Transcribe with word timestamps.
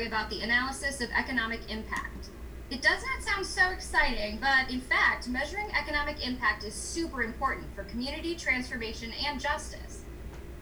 Story 0.00 0.08
about 0.08 0.30
the 0.30 0.40
analysis 0.40 1.02
of 1.02 1.10
economic 1.10 1.60
impact. 1.68 2.30
It 2.70 2.80
does 2.80 3.02
not 3.02 3.22
sound 3.22 3.44
so 3.44 3.68
exciting, 3.68 4.38
but 4.40 4.72
in 4.72 4.80
fact, 4.80 5.28
measuring 5.28 5.70
economic 5.78 6.26
impact 6.26 6.64
is 6.64 6.72
super 6.72 7.22
important 7.22 7.66
for 7.74 7.84
community 7.84 8.34
transformation 8.34 9.12
and 9.26 9.38
justice. 9.38 10.00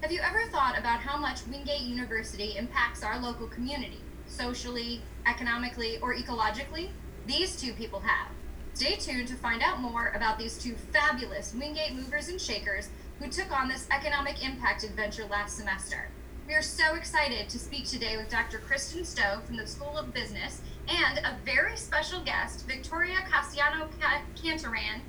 Have 0.02 0.10
you 0.10 0.18
ever 0.22 0.50
thought 0.50 0.76
about 0.76 0.98
how 0.98 1.16
much 1.16 1.46
Wingate 1.46 1.82
University 1.82 2.56
impacts 2.56 3.04
our 3.04 3.20
local 3.20 3.46
community, 3.46 4.00
socially, 4.26 5.02
economically, 5.24 5.98
or 6.02 6.16
ecologically? 6.16 6.88
These 7.28 7.60
two 7.60 7.74
people 7.74 8.00
have. 8.00 8.32
Stay 8.74 8.96
tuned 8.96 9.28
to 9.28 9.34
find 9.34 9.62
out 9.62 9.80
more 9.80 10.12
about 10.16 10.40
these 10.40 10.58
two 10.58 10.74
fabulous 10.92 11.54
Wingate 11.54 11.94
movers 11.94 12.28
and 12.28 12.40
shakers 12.40 12.88
who 13.20 13.28
took 13.28 13.52
on 13.52 13.68
this 13.68 13.86
economic 13.92 14.44
impact 14.44 14.82
adventure 14.82 15.26
last 15.26 15.56
semester. 15.56 16.08
We 16.48 16.54
are 16.54 16.62
so 16.62 16.94
excited 16.94 17.50
to 17.50 17.58
speak 17.58 17.86
today 17.86 18.16
with 18.16 18.30
Dr. 18.30 18.56
Kristen 18.56 19.04
Stowe 19.04 19.40
from 19.44 19.58
the 19.58 19.66
School 19.66 19.98
of 19.98 20.14
Business 20.14 20.62
and 20.88 21.18
a 21.18 21.36
very 21.44 21.76
special 21.76 22.20
guest, 22.22 22.66
Victoria 22.66 23.16
Cassiano 23.30 23.86
Cantaran, 24.34 25.00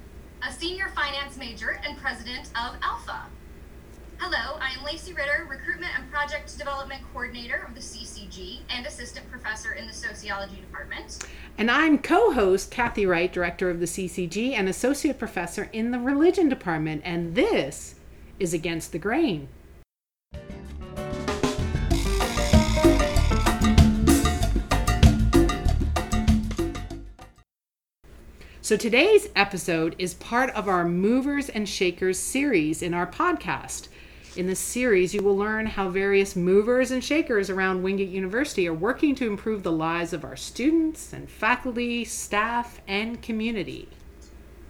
a 0.46 0.52
senior 0.52 0.90
finance 0.90 1.38
major 1.38 1.80
and 1.88 1.98
president 1.98 2.48
of 2.48 2.78
ALPFA. 2.82 3.22
Hello, 4.18 4.60
I 4.60 4.74
am 4.78 4.84
Lacey 4.84 5.14
Ritter, 5.14 5.48
Recruitment 5.50 5.98
and 5.98 6.12
Project 6.12 6.58
Development 6.58 7.02
Coordinator 7.14 7.66
of 7.66 7.74
the 7.74 7.80
CCG 7.80 8.60
and 8.70 8.86
Assistant 8.86 9.32
Professor 9.32 9.72
in 9.72 9.88
the 9.88 9.94
Sociology 9.94 10.58
Department. 10.58 11.26
And 11.58 11.72
I'm 11.72 12.00
co 12.00 12.34
host 12.34 12.70
Kathy 12.70 13.06
Wright, 13.06 13.32
Director 13.32 13.70
of 13.70 13.80
the 13.80 13.86
CCG 13.86 14.56
and 14.56 14.68
Associate 14.68 15.18
Professor 15.18 15.70
in 15.72 15.92
the 15.92 16.00
Religion 16.00 16.50
Department. 16.50 17.02
And 17.06 17.34
this 17.34 17.96
is 18.40 18.54
Against 18.54 18.92
the 18.92 19.00
Grain. 19.00 19.48
So 28.70 28.78
today's 28.78 29.28
episode 29.36 29.96
is 29.98 30.14
part 30.14 30.52
of 30.52 30.68
our 30.68 30.86
Movers 30.86 31.50
and 31.50 31.68
Shakers 31.68 32.20
series 32.20 32.84
in 32.84 32.94
our 32.94 33.08
podcast. 33.08 33.88
In 34.36 34.46
this 34.46 34.60
series, 34.60 35.12
you 35.12 35.24
will 35.24 35.36
learn 35.36 35.66
how 35.66 35.90
various 35.90 36.36
movers 36.36 36.92
and 36.92 37.04
shakers 37.04 37.50
around 37.50 37.82
Wingate 37.82 38.10
University 38.10 38.68
are 38.68 38.74
working 38.76 39.16
to 39.16 39.26
improve 39.26 39.64
the 39.64 39.72
lives 39.72 40.14
of 40.14 40.24
our 40.24 40.36
students 40.36 41.14
and 41.14 41.28
faculty, 41.28 42.06
staff, 42.06 42.80
and 42.88 43.24
community. 43.24 43.90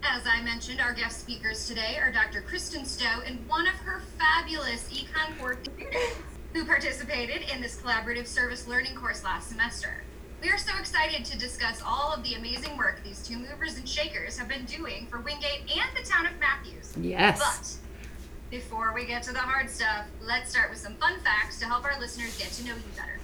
As 0.02 0.26
I 0.26 0.44
mentioned, 0.44 0.80
our 0.80 0.94
guest 0.94 1.20
speakers 1.20 1.68
today 1.68 1.98
are 2.02 2.10
Dr. 2.10 2.40
Kristen 2.40 2.86
Stowe 2.86 3.20
and 3.26 3.46
one 3.50 3.68
of 3.68 3.74
her 3.74 4.02
fabulous 4.18 4.88
econ 4.94 5.60
students 5.62 6.16
who 6.54 6.64
participated 6.64 7.42
in 7.54 7.62
this 7.62 7.76
collaborative 7.82 8.28
service 8.28 8.66
learning 8.66 8.96
course 8.96 9.26
last 9.26 9.50
semester. 9.50 10.04
We 10.42 10.50
are 10.50 10.58
so 10.58 10.72
excited 10.80 11.26
to 11.26 11.38
discuss 11.38 11.82
all 11.86 12.14
of 12.14 12.24
the 12.24 12.36
amazing 12.36 12.78
work 12.78 13.02
these 13.04 13.28
two 13.28 13.38
movers 13.38 13.78
and 13.78 13.88
shakers 13.88 14.38
have 14.38 14.48
been 14.48 14.64
doing 14.64 15.06
for 15.08 15.20
Wingate 15.20 15.62
and 15.62 15.90
the 15.98 16.10
town 16.10 16.26
of 16.28 16.40
Matthews. 16.40 16.94
Yes. 16.98 17.40
But 17.40 18.50
before 18.50 18.94
we 18.94 19.06
get 19.06 19.22
to 19.24 19.34
the 19.34 19.40
hard 19.40 19.70
stuff, 19.70 20.06
let's 20.22 20.50
start 20.50 20.70
with 20.70 20.80
some 20.80 20.96
fun 20.96 21.20
facts 21.20 21.60
to 21.60 21.66
help 21.66 21.84
our 21.84 22.00
listeners 22.00 22.38
get 22.38 22.52
to 22.54 22.66
know 22.66 22.74
you 22.74 22.82
better. 22.96 23.20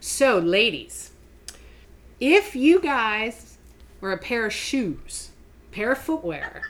So, 0.00 0.38
ladies, 0.38 1.12
if 2.20 2.54
you 2.54 2.78
guys 2.80 3.56
were 4.02 4.12
a 4.12 4.18
pair 4.18 4.44
of 4.44 4.52
shoes, 4.52 5.30
pair 5.72 5.92
of 5.92 5.98
footwear, 5.98 6.62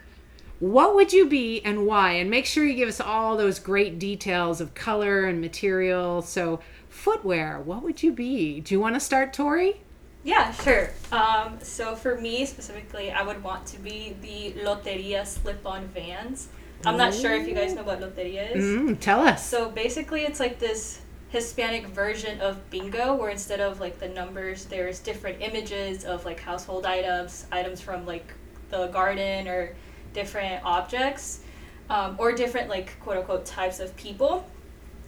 what 0.60 0.94
would 0.94 1.12
you 1.12 1.28
be 1.28 1.62
and 1.64 1.84
why? 1.84 2.12
And 2.12 2.30
make 2.30 2.46
sure 2.46 2.64
you 2.64 2.74
give 2.74 2.88
us 2.88 3.00
all 3.00 3.36
those 3.36 3.58
great 3.58 3.98
details 3.98 4.60
of 4.60 4.74
color 4.74 5.24
and 5.24 5.40
material. 5.40 6.22
So, 6.22 6.60
footwear, 7.00 7.60
what 7.64 7.82
would 7.82 8.02
you 8.02 8.12
be? 8.12 8.60
Do 8.60 8.74
you 8.74 8.80
want 8.80 8.94
to 8.94 9.00
start, 9.00 9.32
Tori? 9.32 9.80
Yeah, 10.22 10.52
sure. 10.52 10.90
Um, 11.10 11.58
so 11.62 11.96
for 11.96 12.20
me 12.20 12.44
specifically, 12.44 13.10
I 13.10 13.22
would 13.22 13.42
want 13.42 13.66
to 13.68 13.78
be 13.78 14.14
the 14.20 14.60
Loteria 14.62 15.26
slip-on 15.26 15.86
Vans. 15.88 16.48
I'm 16.84 16.98
not 16.98 17.14
sure 17.14 17.32
if 17.34 17.48
you 17.48 17.54
guys 17.54 17.74
know 17.74 17.84
what 17.84 18.00
Loteria 18.00 18.54
is. 18.54 18.64
Mm, 18.64 19.00
tell 19.00 19.20
us. 19.20 19.46
So 19.46 19.70
basically, 19.70 20.22
it's 20.22 20.40
like 20.40 20.58
this 20.58 21.00
Hispanic 21.30 21.86
version 21.86 22.40
of 22.40 22.68
bingo, 22.68 23.14
where 23.14 23.30
instead 23.30 23.60
of 23.60 23.80
like 23.80 23.98
the 23.98 24.08
numbers, 24.08 24.66
there's 24.66 24.98
different 24.98 25.40
images 25.40 26.04
of 26.04 26.24
like 26.26 26.40
household 26.40 26.84
items, 26.84 27.46
items 27.50 27.80
from 27.80 28.04
like 28.04 28.32
the 28.70 28.88
garden, 28.88 29.48
or 29.48 29.74
different 30.12 30.62
objects, 30.64 31.40
um, 31.88 32.16
or 32.18 32.32
different 32.32 32.68
like 32.68 32.98
quote 33.00 33.16
unquote 33.16 33.46
types 33.46 33.80
of 33.80 33.96
people. 33.96 34.46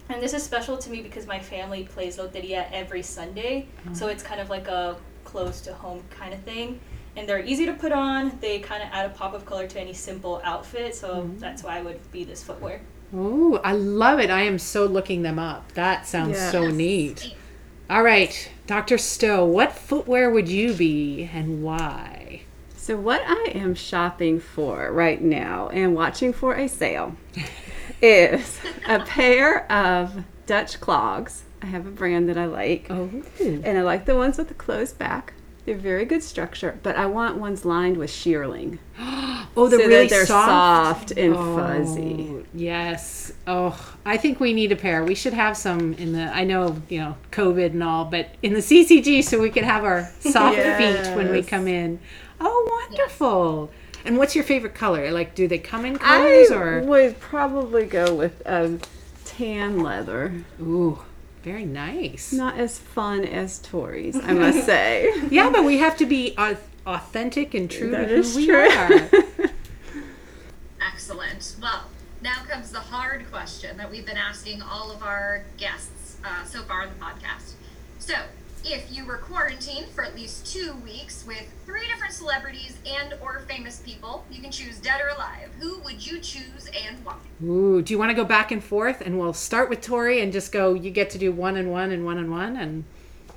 And 0.09 0.21
this 0.21 0.33
is 0.33 0.43
special 0.43 0.77
to 0.77 0.89
me 0.89 1.01
because 1.01 1.25
my 1.25 1.39
family 1.39 1.83
plays 1.83 2.17
Loteria 2.17 2.67
every 2.71 3.01
Sunday, 3.01 3.67
Mm. 3.87 3.95
so 3.95 4.07
it's 4.07 4.21
kind 4.23 4.39
of 4.41 4.49
like 4.49 4.67
a 4.67 4.97
close 5.23 5.61
to 5.61 5.73
home 5.73 6.03
kind 6.09 6.33
of 6.33 6.41
thing. 6.41 6.79
And 7.15 7.27
they're 7.29 7.43
easy 7.43 7.65
to 7.67 7.73
put 7.73 7.91
on. 7.91 8.37
They 8.41 8.59
kind 8.59 8.81
of 8.83 8.89
add 8.91 9.05
a 9.05 9.09
pop 9.09 9.33
of 9.33 9.45
color 9.45 9.67
to 9.67 9.79
any 9.79 9.93
simple 9.93 10.41
outfit, 10.43 10.95
so 10.95 11.29
that's 11.37 11.63
why 11.63 11.77
I 11.77 11.81
would 11.81 11.99
be 12.11 12.23
this 12.23 12.43
footwear. 12.43 12.81
Ooh, 13.15 13.59
I 13.63 13.73
love 13.73 14.19
it. 14.19 14.29
I 14.31 14.41
am 14.41 14.57
so 14.57 14.85
looking 14.85 15.21
them 15.21 15.37
up. 15.37 15.71
That 15.73 16.07
sounds 16.07 16.39
so 16.51 16.69
neat. 16.69 17.33
All 17.89 18.01
right, 18.01 18.49
Dr. 18.65 18.97
Stowe, 18.97 19.45
what 19.45 19.71
footwear 19.73 20.31
would 20.31 20.49
you 20.49 20.73
be 20.73 21.29
and 21.31 21.61
why? 21.63 22.41
So, 22.75 22.97
what 22.97 23.21
I 23.25 23.51
am 23.53 23.75
shopping 23.75 24.39
for 24.39 24.91
right 24.91 25.21
now 25.21 25.69
and 25.69 25.93
watching 25.95 26.33
for 26.33 26.55
a 26.55 26.67
sale 26.67 27.15
is 28.03 28.59
a 28.87 28.99
pair 28.99 29.71
of 29.71 30.23
Dutch 30.45 30.79
clogs. 30.79 31.43
I 31.61 31.67
have 31.67 31.87
a 31.87 31.91
brand 31.91 32.27
that 32.27 32.37
I 32.37 32.45
like, 32.45 32.87
Oh, 32.89 33.09
and 33.39 33.77
I 33.77 33.81
like 33.81 34.05
the 34.05 34.15
ones 34.15 34.37
with 34.37 34.49
the 34.49 34.53
closed 34.53 34.99
back. 34.99 35.33
They're 35.65 35.77
very 35.77 36.03
good 36.03 36.21
structure, 36.21 36.77
but 36.83 36.97
I 36.97 37.05
want 37.05 37.37
ones 37.37 37.63
lined 37.63 37.95
with 37.95 38.09
shearling 38.09 38.79
oh, 38.99 39.69
they're 39.69 39.79
so 39.79 39.87
really 39.87 40.07
they're 40.07 40.25
soft. 40.25 41.09
soft, 41.09 41.11
and 41.11 41.33
oh, 41.33 41.55
fuzzy. 41.55 42.27
Oh, 42.29 42.43
Yes. 42.53 43.31
Oh, 43.47 43.95
I 44.05 44.17
think 44.17 44.41
we 44.41 44.51
need 44.51 44.73
a 44.73 44.75
pair. 44.75 45.05
We 45.05 45.15
should 45.15 45.33
have 45.33 45.55
some 45.55 45.93
in 45.93 46.11
the. 46.11 46.23
I 46.35 46.43
know 46.43 46.81
you 46.89 46.99
know 46.99 47.15
COVID 47.31 47.67
and 47.67 47.81
all, 47.81 48.03
but 48.05 48.35
in 48.43 48.53
the 48.53 48.59
CCG, 48.59 49.23
so 49.23 49.39
we 49.39 49.49
could 49.49 49.63
have 49.63 49.85
our 49.85 50.09
soft 50.19 50.57
feet 50.77 51.15
when 51.15 51.31
we 51.31 51.41
come 51.41 51.69
in. 51.69 51.99
Oh, 52.41 52.85
wonderful! 52.89 53.71
And 54.05 54.17
what's 54.17 54.35
your 54.35 54.43
favorite 54.43 54.75
color? 54.75 55.11
Like, 55.11 55.33
do 55.35 55.47
they 55.47 55.59
come 55.59 55.85
in 55.85 55.95
I 55.95 55.99
colors 55.99 56.51
or? 56.51 56.81
would 56.81 57.19
probably 57.19 57.85
go 57.85 58.13
with 58.13 58.41
um, 58.45 58.79
tan 59.25 59.79
leather. 59.81 60.43
Ooh, 60.61 60.99
very 61.43 61.65
nice. 61.65 62.33
Not 62.33 62.57
as 62.57 62.77
fun 62.79 63.23
as 63.23 63.59
Tories, 63.59 64.15
I 64.21 64.33
must 64.33 64.65
say. 64.65 65.13
Yeah, 65.29 65.49
but 65.49 65.63
we 65.63 65.77
have 65.77 65.95
to 65.97 66.05
be 66.05 66.33
au- 66.37 66.57
authentic 66.85 67.53
and 67.53 67.71
true 67.71 67.91
That 67.91 68.07
to 68.07 68.15
who 68.15 68.19
is 68.19 68.35
we 68.35 68.45
true. 68.45 68.69
are. 68.69 69.09
Excellent. 70.93 71.55
Well, 71.61 71.85
now 72.21 72.43
comes 72.47 72.71
the 72.71 72.79
hard 72.79 73.29
question 73.31 73.77
that 73.77 73.89
we've 73.89 74.05
been 74.05 74.17
asking 74.17 74.61
all 74.61 74.91
of 74.91 75.01
our 75.01 75.43
guests 75.57 76.17
uh, 76.25 76.43
so 76.45 76.61
far 76.63 76.83
in 76.83 76.89
the 76.89 76.95
podcast. 77.03 77.53
So, 77.99 78.13
if 78.65 78.91
you 78.91 79.05
were 79.05 79.17
quarantined 79.17 79.87
for 79.87 80.03
at 80.03 80.15
least 80.15 80.45
two 80.45 80.73
weeks 80.83 81.25
with 81.27 81.45
three 81.65 81.85
different 81.87 82.13
celebrities 82.13 82.77
and 82.85 83.15
or 83.21 83.41
famous 83.47 83.79
people, 83.79 84.25
you 84.31 84.41
can 84.41 84.51
choose 84.51 84.79
dead 84.79 85.01
or 85.01 85.09
alive. 85.09 85.49
Who 85.59 85.79
would 85.79 86.05
you 86.05 86.19
choose 86.19 86.69
and 86.85 87.03
why? 87.03 87.15
Ooh, 87.43 87.81
do 87.81 87.93
you 87.93 87.99
want 87.99 88.11
to 88.11 88.15
go 88.15 88.23
back 88.23 88.51
and 88.51 88.63
forth? 88.63 89.01
And 89.01 89.19
we'll 89.19 89.33
start 89.33 89.69
with 89.69 89.81
Tori 89.81 90.21
and 90.21 90.31
just 90.31 90.51
go. 90.51 90.73
You 90.73 90.91
get 90.91 91.09
to 91.11 91.17
do 91.17 91.31
one 91.31 91.57
and 91.57 91.71
one 91.71 91.91
and 91.91 92.05
one 92.05 92.17
and 92.17 92.31
one 92.31 92.55
and. 92.57 92.83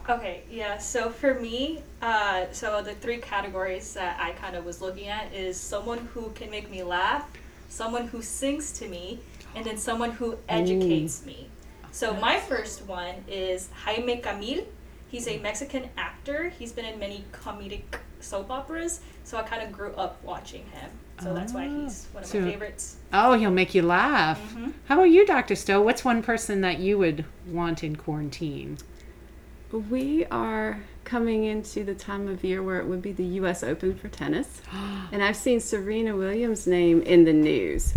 Okay, 0.09 0.43
yeah. 0.49 0.79
So 0.79 1.11
for 1.11 1.35
me, 1.35 1.83
uh, 2.01 2.47
so 2.53 2.81
the 2.81 2.95
three 2.95 3.19
categories 3.19 3.95
that 3.95 4.21
I 4.21 4.33
kind 4.33 4.55
of 4.55 4.65
was 4.65 4.81
looking 4.81 5.09
at 5.09 5.33
is 5.35 5.57
someone 5.57 5.99
who 6.15 6.31
can 6.31 6.49
make 6.49 6.71
me 6.71 6.85
laugh, 6.85 7.29
someone 7.69 8.07
who 8.07 8.23
sings 8.23 8.71
to 8.79 8.87
me, 8.87 9.19
and 9.57 9.65
then 9.65 9.77
someone 9.77 10.13
who 10.13 10.39
educates 10.49 11.27
me. 11.27 11.49
So 11.91 12.15
my 12.15 12.39
first 12.39 12.83
one 12.87 13.25
is 13.27 13.69
Jaime 13.85 14.21
Camil. 14.21 14.67
He's 15.17 15.29
a 15.29 15.39
Mexican 15.39 15.89
actor. 15.97 16.51
He's 16.59 16.73
been 16.73 16.85
in 16.85 16.99
many 16.99 17.25
comedic 17.33 17.85
soap 18.21 18.51
operas, 18.51 19.01
so 19.25 19.39
I 19.39 19.45
kind 19.45 19.63
of 19.63 19.73
grew 19.73 19.95
up 19.95 20.23
watching 20.23 20.67
him. 20.67 20.91
So 21.23 21.33
that's 21.33 21.55
why 21.55 21.69
oh. 21.69 21.71
he's 21.71 22.07
one 22.13 22.23
of 22.23 22.29
So- 22.29 22.41
my 22.41 22.51
favorites. 22.51 22.97
Oh, 23.15 23.33
he'll 23.33 23.51
make 23.51 23.75
you 23.75 23.81
laugh. 23.81 24.39
Mm-hmm. 24.39 24.73
How 24.89 24.97
about 24.97 25.05
you, 25.05 25.25
Dr. 25.25 25.57
Stowe? 25.57 25.81
What's 25.81 26.05
one 26.05 26.23
person 26.23 26.61
that 26.61 26.81
you 26.81 26.99
would 26.99 27.25
want 27.47 27.83
in 27.83 27.97
quarantine? 27.97 28.77
We 29.73 30.27
are 30.27 30.83
coming 31.05 31.45
into 31.45 31.83
the 31.83 31.95
time 31.95 32.29
of 32.29 32.45
year 32.45 32.63
where 32.63 32.79
it 32.79 32.85
would 32.85 33.01
be 33.01 33.13
the 33.13 33.25
U.S. 33.41 33.63
Open 33.63 33.97
for 33.97 34.09
tennis. 34.09 34.61
and 35.13 35.23
I've 35.23 35.37
seen 35.37 35.61
Serena 35.61 36.15
Williams' 36.15 36.67
name 36.67 37.01
in 37.01 37.25
the 37.25 37.33
news. 37.33 37.95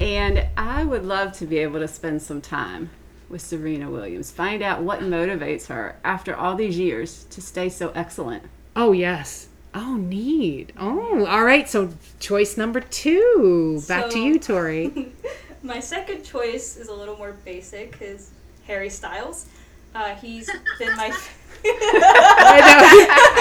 And 0.00 0.46
I 0.56 0.84
would 0.84 1.04
love 1.04 1.34
to 1.34 1.44
be 1.44 1.58
able 1.58 1.80
to 1.80 1.88
spend 1.88 2.22
some 2.22 2.40
time 2.40 2.88
with 3.28 3.40
Serena 3.40 3.90
Williams, 3.90 4.30
find 4.30 4.62
out 4.62 4.82
what 4.82 5.00
motivates 5.00 5.66
her 5.66 5.96
after 6.04 6.34
all 6.34 6.54
these 6.54 6.78
years 6.78 7.24
to 7.30 7.40
stay 7.40 7.68
so 7.68 7.90
excellent. 7.94 8.44
Oh, 8.74 8.92
yes. 8.92 9.48
Oh, 9.74 9.94
neat. 9.96 10.72
Oh, 10.78 11.26
all 11.26 11.44
right. 11.44 11.68
So, 11.68 11.90
choice 12.20 12.56
number 12.56 12.80
two. 12.80 13.82
Back 13.88 14.10
to 14.10 14.18
you, 14.18 14.38
Tori. 14.38 15.12
My 15.62 15.80
second 15.80 16.22
choice 16.24 16.76
is 16.76 16.88
a 16.88 16.94
little 16.94 17.16
more 17.16 17.32
basic, 17.44 17.98
is 18.00 18.30
Harry 18.66 18.88
Styles. 18.90 19.46
Uh, 19.94 20.14
he's 20.16 20.50
been 20.78 20.94
my. 20.96 21.10
I 21.64 22.60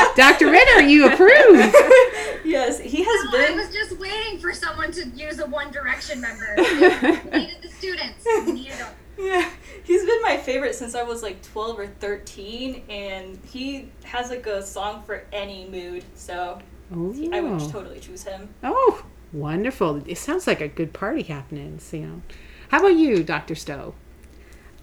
know. 0.07 0.13
Dr. 0.15 0.49
Ritter, 0.49 0.81
you 0.83 1.05
approve. 1.07 1.29
yes, 2.45 2.79
he 2.79 3.03
has 3.03 3.25
Oh, 3.33 3.37
I 3.37 3.47
been. 3.47 3.57
was 3.57 3.73
just 3.73 3.99
waiting 3.99 4.39
for 4.39 4.53
someone 4.53 4.91
to 4.93 5.05
use 5.09 5.39
a 5.39 5.45
One 5.47 5.69
Direction 5.71 6.21
member. 6.21 6.55
Needed 6.57 7.57
the 7.61 7.69
students. 7.77 8.25
We 8.45 8.51
needed 8.53 8.73
them. 8.77 8.93
Yeah, 9.17 9.49
he's 9.83 10.05
been 10.05 10.21
my 10.21 10.37
favorite 10.37 10.75
since 10.75 10.93
I 10.93 11.03
was 11.03 11.23
like 11.23 11.41
12 11.41 11.79
or 11.79 11.87
13, 11.87 12.83
and 12.89 13.39
he 13.45 13.89
has 14.03 14.29
like 14.29 14.45
a 14.45 14.61
song 14.61 15.03
for 15.03 15.25
any 15.31 15.67
mood, 15.67 16.03
so 16.15 16.59
I 16.91 17.39
would 17.41 17.59
totally 17.71 17.99
choose 17.99 18.23
him. 18.23 18.49
Oh, 18.63 19.05
wonderful. 19.31 20.03
It 20.05 20.17
sounds 20.17 20.47
like 20.47 20.61
a 20.61 20.67
good 20.67 20.93
party 20.93 21.23
happening, 21.23 21.79
so, 21.79 21.97
you. 21.97 22.21
How 22.69 22.79
about 22.79 22.95
you, 22.95 23.23
Dr. 23.23 23.55
Stowe? 23.55 23.95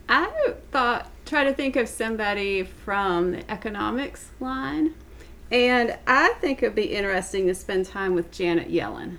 I 0.08 0.54
thought, 0.70 1.10
try 1.26 1.44
to 1.44 1.52
think 1.54 1.76
of 1.76 1.88
somebody 1.88 2.62
from 2.62 3.32
the 3.32 3.50
economics 3.50 4.30
line. 4.40 4.94
And 5.50 5.98
I 6.06 6.34
think 6.40 6.62
it 6.62 6.68
would 6.68 6.74
be 6.74 6.94
interesting 6.94 7.46
to 7.46 7.54
spend 7.54 7.86
time 7.86 8.14
with 8.14 8.30
Janet 8.30 8.70
Yellen. 8.70 9.18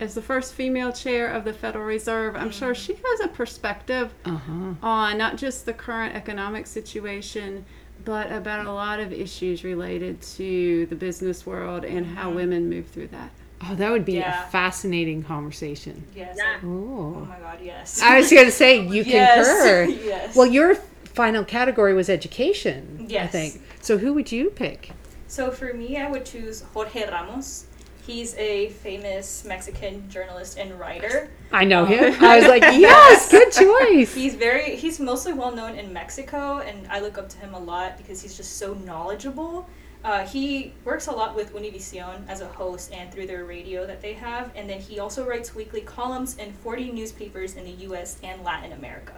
As 0.00 0.14
the 0.14 0.22
first 0.22 0.54
female 0.54 0.92
chair 0.92 1.28
of 1.28 1.44
the 1.44 1.52
Federal 1.52 1.84
Reserve, 1.84 2.34
I'm 2.34 2.50
sure 2.50 2.74
she 2.74 2.94
has 2.94 3.20
a 3.20 3.28
perspective 3.28 4.14
Uh-huh. 4.24 4.72
on 4.82 5.18
not 5.18 5.36
just 5.36 5.66
the 5.66 5.74
current 5.74 6.14
economic 6.16 6.66
situation, 6.66 7.66
but 8.02 8.32
about 8.32 8.64
a 8.64 8.72
lot 8.72 8.98
of 8.98 9.12
issues 9.12 9.62
related 9.62 10.22
to 10.22 10.86
the 10.86 10.96
business 10.96 11.44
world 11.44 11.84
and 11.84 12.06
how 12.06 12.30
women 12.30 12.70
move 12.70 12.86
through 12.88 13.08
that. 13.08 13.30
Oh, 13.68 13.74
that 13.74 13.90
would 13.92 14.06
be 14.06 14.14
Yeah. 14.14 14.46
a 14.46 14.50
fascinating 14.50 15.22
conversation. 15.22 16.02
Yes. 16.16 16.34
Yeah. 16.38 16.56
Oh 16.64 17.16
Oh. 17.18 17.26
my 17.28 17.38
god, 17.38 17.58
yes. 17.62 18.00
I 18.02 18.18
was 18.18 18.30
going 18.30 18.46
to 18.46 18.50
say, 18.50 18.80
you 18.80 19.02
yes. 19.06 19.46
concur. 19.46 19.84
yes. 20.02 20.34
Well, 20.34 20.46
your 20.46 20.76
final 21.04 21.44
category 21.44 21.92
was 21.92 22.08
education, 22.08 23.04
yes. 23.06 23.24
I 23.24 23.28
think. 23.28 23.60
So 23.82 23.98
who 23.98 24.14
would 24.14 24.32
you 24.32 24.48
pick? 24.48 24.92
So 25.26 25.50
for 25.50 25.74
me, 25.74 25.98
I 25.98 26.10
would 26.10 26.24
choose 26.24 26.62
Jorge 26.72 27.06
Ramos. 27.06 27.66
He's 28.10 28.34
a 28.34 28.70
famous 28.70 29.44
Mexican 29.44 30.08
journalist 30.10 30.58
and 30.58 30.78
writer. 30.80 31.30
I 31.52 31.64
know 31.64 31.82
Um, 31.82 31.88
him. 31.92 32.24
I 32.24 32.38
was 32.40 32.48
like, 32.48 32.62
yes, 32.88 33.30
good 33.30 33.52
choice. 33.62 34.12
He's 34.14 34.34
very 34.34 34.74
he's 34.74 34.98
mostly 34.98 35.32
well 35.32 35.52
known 35.54 35.76
in 35.78 35.92
Mexico, 35.92 36.58
and 36.58 36.88
I 36.88 36.98
look 37.00 37.18
up 37.18 37.28
to 37.28 37.38
him 37.38 37.54
a 37.54 37.58
lot 37.60 37.96
because 37.98 38.20
he's 38.20 38.36
just 38.36 38.56
so 38.58 38.74
knowledgeable. 38.74 39.68
Uh, 40.02 40.26
he 40.26 40.72
works 40.84 41.06
a 41.06 41.12
lot 41.12 41.36
with 41.36 41.54
Univision 41.54 42.26
as 42.28 42.40
a 42.40 42.48
host 42.48 42.90
and 42.92 43.12
through 43.12 43.26
their 43.28 43.44
radio 43.44 43.86
that 43.86 44.00
they 44.02 44.14
have, 44.14 44.50
and 44.56 44.68
then 44.68 44.80
he 44.80 44.98
also 44.98 45.24
writes 45.24 45.54
weekly 45.54 45.82
columns 45.82 46.36
in 46.38 46.52
40 46.64 46.90
newspapers 46.90 47.54
in 47.54 47.64
the 47.64 47.76
U.S. 47.88 48.18
and 48.24 48.42
Latin 48.42 48.72
America. 48.72 49.14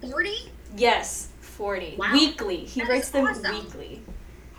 40? 0.00 0.30
Yes, 0.76 1.28
40 1.40 1.96
Wow. 1.98 2.12
weekly. 2.12 2.58
He 2.64 2.80
That 2.80 2.88
writes 2.88 3.10
them 3.10 3.26
awesome. 3.26 3.52
weekly. 3.54 4.02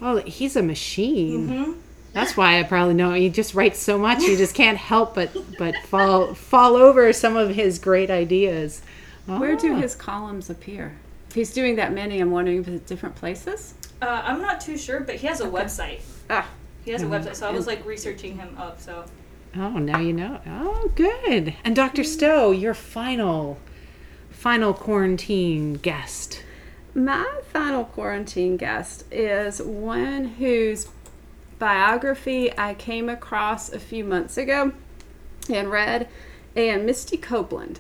Oh, 0.01 0.18
he's 0.18 0.56
a 0.57 0.62
machine. 0.63 1.48
hmm 1.48 1.71
That's 2.18 2.36
why 2.36 2.60
I 2.60 2.64
probably 2.64 2.96
know 2.96 3.14
he 3.14 3.30
just 3.30 3.54
writes 3.54 3.78
so 3.78 3.96
much. 4.00 4.24
You 4.24 4.36
just 4.38 4.56
can't 4.56 4.75
help 4.78 5.14
but 5.14 5.30
but 5.60 5.75
fall 5.86 6.34
fall 6.34 6.75
over 6.75 7.14
some 7.14 7.36
of 7.38 7.52
his 7.54 7.78
great 7.78 8.10
ideas. 8.10 8.81
Where 9.28 9.56
do 9.56 9.75
Ah. 9.75 9.80
his 9.81 9.94
columns 9.94 10.50
appear? 10.50 10.96
If 11.30 11.36
he's 11.36 11.54
doing 11.54 11.75
that 11.75 11.94
many, 11.94 12.19
I'm 12.19 12.31
wondering 12.31 12.58
if 12.62 12.68
it's 12.68 12.90
different 12.90 13.14
places. 13.16 13.75
Uh, 14.02 14.24
I'm 14.25 14.42
not 14.42 14.60
too 14.62 14.78
sure, 14.80 15.00
but 15.02 15.16
he 15.16 15.28
has 15.28 15.42
a 15.42 15.46
website. 15.46 16.02
Ah, 16.28 16.48
He 16.84 16.92
has 16.92 17.04
a 17.04 17.06
Mhm. 17.06 17.10
website, 17.24 17.36
so 17.36 17.48
I 17.48 17.52
was 17.52 17.68
like 17.68 17.86
researching 17.86 18.38
him 18.38 18.56
up. 18.58 18.81
So 18.81 19.04
Oh, 19.56 19.78
now 19.78 20.00
you 20.00 20.13
know. 20.13 20.40
Oh, 20.48 20.90
good. 20.96 21.54
And 21.63 21.75
Dr. 21.75 22.04
Stowe, 22.04 22.50
your 22.52 22.74
final 22.74 23.60
final 24.31 24.74
quarantine 24.74 25.75
guest. 25.75 26.42
My 26.96 27.25
final 27.54 27.84
quarantine 27.86 28.58
guest 28.58 29.04
is 29.12 29.62
one 29.62 30.25
whose 30.40 30.88
biography 31.59 32.56
I 32.57 32.74
came 32.74 33.09
across 33.09 33.71
a 33.71 33.80
few 33.80 34.04
months 34.04 34.38
ago 34.38 34.74
and 35.50 35.71
read, 35.71 36.07
and 36.56 36.86
Misty 36.86 37.18
Copeland. 37.18 37.80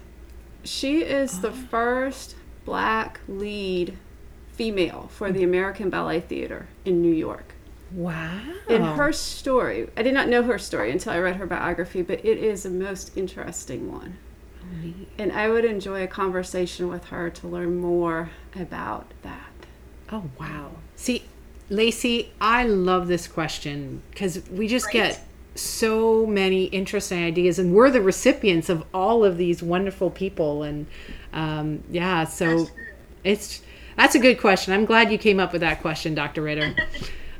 She 0.63 1.03
is 1.03 1.41
the 1.41 1.49
oh. 1.49 1.53
first 1.69 2.35
black 2.65 3.19
lead 3.27 3.97
female 4.53 5.09
for 5.11 5.31
the 5.31 5.43
American 5.43 5.89
Ballet 5.89 6.19
Theater 6.19 6.67
in 6.85 7.01
New 7.01 7.13
York. 7.13 7.53
Wow. 7.91 8.41
And 8.67 8.83
her 8.83 9.13
story, 9.13 9.89
I 9.95 10.03
did 10.03 10.13
not 10.13 10.27
know 10.27 10.43
her 10.43 10.59
story 10.59 10.91
until 10.91 11.13
I 11.13 11.19
read 11.19 11.37
her 11.37 11.45
biography, 11.45 12.01
but 12.01 12.25
it 12.25 12.37
is 12.37 12.65
a 12.65 12.69
most 12.69 13.15
interesting 13.15 13.91
one. 13.91 14.17
And 15.17 15.31
I 15.31 15.49
would 15.49 15.63
enjoy 15.63 16.03
a 16.03 16.07
conversation 16.07 16.89
with 16.89 17.05
her 17.05 17.29
to 17.29 17.47
learn 17.47 17.79
more 17.79 18.31
about 18.53 19.13
that. 19.21 19.53
Oh, 20.11 20.29
wow. 20.37 20.71
See, 20.97 21.23
Lacey, 21.69 22.31
I 22.39 22.63
love 22.63 23.07
this 23.07 23.27
question 23.27 24.01
because 24.11 24.41
we 24.49 24.67
just 24.67 24.85
Right. 24.87 24.93
get 24.93 25.23
so 25.55 26.25
many 26.25 26.65
interesting 26.65 27.23
ideas, 27.23 27.59
and 27.59 27.73
we're 27.73 27.89
the 27.89 28.01
recipients 28.01 28.69
of 28.69 28.83
all 28.93 29.25
of 29.25 29.37
these 29.37 29.61
wonderful 29.63 30.09
people. 30.09 30.63
And 30.63 30.85
um, 31.33 31.83
yeah, 31.89 32.23
so 32.25 32.57
That's 32.59 32.71
it's 33.23 33.61
that's 33.95 34.15
a 34.15 34.19
good 34.19 34.39
question. 34.39 34.73
I'm 34.73 34.85
glad 34.85 35.11
you 35.11 35.17
came 35.17 35.39
up 35.39 35.51
with 35.51 35.61
that 35.61 35.81
question, 35.81 36.13
Dr. 36.15 36.41
Ritter. 36.43 36.75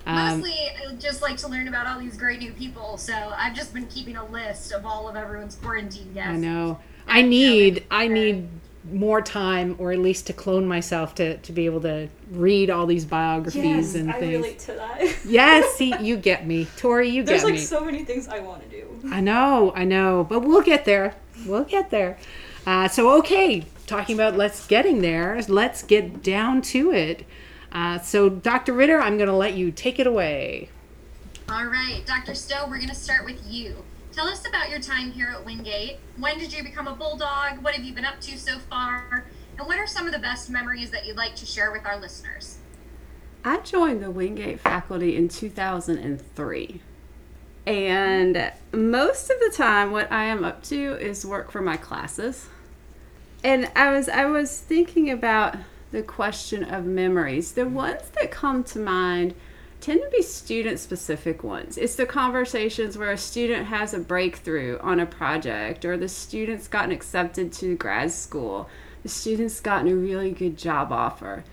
Um, 0.08 0.40
Mostly, 0.40 0.54
I 0.54 0.94
just 0.94 1.22
like 1.22 1.36
to 1.40 1.50
learn 1.50 1.68
about 1.68 1.86
all 1.86 2.00
these 2.00 2.16
great 2.16 2.40
new 2.40 2.54
people, 2.54 2.98
so 2.98 3.14
I've 3.36 3.54
just 3.54 3.74
been 3.74 3.88
keeping 3.88 4.16
a 4.16 4.26
list 4.28 4.72
of 4.72 4.86
all 4.86 5.10
of 5.10 5.18
everyone's 5.18 5.56
quarantine 5.56 6.14
guests. 6.14 6.30
I 6.30 6.38
know. 6.38 6.80
I 7.10 7.22
need 7.24 7.84
I 7.92 8.08
need 8.08 8.48
more 8.92 9.22
time, 9.22 9.76
or 9.80 9.92
at 9.92 10.00
least 10.00 10.28
to 10.28 10.34
clone 10.34 10.68
myself 10.68 11.16
to 11.16 11.38
to 11.38 11.52
be 11.52 11.66
able 11.66 11.82
to 11.82 12.10
read 12.32 12.70
all 12.70 12.86
these 12.86 13.06
biographies 13.06 13.64
yes, 13.64 13.96
and 13.96 14.12
I 14.12 14.20
things. 14.20 14.34
relate 14.34 14.60
to 14.60 14.74
that. 14.74 15.16
Yes, 15.26 15.74
see, 15.76 15.94
you 16.00 16.18
get 16.18 16.48
me, 16.48 16.68
Tori. 16.78 17.10
You 17.10 17.24
There's 17.24 17.42
get 17.42 17.46
like 17.46 17.54
me. 17.54 17.60
There's 17.60 17.72
like 17.72 17.80
so 17.80 17.86
many 17.86 18.06
things 18.06 18.28
I 18.28 18.40
want 18.40 18.64
to 18.64 18.70
do. 18.70 19.10
I 19.12 19.22
know, 19.22 19.74
I 19.76 19.84
know, 19.84 20.26
but 20.28 20.40
we'll 20.42 20.62
get 20.62 20.86
there. 20.86 21.16
We'll 21.46 21.64
get 21.64 21.90
there. 21.90 22.18
Uh, 22.66 22.88
so, 22.88 23.18
okay, 23.20 23.64
talking 23.86 24.16
about 24.16 24.36
let's 24.36 24.68
getting 24.68 25.02
there, 25.02 25.40
let's 25.48 25.84
get 25.84 26.22
down 26.22 26.62
to 26.62 26.92
it. 26.92 27.26
Uh, 27.72 28.00
so, 28.00 28.30
Dr. 28.30 28.74
Ritter, 28.74 29.00
I'm 29.00 29.18
going 29.18 29.30
to 29.30 29.36
let 29.36 29.54
you 29.54 29.72
take 29.72 30.00
it 30.00 30.08
away. 30.08 30.70
All 31.50 31.66
right, 31.66 32.04
Dr. 32.06 32.36
Stowe, 32.36 32.66
we're 32.68 32.78
going 32.78 32.90
to 32.90 32.96
start 32.96 33.24
with 33.24 33.42
you. 33.46 33.86
Tell 34.18 34.30
us 34.30 34.48
about 34.48 34.72
your 34.72 34.80
time 34.80 35.12
here 35.12 35.28
at 35.28 35.46
Wingate. 35.46 36.00
When 36.18 36.40
did 36.40 36.52
you 36.52 36.64
become 36.64 36.88
a 36.88 36.96
bulldog? 36.96 37.62
What 37.62 37.76
have 37.76 37.86
you 37.86 37.94
been 37.94 38.04
up 38.04 38.20
to 38.22 38.36
so 38.36 38.58
far? 38.58 39.26
And 39.60 39.68
what 39.68 39.78
are 39.78 39.86
some 39.86 40.08
of 40.08 40.12
the 40.12 40.18
best 40.18 40.50
memories 40.50 40.90
that 40.90 41.06
you'd 41.06 41.18
like 41.18 41.36
to 41.36 41.46
share 41.46 41.72
with 41.72 41.86
our 41.86 42.00
listeners? 42.00 42.58
I 43.46 43.60
joined 43.60 44.02
the 44.02 44.10
Wingate 44.10 44.60
faculty 44.60 45.16
in 45.16 45.28
2003. 45.28 46.82
And 47.68 48.52
most 48.74 49.30
of 49.30 49.40
the 49.40 49.54
time 49.56 49.92
what 49.92 50.12
I 50.12 50.24
am 50.24 50.44
up 50.44 50.64
to 50.64 50.94
is 50.94 51.24
work 51.24 51.52
for 51.52 51.62
my 51.62 51.78
classes. 51.78 52.48
And 53.44 53.72
I 53.76 53.92
was 53.92 54.10
I 54.10 54.26
was 54.26 54.60
thinking 54.60 55.12
about 55.12 55.58
the 55.92 56.02
question 56.02 56.64
of 56.64 56.86
memories. 56.86 57.52
The 57.52 57.68
ones 57.68 58.10
that 58.20 58.32
come 58.32 58.64
to 58.64 58.80
mind 58.80 59.36
tend 59.82 60.02
to 60.02 60.10
be 60.10 60.22
student 60.22 60.80
specific 60.80 61.44
ones. 61.44 61.78
It's 61.78 61.96
the 61.96 62.06
conversations 62.06 62.98
where 62.98 63.12
a 63.12 63.18
student 63.18 63.68
has 63.68 63.94
a 63.94 64.00
breakthrough 64.00 64.80
on 64.80 65.00
a 65.00 65.06
project 65.06 65.86
or 65.86 65.98
the 65.98 66.10
student's 66.10 66.68
gotten 66.68 66.92
accepted 66.92 67.52
to 67.54 67.76
grad 67.76 68.12
school. 68.12 68.70
The 69.04 69.10
student's 69.10 69.60
gotten 69.60 69.92
a 69.92 69.96
really 69.96 70.32
good 70.32 70.58
job 70.58 70.92
offer 70.92 71.44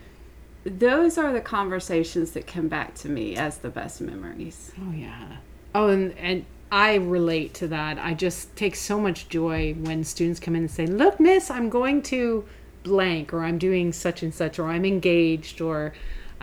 those 0.65 1.19
are 1.19 1.33
the 1.33 1.41
conversations 1.41 2.33
that 2.33 2.47
come 2.47 2.69
back 2.69 2.95
to 2.95 3.09
me 3.09 3.37
as 3.37 3.59
the 3.59 3.69
best 3.69 4.01
memories. 4.01 4.73
Oh, 4.81 4.93
yeah. 4.93 5.37
Oh, 5.75 5.89
and, 5.89 6.17
and 6.19 6.47
I 6.73 6.95
relate 6.95 7.55
to 7.55 7.69
that. 7.69 7.99
I 7.99 8.15
just 8.15 8.57
take 8.57 8.75
so 8.75 8.99
much 8.99 9.29
joy 9.29 9.75
when 9.75 10.05
students 10.05 10.41
come 10.41 10.57
in 10.57 10.63
and 10.63 10.71
say, 10.71 10.87
Look, 10.87 11.21
miss, 11.21 11.51
I'm 11.51 11.69
going 11.69 12.03
to 12.05 12.45
blank, 12.83 13.33
or 13.33 13.45
I'm 13.45 13.59
doing 13.59 13.93
such 13.93 14.23
and 14.23 14.35
such, 14.35 14.59
or 14.59 14.69
I'm 14.69 14.85
engaged, 14.85 15.61
or 15.61 15.93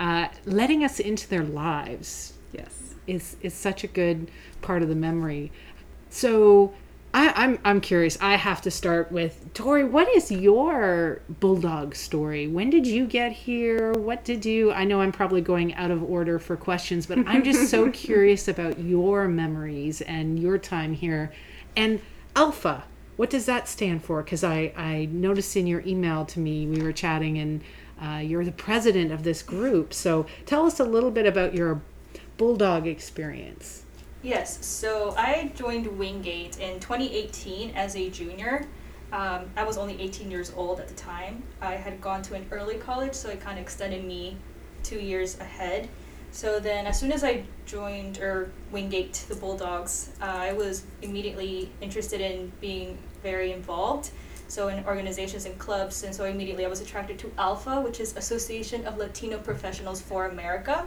uh, 0.01 0.27
letting 0.45 0.83
us 0.83 0.99
into 0.99 1.29
their 1.29 1.43
lives. 1.43 2.33
Yes. 2.51 2.95
is 3.05 3.37
is 3.41 3.53
such 3.53 3.83
a 3.83 3.87
good 3.87 4.31
part 4.61 4.81
of 4.81 4.89
the 4.89 4.95
memory. 4.95 5.51
So 6.09 6.73
I, 7.13 7.31
I'm 7.35 7.59
I'm 7.63 7.79
curious. 7.79 8.17
I 8.19 8.35
have 8.35 8.61
to 8.63 8.71
start 8.71 9.11
with 9.11 9.53
Tori. 9.53 9.83
What 9.83 10.09
is 10.09 10.31
your 10.31 11.21
bulldog 11.29 11.95
story? 11.95 12.47
When 12.47 12.71
did 12.71 12.87
you 12.87 13.05
get 13.05 13.31
here? 13.31 13.93
What 13.93 14.23
did 14.25 14.43
you? 14.43 14.71
I 14.73 14.85
know 14.85 15.01
I'm 15.01 15.11
probably 15.11 15.41
going 15.41 15.75
out 15.75 15.91
of 15.91 16.01
order 16.03 16.39
for 16.39 16.57
questions, 16.57 17.05
but 17.05 17.19
I'm 17.27 17.43
just 17.43 17.69
so 17.69 17.91
curious 18.07 18.47
about 18.47 18.79
your 18.79 19.27
memories 19.27 20.01
and 20.01 20.39
your 20.39 20.57
time 20.57 20.93
here. 20.93 21.31
And 21.75 22.01
ALPFA, 22.35 22.81
what 23.17 23.29
does 23.29 23.45
that 23.45 23.67
stand 23.67 24.03
for? 24.03 24.23
Because 24.23 24.43
I 24.43 24.73
I 24.75 25.09
noticed 25.11 25.55
in 25.55 25.67
your 25.67 25.81
email 25.85 26.25
to 26.25 26.39
me 26.39 26.65
we 26.65 26.81
were 26.81 26.91
chatting 26.91 27.37
and. 27.37 27.61
Uh, 28.01 28.17
you're 28.17 28.43
the 28.43 28.51
president 28.51 29.11
of 29.11 29.23
this 29.23 29.43
group, 29.43 29.93
so 29.93 30.25
tell 30.45 30.65
us 30.65 30.79
a 30.79 30.83
little 30.83 31.11
bit 31.11 31.25
about 31.25 31.53
your 31.53 31.81
bulldog 32.37 32.87
experience. 32.87 33.83
Yes, 34.23 34.63
so 34.65 35.13
I 35.17 35.51
joined 35.55 35.87
Wingate 35.97 36.59
in 36.59 36.79
2018 36.79 37.71
as 37.75 37.95
a 37.95 38.09
junior. 38.09 38.67
um, 39.11 39.49
I 39.55 39.63
was 39.63 39.77
only 39.77 39.99
18 40.01 40.31
years 40.31 40.51
old 40.55 40.79
at 40.79 40.87
the 40.87 40.93
time. 40.93 41.43
I 41.59 41.73
had 41.73 41.99
gone 42.01 42.21
to 42.23 42.33
an 42.35 42.47
early 42.51 42.75
college, 42.75 43.13
so 43.13 43.29
it 43.29 43.39
kind 43.41 43.59
of 43.59 43.63
extended 43.63 44.03
me 44.03 44.37
two 44.83 44.99
years 44.99 45.39
ahead. 45.39 45.89
So 46.31 46.59
then, 46.59 46.87
as 46.87 46.99
soon 46.99 47.11
as 47.11 47.23
I 47.23 47.43
joined 47.65 48.19
or 48.19 48.51
Wingate, 48.71 49.25
the 49.27 49.35
Bulldogs, 49.35 50.11
uh, 50.21 50.25
I 50.25 50.53
was 50.53 50.83
immediately 51.01 51.69
interested 51.81 52.21
in 52.21 52.51
being 52.61 52.97
very 53.21 53.51
involved. 53.51 54.11
So 54.51 54.67
in 54.67 54.83
organizations 54.83 55.45
and 55.45 55.57
clubs, 55.57 56.03
and 56.03 56.13
so 56.13 56.25
immediately 56.25 56.65
I 56.65 56.67
was 56.67 56.81
attracted 56.81 57.17
to 57.19 57.27
ALPFA, 57.37 57.81
which 57.85 58.01
is 58.01 58.17
Association 58.17 58.85
of 58.85 58.97
Latino 58.97 59.37
Professionals 59.37 60.01
for 60.01 60.25
America. 60.25 60.85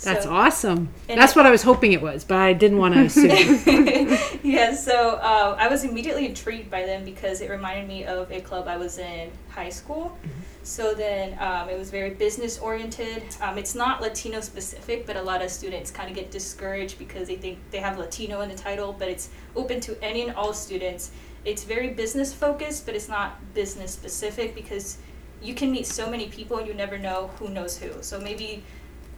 That's 0.00 0.24
So- 0.24 0.32
awesome. 0.32 0.88
That's 1.06 1.32
it- 1.32 1.36
what 1.36 1.44
I 1.44 1.50
was 1.50 1.64
hoping 1.64 1.92
it 1.92 2.00
was, 2.00 2.24
but 2.24 2.38
I 2.38 2.54
didn't 2.54 2.78
want 2.78 2.94
to 2.94 3.00
assume. 3.10 4.16
yeah, 4.42 4.74
so 4.74 5.16
uh, 5.16 5.54
I 5.60 5.68
was 5.68 5.84
immediately 5.84 6.24
intrigued 6.24 6.70
by 6.70 6.86
them 6.86 7.04
because 7.04 7.42
it 7.42 7.50
reminded 7.50 7.86
me 7.86 8.06
of 8.06 8.32
a 8.32 8.40
club 8.40 8.66
I 8.66 8.78
was 8.78 8.96
in 8.96 9.30
high 9.50 9.68
school. 9.68 10.16
So 10.62 10.94
then 10.94 11.36
um, 11.40 11.68
it 11.68 11.76
was 11.78 11.90
very 11.90 12.10
business 12.14 12.58
oriented. 12.58 13.22
Um, 13.42 13.58
it's 13.58 13.74
not 13.74 14.00
Latino 14.00 14.40
specific, 14.40 15.06
but 15.06 15.16
a 15.16 15.22
lot 15.22 15.42
of 15.42 15.50
students 15.50 15.90
kind 15.90 16.08
of 16.08 16.16
get 16.16 16.30
discouraged 16.30 16.98
because 16.98 17.28
they 17.28 17.36
think 17.36 17.58
they 17.70 17.80
have 17.80 17.98
Latino 17.98 18.40
in 18.40 18.48
the 18.48 18.56
title, 18.56 18.96
but 18.98 19.08
it's 19.08 19.28
open 19.56 19.78
to 19.80 20.02
any 20.02 20.22
and 20.22 20.34
all 20.34 20.54
students. 20.54 21.10
It's 21.44 21.64
very 21.64 21.90
business 21.90 22.32
focused, 22.32 22.86
but 22.86 22.94
it's 22.94 23.08
not 23.08 23.54
business 23.54 23.92
specific 23.92 24.54
because 24.54 24.98
you 25.42 25.54
can 25.54 25.72
meet 25.72 25.86
so 25.86 26.08
many 26.08 26.28
people 26.28 26.58
and 26.58 26.68
you 26.68 26.74
never 26.74 26.98
know 26.98 27.30
who 27.38 27.48
knows 27.48 27.76
who. 27.76 27.90
So 28.02 28.20
maybe 28.20 28.62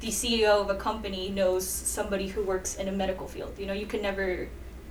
the 0.00 0.08
CEO 0.08 0.60
of 0.60 0.70
a 0.70 0.74
company 0.74 1.28
knows 1.30 1.68
somebody 1.68 2.28
who 2.28 2.42
works 2.42 2.76
in 2.76 2.88
a 2.88 2.92
medical 2.92 3.26
field. 3.28 3.58
You 3.58 3.66
know, 3.66 3.72
you 3.72 3.86
can 3.86 4.02
never 4.02 4.48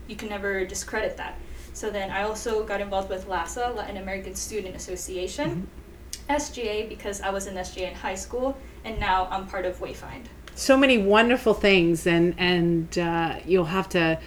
you 0.08 0.16
can 0.16 0.30
never 0.30 0.66
discredit 0.66 1.18
that. 1.18 1.40
So 1.74 1.90
then 1.90 2.12
I 2.12 2.24
also 2.24 2.63
got 2.63 2.82
involved 2.82 3.10
with 3.10 3.28
LASA, 3.28 3.75
Latin 3.75 3.98
American 3.98 4.36
Student 4.36 4.75
Association, 4.75 5.68
SGA 6.30 6.88
because 6.90 7.22
I 7.22 7.30
was 7.30 7.48
in 7.48 7.56
SGA 7.56 7.90
in 7.90 7.96
high 7.96 8.16
school, 8.16 8.56
and 8.84 9.00
now 9.00 9.28
I'm 9.32 9.48
part 9.48 9.66
of 9.66 9.80
Wayfind. 9.80 10.25
so 10.56 10.78
many 10.78 10.98
wonderful 11.00 11.54
things, 11.54 12.06
and 12.06 12.36
and 12.38 12.98
uh, 12.98 13.40
you'll 13.46 13.66
have 13.66 13.90
to. 13.90 14.20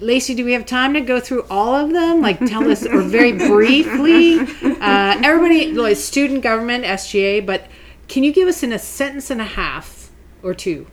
Lacey, 0.00 0.34
do 0.34 0.44
we 0.44 0.52
have 0.52 0.66
time 0.66 0.94
to 0.94 1.00
go 1.00 1.20
through 1.20 1.44
all 1.48 1.74
of 1.74 1.92
them? 1.92 2.20
Like, 2.20 2.38
tell 2.40 2.68
us, 2.70 2.84
or 2.84 3.02
very 3.02 3.32
briefly. 3.48 4.40
Uh, 4.40 5.20
everybody, 5.22 5.72
like 5.72 5.96
student 5.96 6.42
government, 6.42 6.84
SGA, 6.84 7.44
but 7.44 7.66
can 8.08 8.24
you 8.24 8.32
give 8.32 8.48
us 8.48 8.62
in 8.62 8.72
a 8.72 8.78
sentence 8.78 9.30
and 9.30 9.40
a 9.40 9.44
half 9.44 10.10
or 10.42 10.54
two? 10.54 10.86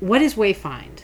What 0.00 0.22
is 0.22 0.34
Wayfind? 0.34 1.02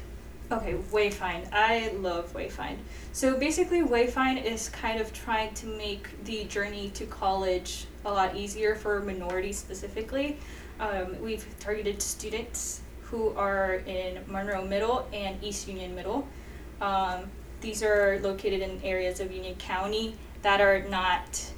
Okay, 0.50 0.75
Wayfind. 0.91 1.49
I 1.53 1.93
love 1.99 2.33
Wayfind. 2.33 2.77
So 3.12 3.39
basically, 3.39 3.83
Wayfind 3.83 4.45
is 4.45 4.69
kind 4.71 5.00
of 5.00 5.12
trying 5.12 5.55
to 5.55 5.67
make 5.67 6.25
the 6.25 6.45
journey 6.45 6.91
to 6.95 7.07
college 7.07 7.87
a 8.05 8.11
lot 8.11 8.35
easier 8.35 8.75
for 8.75 9.00
minorities 9.00 9.59
specifically. 9.59 10.39
Um, 10.81 11.21
we've 11.23 11.47
targeted 11.61 12.03
students 12.03 12.81
who 13.03 13.31
are 13.37 13.75
in 13.87 14.21
Monroe 14.27 14.65
Middle 14.65 15.07
and 15.12 15.43
East 15.43 15.69
Union 15.69 15.95
Middle. 15.95 16.27
Um, 16.81 17.31
these 17.61 17.83
are 17.83 18.19
located 18.21 18.61
in 18.63 18.81
areas 18.83 19.21
of 19.21 19.33
Union 19.33 19.55
County 19.57 20.15
that 20.43 20.61
are 20.61 20.81
not 20.89 21.53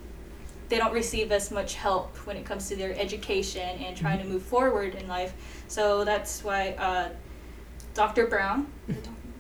they 0.68 0.78
don't 0.78 0.94
receive 0.94 1.30
as 1.32 1.50
much 1.50 1.74
help 1.74 2.16
when 2.26 2.34
it 2.34 2.46
comes 2.46 2.66
to 2.70 2.76
their 2.76 2.98
education 2.98 3.60
and 3.60 3.94
trying 3.94 4.18
to 4.18 4.24
move 4.24 4.42
forward 4.42 4.94
in 4.94 5.06
life. 5.06 5.34
So 5.68 6.02
that's 6.02 6.42
why 6.42 6.70
uh, 6.78 7.10
Dr. 7.92 8.26
Brown, 8.26 8.72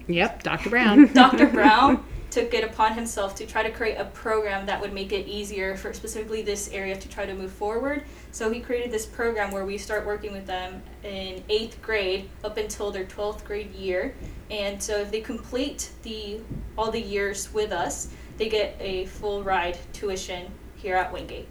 Yep, 0.08 0.42
Dr. 0.42 0.68
Brown. 0.68 1.06
Dr. 1.14 1.46
Brown 1.52 2.04
took 2.30 2.52
it 2.54 2.64
upon 2.64 2.94
himself 2.94 3.34
to 3.36 3.46
try 3.46 3.62
to 3.62 3.70
create 3.70 3.96
a 3.96 4.04
program 4.06 4.66
that 4.66 4.80
would 4.80 4.92
make 4.92 5.12
it 5.12 5.26
easier 5.26 5.76
for 5.76 5.92
specifically 5.92 6.42
this 6.42 6.70
area 6.70 6.96
to 6.96 7.08
try 7.08 7.24
to 7.24 7.34
move 7.34 7.52
forward. 7.52 8.04
So 8.32 8.50
he 8.50 8.60
created 8.60 8.90
this 8.90 9.04
program 9.04 9.50
where 9.50 9.66
we 9.66 9.76
start 9.76 10.06
working 10.06 10.32
with 10.32 10.46
them 10.46 10.82
in 11.04 11.44
eighth 11.50 11.80
grade 11.82 12.30
up 12.42 12.56
until 12.56 12.90
their 12.90 13.04
12th 13.04 13.44
grade 13.44 13.72
year. 13.74 14.14
And 14.50 14.82
so 14.82 14.96
if 14.98 15.10
they 15.10 15.20
complete 15.20 15.90
the 16.02 16.40
all 16.76 16.90
the 16.90 17.00
years 17.00 17.52
with 17.52 17.72
us, 17.72 18.08
they 18.38 18.48
get 18.48 18.74
a 18.80 19.04
full 19.06 19.42
ride 19.44 19.78
tuition 19.92 20.50
here 20.76 20.96
at 20.96 21.12
Wingate. 21.12 21.46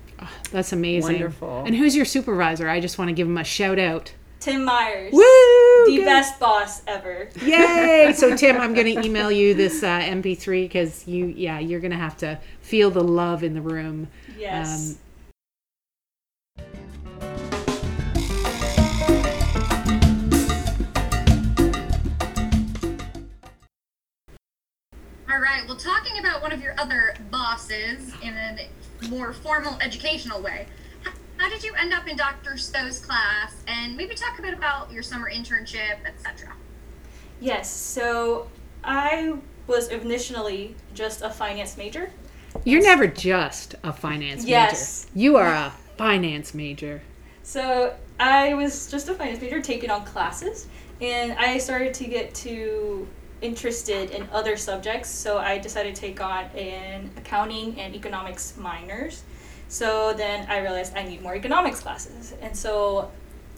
That's 0.52 0.74
amazing. 0.74 1.14
Wonderful. 1.14 1.64
And 1.66 1.76
who's 1.76 1.96
your 1.96 2.06
supervisor? 2.06 2.68
I 2.68 2.80
just 2.80 2.98
want 2.98 3.10
to 3.10 3.14
give 3.14 3.28
him 3.28 3.38
a 3.38 3.44
shout 3.44 3.78
out. 3.78 4.14
Tim 4.40 4.66
Myers, 4.66 5.14
Woo! 5.14 5.22
the 5.86 5.98
Good. 5.98 6.06
best 6.06 6.40
boss 6.40 6.82
ever. 6.88 7.30
Yay! 7.44 8.12
So 8.16 8.36
Tim, 8.38 8.60
I'm 8.60 8.74
going 8.74 8.96
to 8.96 9.06
email 9.06 9.32
you 9.32 9.54
this 9.54 9.84
uh, 9.84 10.00
MP3 10.00 10.64
because 10.64 11.08
you, 11.08 11.28
yeah, 11.28 11.60
you're 11.60 11.80
going 11.80 11.92
to 11.92 11.98
have 11.98 12.18
to 12.18 12.40
feel 12.60 12.90
the 12.90 13.04
love 13.04 13.44
in 13.44 13.54
the 13.54 13.62
room. 13.62 14.08
Yes. 14.40 14.94
Um, 14.94 14.98
All 25.32 25.40
right. 25.40 25.66
Well, 25.66 25.78
talking 25.78 26.20
about 26.20 26.42
one 26.42 26.52
of 26.52 26.62
your 26.62 26.74
other 26.78 27.14
bosses 27.30 28.14
in 28.22 28.34
a 28.34 28.68
more 29.08 29.32
formal 29.32 29.78
educational 29.80 30.42
way, 30.42 30.68
how 31.38 31.50
did 31.50 31.64
you 31.64 31.74
end 31.80 31.94
up 31.94 32.06
in 32.06 32.18
Dr. 32.18 32.58
Stowe's 32.58 33.00
class? 33.00 33.64
And 33.66 33.96
maybe 33.96 34.14
talk 34.14 34.38
a 34.40 34.42
bit 34.42 34.54
about 34.54 34.92
your 34.92 35.02
summer 35.02 35.32
internship, 35.32 36.06
etc. 36.06 36.54
Yes, 37.40 37.72
so 37.72 38.50
I 38.84 39.36
was 39.68 39.88
initially 39.88 40.76
just 40.94 41.22
a 41.22 41.30
finance 41.30 41.78
major. 41.78 42.12
You're 42.66 42.82
never 42.82 43.08
just 43.08 43.76
a 43.86 43.94
finance 43.94 44.44
Yes. 44.44 45.06
major. 45.14 45.20
You 45.20 45.38
are 45.38 45.54
a 45.54 45.74
finance 45.96 46.54
major. 46.54 47.04
So 47.44 47.96
I 48.20 48.54
was 48.54 48.92
just 48.92 49.08
a 49.08 49.14
finance 49.14 49.40
major 49.40 49.62
taking 49.62 49.92
on 49.92 50.04
classes, 50.04 50.68
and 51.00 51.32
I 51.34 51.58
started 51.58 51.94
to 51.94 52.04
get 52.04 52.36
too 52.36 53.08
interested 53.42 54.12
in 54.12 54.28
other 54.32 54.56
subjects, 54.56 55.10
so 55.10 55.38
I 55.38 55.58
decided 55.58 55.96
to 55.96 56.02
take 56.02 56.22
on 56.22 56.46
an 56.56 57.12
accounting 57.18 57.80
and 57.80 57.96
economics 57.96 58.56
minors. 58.58 59.24
So 59.68 60.14
then 60.14 60.48
I 60.50 60.60
realized 60.60 60.96
I 60.96 61.04
need 61.04 61.22
more 61.22 61.36
economics 61.36 61.80
classes, 61.80 62.34
and 62.42 62.56
so 62.56 63.12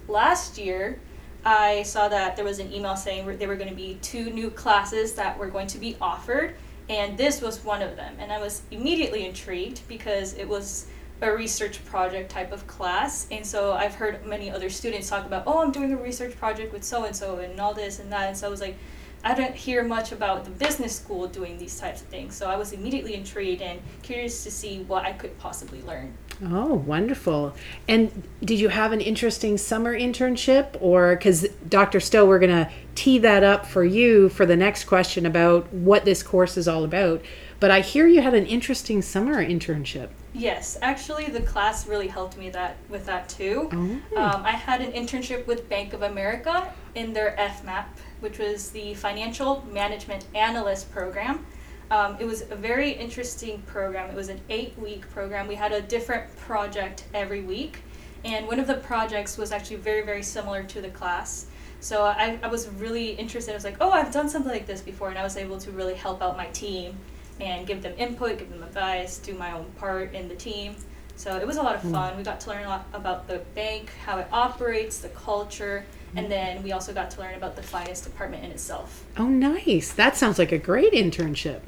last 0.08 0.58
year 0.58 1.00
I 1.46 1.84
saw 1.84 2.08
that 2.08 2.36
there 2.36 2.46
was 2.46 2.60
an 2.60 2.72
email 2.72 2.96
saying 2.96 3.38
there 3.38 3.48
were 3.48 3.56
going 3.56 3.70
to 3.70 3.76
be 3.76 3.98
two 4.02 4.30
new 4.30 4.50
classes 4.50 5.14
that 5.16 5.38
were 5.38 5.50
going 5.50 5.68
to 5.68 5.78
be 5.78 5.98
offered, 6.00 6.56
and 6.88 7.18
this 7.18 7.42
was 7.42 7.64
one 7.64 7.82
of 7.82 7.96
them. 7.96 8.16
And 8.20 8.32
I 8.32 8.40
was 8.40 8.62
immediately 8.72 9.26
intrigued 9.26 9.82
because 9.88 10.34
it 10.36 10.48
was 10.48 10.88
a 11.22 11.32
research 11.32 11.84
project 11.86 12.30
type 12.30 12.52
of 12.52 12.68
class. 12.68 13.28
And 13.32 13.46
so 13.46 13.74
I've 13.74 13.96
heard 13.96 14.26
many 14.26 14.52
other 14.52 14.70
students 14.70 15.10
talk 15.10 15.26
about, 15.26 15.44
oh, 15.48 15.62
I'm 15.62 15.72
doing 15.72 15.94
a 15.94 15.98
research 15.98 16.36
project 16.38 16.74
with 16.74 16.84
so 16.84 17.06
and 17.06 17.16
so 17.16 17.38
and 17.38 17.60
all 17.60 17.74
this 17.74 18.00
and 18.00 18.12
that. 18.12 18.28
And 18.28 18.38
so 18.38 18.48
I 18.48 18.50
was 18.50 18.62
like, 18.62 18.76
I 19.24 19.34
don't 19.34 19.56
hear 19.56 19.84
much 19.84 20.12
about 20.12 20.44
the 20.44 20.52
business 20.52 20.96
school 20.96 21.28
doing 21.28 21.58
these 21.58 21.80
types 21.80 22.02
of 22.02 22.08
things. 22.08 22.36
So 22.36 22.50
I 22.50 22.58
was 22.58 22.74
immediately 22.74 23.14
intrigued 23.14 23.62
and 23.62 23.80
curious 24.02 24.44
to 24.44 24.52
see 24.52 24.84
what 24.84 25.06
I 25.06 25.14
could 25.14 25.38
possibly 25.40 25.82
learn. 25.84 26.18
Oh, 26.44 26.74
wonderful. 26.74 27.56
And 27.88 28.24
did 28.44 28.60
you 28.60 28.70
have 28.70 28.92
an 28.92 29.00
interesting 29.00 29.58
summer 29.58 29.98
internship? 29.98 30.76
Or 30.82 31.16
because 31.16 31.48
Dr. 31.70 32.00
Stowe, 32.00 32.26
we're 32.26 32.40
going 32.40 32.66
to 32.66 32.70
tee 32.96 33.18
that 33.20 33.44
up 33.44 33.66
for 33.66 33.84
you 33.84 34.30
for 34.30 34.46
the 34.46 34.58
next 34.58 34.86
question 34.86 35.26
about 35.26 35.72
what 35.72 36.04
this 36.06 36.22
course 36.22 36.58
is 36.58 36.68
all 36.68 36.84
about. 36.84 37.22
But 37.60 37.72
I 37.72 37.80
hear 37.80 38.08
you 38.08 38.22
had 38.22 38.34
an 38.34 38.46
interesting 38.46 39.02
summer 39.02 39.36
internship. 39.36 40.10
Yes, 40.34 40.78
actually, 40.82 41.26
the 41.26 41.42
class 41.42 41.88
really 41.88 42.08
helped 42.08 42.38
me 42.38 42.50
that 42.50 42.76
with 42.90 43.06
that 43.06 43.30
too. 43.30 43.70
Oh. 43.72 44.22
Um, 44.22 44.44
I 44.44 44.52
had 44.52 44.82
an 44.82 44.92
internship 44.92 45.46
with 45.48 45.70
Bank 45.70 45.94
of 45.94 46.02
America 46.02 46.74
in 46.96 47.14
their 47.14 47.36
FMAP, 47.38 47.86
which 48.24 48.40
was 48.40 48.72
the 48.72 48.94
Financial 48.94 49.64
Management 49.72 50.26
Analyst 50.34 50.90
program. 50.92 51.46
Um, 51.92 52.16
it 52.20 52.26
was 52.26 52.42
a 52.50 52.56
very 52.56 52.92
interesting 52.92 53.62
program. 53.64 54.10
It 54.10 54.16
was 54.16 54.30
an 54.30 54.40
eight-week 54.50 55.10
program. 55.12 55.48
We 55.48 55.56
had 55.56 55.74
a 55.74 55.82
different 55.82 56.34
project 56.38 57.04
every 57.14 57.42
week, 57.42 57.84
and 58.24 58.48
one 58.48 58.60
of 58.60 58.68
the 58.68 58.76
projects 58.76 59.38
was 59.38 59.52
actually 59.52 59.76
very, 59.76 60.04
very 60.04 60.24
similar 60.24 60.64
to 60.64 60.82
the 60.82 60.90
class. 60.90 61.48
So 61.82 62.04
I, 62.04 62.40
I 62.42 62.48
was 62.48 62.70
really 62.70 63.12
interested. 63.12 63.52
I 63.52 63.56
was 63.56 63.66
like, 63.66 63.78
oh, 63.82 63.92
I've 63.92 64.14
done 64.14 64.30
something 64.30 64.52
like 64.52 64.66
this 64.66 64.80
before, 64.82 65.10
and 65.10 65.20
I 65.20 65.24
was 65.24 65.36
able 65.36 65.60
to 65.60 65.72
really 65.72 65.96
help 65.96 66.22
out 66.22 66.38
my 66.38 66.48
team 66.48 66.96
and 67.42 67.68
give 67.68 67.84
them 67.84 67.94
input, 67.98 68.40
give 68.40 68.50
them 68.50 68.64
advice, 68.64 69.18
do 69.18 69.34
my 69.34 69.52
own 69.52 69.66
part 69.78 70.14
in 70.14 70.30
the 70.30 70.36
team. 70.36 70.78
So 71.18 71.36
it 71.36 71.46
was 71.46 71.58
a 71.58 71.62
lot 71.62 71.76
of 71.76 71.82
fun. 71.92 72.16
We 72.16 72.24
got 72.24 72.40
to 72.40 72.50
learn 72.50 72.64
a 72.64 72.70
lot 72.70 72.88
about 72.94 73.28
the 73.28 73.40
bank, 73.54 73.92
how 74.06 74.18
it 74.18 74.28
operates, 74.32 75.00
the 75.00 75.10
culture, 75.10 75.86
and 76.16 76.32
then 76.32 76.64
we 76.64 76.72
also 76.72 76.94
got 76.94 77.12
to 77.12 77.20
learn 77.20 77.36
about 77.36 77.56
the 77.56 77.64
finance 77.64 78.02
department 78.02 78.44
in 78.44 78.52
itself. 78.52 79.06
Oh, 79.18 79.28
nice. 79.28 79.92
That 79.92 80.16
sounds 80.16 80.40
like 80.40 80.52
a 80.52 80.58
great 80.58 80.94
internship. 80.94 81.62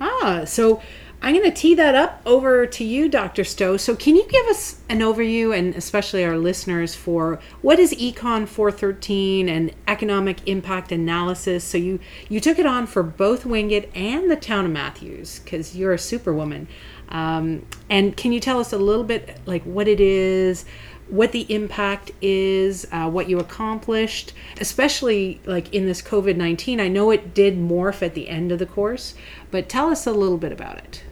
Ah, 0.00 0.42
so 0.44 0.80
I'm 1.20 1.34
going 1.34 1.50
to 1.50 1.56
tee 1.56 1.74
that 1.74 1.96
up 1.96 2.22
over 2.24 2.64
to 2.64 2.84
you, 2.84 3.08
Dr. 3.08 3.42
Stowe. 3.42 3.76
So, 3.76 3.96
can 3.96 4.14
you 4.14 4.24
give 4.28 4.46
us 4.46 4.80
an 4.88 5.00
overview, 5.00 5.56
and 5.56 5.74
especially 5.74 6.24
our 6.24 6.38
listeners, 6.38 6.94
for 6.94 7.40
what 7.60 7.80
is 7.80 7.92
Econ 7.94 8.46
413 8.46 9.48
and 9.48 9.74
economic 9.88 10.46
impact 10.46 10.92
analysis? 10.92 11.64
So, 11.64 11.76
you 11.76 11.98
you 12.28 12.38
took 12.38 12.60
it 12.60 12.66
on 12.66 12.86
for 12.86 13.02
both 13.02 13.44
Wingate 13.44 13.90
and 13.96 14.30
the 14.30 14.36
town 14.36 14.66
of 14.66 14.70
Matthews 14.70 15.40
because 15.40 15.74
you're 15.74 15.92
a 15.92 15.98
superwoman. 15.98 16.68
Um, 17.08 17.66
and 17.90 18.16
can 18.16 18.32
you 18.32 18.38
tell 18.38 18.60
us 18.60 18.72
a 18.72 18.78
little 18.78 19.04
bit 19.04 19.40
like 19.44 19.64
what 19.64 19.88
it 19.88 20.00
is, 20.00 20.64
what 21.08 21.32
the 21.32 21.52
impact 21.52 22.10
is, 22.20 22.86
uh, 22.92 23.08
what 23.10 23.28
you 23.28 23.38
accomplished, 23.38 24.32
especially 24.60 25.40
like 25.46 25.72
in 25.74 25.86
this 25.86 26.02
COVID 26.02 26.36
19? 26.36 26.80
I 26.80 26.88
know 26.88 27.10
it 27.10 27.34
did 27.34 27.56
morph 27.56 28.02
at 28.02 28.14
the 28.14 28.28
end 28.28 28.52
of 28.52 28.58
the 28.58 28.66
course, 28.66 29.14
but 29.50 29.68
tell 29.68 29.88
us 29.88 30.06
a 30.06 30.12
little 30.12 30.38
bit 30.38 30.52
about 30.52 30.78
it. 30.78 31.04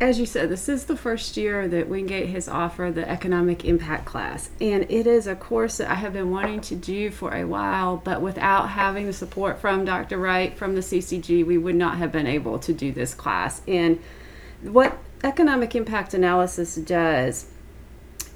As 0.00 0.18
you 0.18 0.26
said, 0.26 0.48
this 0.48 0.68
is 0.68 0.86
the 0.86 0.96
first 0.96 1.36
year 1.36 1.68
that 1.68 1.88
Wingate 1.88 2.30
has 2.30 2.48
offered 2.48 2.96
the 2.96 3.08
economic 3.08 3.64
impact 3.64 4.04
class. 4.04 4.50
And 4.60 4.84
it 4.90 5.06
is 5.06 5.28
a 5.28 5.36
course 5.36 5.76
that 5.76 5.88
I 5.88 5.94
have 5.94 6.12
been 6.12 6.32
wanting 6.32 6.60
to 6.62 6.74
do 6.74 7.12
for 7.12 7.32
a 7.32 7.44
while, 7.44 7.98
but 7.98 8.20
without 8.20 8.70
having 8.70 9.06
the 9.06 9.12
support 9.12 9.60
from 9.60 9.84
Dr. 9.84 10.18
Wright 10.18 10.58
from 10.58 10.74
the 10.74 10.80
CCG, 10.80 11.46
we 11.46 11.56
would 11.56 11.76
not 11.76 11.98
have 11.98 12.10
been 12.10 12.26
able 12.26 12.58
to 12.58 12.72
do 12.72 12.90
this 12.90 13.14
class. 13.14 13.62
And 13.68 14.00
what 14.62 14.98
economic 15.22 15.76
impact 15.76 16.14
analysis 16.14 16.74
does 16.74 17.46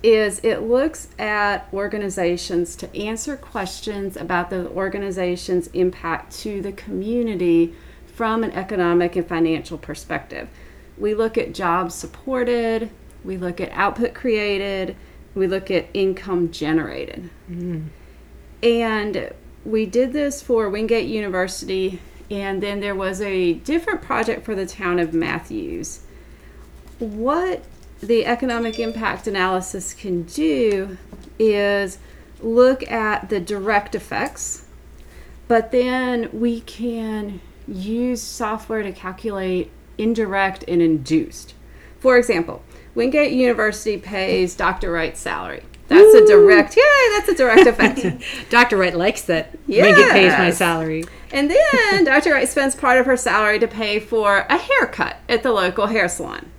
is 0.03 0.41
it 0.43 0.62
looks 0.62 1.09
at 1.19 1.69
organizations 1.73 2.76
to 2.76 2.97
answer 2.97 3.37
questions 3.37 4.17
about 4.17 4.50
the 4.50 4.69
organization's 4.71 5.67
impact 5.69 6.37
to 6.38 6.61
the 6.61 6.73
community 6.73 7.75
from 8.15 8.45
an 8.45 8.53
economic 8.53 9.17
and 9.17 9.26
financial 9.26 9.79
perspective. 9.79 10.49
We 10.97 11.15
look 11.15 11.37
at 11.37 11.53
jobs 11.53 11.95
supported, 11.95 12.91
we 13.25 13.37
look 13.37 13.61
at 13.61 13.71
output 13.73 14.15
created, 14.15 14.97
we 15.35 15.47
look 15.47 15.71
at 15.71 15.87
income 15.93 16.50
generated. 16.50 17.29
Mm. 17.50 17.88
And 18.62 19.33
we 19.65 19.85
did 19.85 20.12
this 20.12 20.41
for 20.41 20.71
Wingate 20.71 21.09
University, 21.09 22.00
and 22.31 22.62
then 22.62 22.81
there 22.81 22.95
was 22.95 23.21
a 23.21 23.55
different 23.55 24.00
project 24.00 24.45
for 24.45 24.55
the 24.55 24.67
town 24.67 24.99
of 24.99 25.12
Matthews. 25.12 26.00
What 26.99 27.65
the 28.00 28.26
economic 28.26 28.79
impact 28.79 29.26
analysis 29.26 29.95
can 29.95 30.23
do 30.25 30.99
is 31.38 31.99
look 32.41 32.88
at 32.91 33.29
the 33.29 33.41
direct 33.41 33.95
effects, 33.95 34.65
but 35.49 35.73
then 35.73 36.29
we 36.33 36.61
can 36.61 37.41
use 37.67 38.23
software 38.23 38.83
to 38.83 38.93
calculate 38.93 39.71
indirect 39.99 40.65
and 40.69 40.83
induced. 40.83 41.55
For 41.99 42.19
example, 42.19 42.62
Wingate 42.95 43.33
University 43.33 43.99
pays 43.99 44.55
Dr. 44.55 44.93
Wright's 44.93 45.21
salary. 45.21 45.62
That's 45.88 46.15
Woo! 46.15 46.25
a 46.25 46.26
direct, 46.26 46.76
yay, 46.76 46.83
that's 47.15 47.29
a 47.29 47.35
direct 47.35 47.67
effect. 47.67 48.23
Dr. 48.50 48.76
Wright 48.76 48.97
likes 48.97 49.23
that 49.23 49.57
yes. 49.67 49.85
Wingate 49.85 50.12
pays 50.12 50.33
my 50.33 50.50
salary. 50.50 51.05
And 51.31 51.50
then 51.50 52.05
Dr. 52.05 52.33
Wright 52.33 52.49
spends 52.49 52.75
part 52.75 52.99
of 52.99 53.07
her 53.07 53.17
salary 53.17 53.59
to 53.61 53.69
pay 53.69 54.00
for 54.00 54.47
a 54.49 54.57
haircut 54.57 55.19
at 55.29 55.43
the 55.43 55.53
local 55.53 55.87
hair 55.87 56.09
salon. 56.09 56.50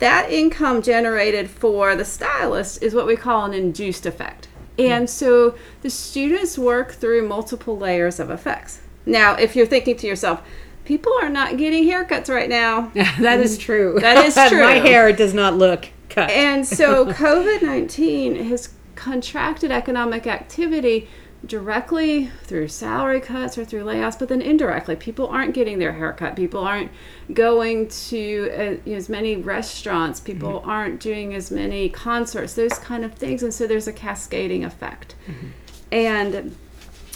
That 0.00 0.30
income 0.30 0.82
generated 0.82 1.48
for 1.48 1.94
the 1.94 2.04
stylist 2.04 2.82
is 2.82 2.94
what 2.94 3.06
we 3.06 3.16
call 3.16 3.44
an 3.44 3.54
induced 3.54 4.06
effect. 4.06 4.48
And 4.78 5.10
so 5.10 5.54
the 5.82 5.90
students 5.90 6.56
work 6.56 6.92
through 6.92 7.28
multiple 7.28 7.76
layers 7.76 8.18
of 8.18 8.30
effects. 8.30 8.80
Now, 9.04 9.34
if 9.34 9.54
you're 9.54 9.66
thinking 9.66 9.96
to 9.98 10.06
yourself, 10.06 10.42
people 10.86 11.12
are 11.20 11.28
not 11.28 11.58
getting 11.58 11.84
haircuts 11.84 12.28
right 12.28 12.48
now. 12.48 12.90
that 12.94 13.40
is 13.40 13.58
true. 13.58 13.98
That 14.00 14.24
is 14.24 14.34
true. 14.48 14.62
My 14.62 14.74
hair 14.74 15.12
does 15.12 15.34
not 15.34 15.54
look 15.56 15.88
cut. 16.08 16.30
And 16.30 16.66
so 16.66 17.06
COVID 17.06 17.62
19 17.62 18.36
has 18.46 18.70
contracted 18.94 19.70
economic 19.70 20.26
activity 20.26 21.08
directly 21.46 22.26
through 22.44 22.68
salary 22.68 23.20
cuts 23.20 23.56
or 23.56 23.64
through 23.64 23.84
layoffs, 23.84 24.18
but 24.18 24.28
then 24.28 24.42
indirectly, 24.42 24.96
people 24.96 25.26
aren't 25.28 25.54
getting 25.54 25.78
their 25.78 25.92
haircut. 25.92 26.36
People 26.36 26.60
aren't 26.60 26.90
going 27.32 27.88
to 27.88 28.78
uh, 28.86 28.90
as 28.90 29.08
many 29.08 29.36
restaurants. 29.36 30.20
People 30.20 30.60
mm-hmm. 30.60 30.70
aren't 30.70 31.00
doing 31.00 31.34
as 31.34 31.50
many 31.50 31.88
concerts, 31.88 32.54
those 32.54 32.78
kind 32.78 33.04
of 33.04 33.14
things. 33.14 33.42
And 33.42 33.54
so 33.54 33.66
there's 33.66 33.88
a 33.88 33.92
cascading 33.92 34.64
effect. 34.64 35.14
Mm-hmm. 35.26 35.46
And 35.92 36.56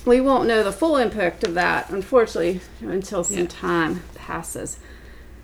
we 0.07 0.20
won't 0.20 0.49
know 0.49 0.62
the 0.62 0.72
full 0.72 0.96
impact 0.96 1.44
of 1.44 1.55
that, 1.55 1.90
unfortunately, 1.90 2.61
until 2.81 3.25
some 3.25 3.38
yeah. 3.38 3.46
time 3.49 4.03
passes. 4.14 4.79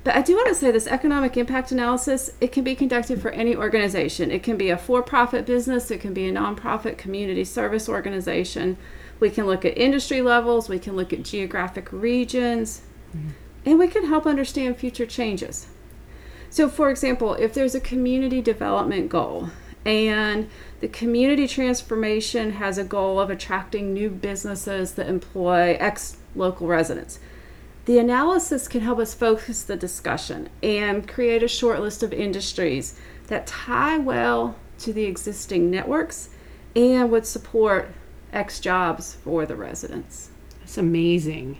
But 0.02 0.16
I 0.16 0.22
do 0.22 0.34
want 0.34 0.48
to 0.48 0.54
say 0.54 0.70
this 0.70 0.86
economic 0.86 1.36
impact 1.36 1.72
analysis, 1.72 2.32
it 2.40 2.52
can 2.52 2.64
be 2.64 2.74
conducted 2.74 3.20
for 3.20 3.30
any 3.30 3.54
organization. 3.54 4.30
It 4.30 4.42
can 4.42 4.56
be 4.56 4.70
a 4.70 4.78
for-profit 4.78 5.44
business, 5.44 5.90
it 5.90 6.00
can 6.00 6.14
be 6.14 6.26
a 6.26 6.32
nonprofit 6.32 6.96
community 6.96 7.44
service 7.44 7.88
organization. 7.88 8.78
We 9.18 9.28
can 9.28 9.46
look 9.46 9.64
at 9.66 9.76
industry 9.76 10.22
levels, 10.22 10.68
we 10.68 10.78
can 10.78 10.96
look 10.96 11.12
at 11.12 11.22
geographic 11.22 11.92
regions, 11.92 12.80
mm-hmm. 13.14 13.30
and 13.66 13.78
we 13.78 13.88
can 13.88 14.06
help 14.06 14.24
understand 14.24 14.78
future 14.78 15.04
changes. 15.04 15.66
So 16.48 16.68
for 16.68 16.90
example, 16.90 17.34
if 17.34 17.52
there's 17.52 17.74
a 17.74 17.80
community 17.80 18.40
development 18.40 19.10
goal 19.10 19.50
and 19.84 20.48
the 20.80 20.88
community 20.88 21.46
transformation 21.46 22.52
has 22.52 22.78
a 22.78 22.84
goal 22.84 23.20
of 23.20 23.30
attracting 23.30 23.92
new 23.92 24.10
businesses 24.10 24.92
that 24.94 25.08
employ 25.08 25.76
ex 25.78 26.16
local 26.34 26.66
residents. 26.66 27.18
The 27.90 27.98
analysis 27.98 28.68
can 28.68 28.83
help 28.83 29.00
us 29.00 29.14
focus 29.14 29.64
the 29.64 29.76
discussion 29.76 30.48
and 30.62 31.09
create 31.09 31.42
a 31.42 31.48
short 31.48 31.81
list 31.81 32.05
of 32.05 32.12
industries 32.12 32.94
that 33.26 33.48
tie 33.48 33.98
well 33.98 34.55
to 34.79 34.92
the 34.92 35.07
existing 35.07 35.72
networks 35.72 36.29
and 36.76 37.11
would 37.11 37.26
support 37.26 37.90
X 38.33 38.61
jobs 38.61 39.14
for 39.14 39.44
the 39.44 39.57
residents. 39.57 40.31
That's 40.61 40.79
amazing 40.79 41.59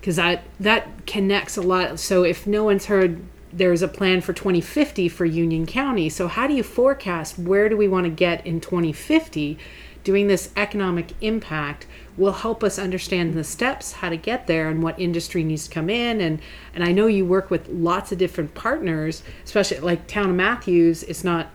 because 0.00 0.16
that 0.16 0.42
that 0.58 1.06
connects 1.06 1.56
a 1.56 1.62
lot. 1.62 2.00
So 2.00 2.24
if 2.24 2.44
no 2.44 2.64
one's 2.64 2.86
heard 2.86 3.22
there's 3.52 3.82
a 3.82 3.88
plan 3.88 4.20
for 4.20 4.32
2050 4.32 5.08
for 5.10 5.24
Union 5.24 5.66
County. 5.66 6.08
So, 6.08 6.26
how 6.26 6.48
do 6.48 6.54
you 6.54 6.64
forecast 6.64 7.38
where 7.38 7.68
do 7.68 7.76
we 7.76 7.86
want 7.86 8.06
to 8.06 8.10
get 8.10 8.44
in 8.44 8.60
2050? 8.60 9.58
Doing 10.02 10.26
this 10.26 10.50
economic 10.56 11.12
impact 11.20 11.86
will 12.16 12.32
help 12.32 12.62
us 12.62 12.78
understand 12.78 13.34
the 13.34 13.44
steps, 13.44 13.92
how 13.92 14.10
to 14.10 14.16
get 14.16 14.46
there, 14.46 14.68
and 14.68 14.82
what 14.82 14.98
industry 14.98 15.42
needs 15.42 15.66
to 15.68 15.74
come 15.74 15.88
in. 15.88 16.20
And 16.20 16.40
and 16.74 16.84
I 16.84 16.92
know 16.92 17.06
you 17.06 17.24
work 17.24 17.50
with 17.50 17.68
lots 17.68 18.12
of 18.12 18.18
different 18.18 18.54
partners, 18.54 19.22
especially 19.44 19.80
like 19.80 20.06
Town 20.06 20.30
of 20.30 20.36
Matthews. 20.36 21.02
It's 21.04 21.24
not 21.24 21.50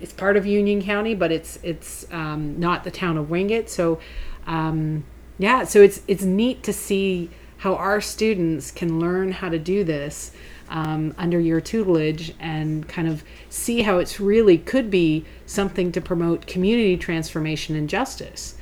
it's 0.00 0.12
part 0.12 0.36
of 0.36 0.44
Union 0.44 0.82
County, 0.82 1.14
but 1.14 1.32
it's 1.32 1.58
it's 1.62 2.06
um, 2.12 2.58
not 2.58 2.84
the 2.84 2.90
town 2.90 3.16
of 3.16 3.30
Wingate. 3.30 3.70
So 3.70 4.00
um, 4.46 5.04
yeah, 5.38 5.64
so 5.64 5.80
it's 5.80 6.02
it's 6.08 6.24
neat 6.24 6.62
to 6.64 6.72
see 6.72 7.30
how 7.58 7.76
our 7.76 8.00
students 8.00 8.72
can 8.72 8.98
learn 8.98 9.30
how 9.30 9.48
to 9.48 9.58
do 9.58 9.84
this 9.84 10.32
um, 10.68 11.14
under 11.16 11.38
your 11.38 11.60
tutelage 11.60 12.34
and 12.40 12.88
kind 12.88 13.06
of 13.06 13.22
see 13.48 13.82
how 13.82 13.98
it's 13.98 14.18
really 14.18 14.58
could 14.58 14.90
be 14.90 15.24
something 15.46 15.92
to 15.92 16.00
promote 16.00 16.46
community 16.46 16.96
transformation 16.96 17.76
and 17.76 17.88
justice. 17.88 18.56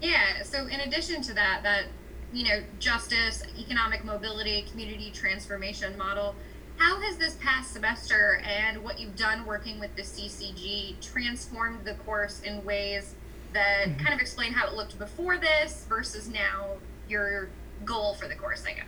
Yeah, 0.00 0.42
so 0.42 0.66
in 0.66 0.80
addition 0.80 1.22
to 1.22 1.34
that, 1.34 1.60
that, 1.62 1.86
you 2.32 2.44
know, 2.44 2.62
justice, 2.78 3.42
economic 3.58 4.04
mobility, 4.04 4.62
community 4.70 5.10
transformation 5.10 5.96
model, 5.98 6.34
how 6.76 7.00
has 7.00 7.16
this 7.16 7.36
past 7.40 7.72
semester 7.72 8.40
and 8.44 8.82
what 8.84 9.00
you've 9.00 9.16
done 9.16 9.44
working 9.44 9.80
with 9.80 9.94
the 9.96 10.02
CCG 10.02 11.00
transformed 11.00 11.84
the 11.84 11.94
course 11.94 12.40
in 12.42 12.64
ways 12.64 13.14
that 13.52 13.88
mm-hmm. 13.88 14.00
kind 14.00 14.14
of 14.14 14.20
explain 14.20 14.52
how 14.52 14.68
it 14.68 14.74
looked 14.74 14.96
before 14.98 15.38
this 15.38 15.84
versus 15.88 16.28
now 16.28 16.68
your 17.08 17.48
goal 17.84 18.14
for 18.14 18.28
the 18.28 18.34
course, 18.34 18.64
I 18.66 18.74
guess? 18.74 18.84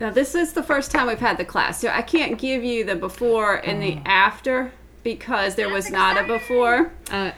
Now, 0.00 0.10
this 0.10 0.34
is 0.34 0.52
the 0.52 0.62
first 0.62 0.90
time 0.90 1.06
we've 1.06 1.20
had 1.20 1.38
the 1.38 1.44
class, 1.44 1.80
so 1.80 1.88
I 1.88 2.02
can't 2.02 2.38
give 2.38 2.64
you 2.64 2.84
the 2.84 2.96
before 2.96 3.56
and 3.56 3.80
the 3.80 3.98
oh. 3.98 4.02
after 4.04 4.72
because 5.04 5.54
there 5.54 5.68
That's 5.68 5.86
was 5.86 5.92
not 5.92 6.18
a 6.18 6.26
before. 6.26 6.92
Uh, 7.10 7.30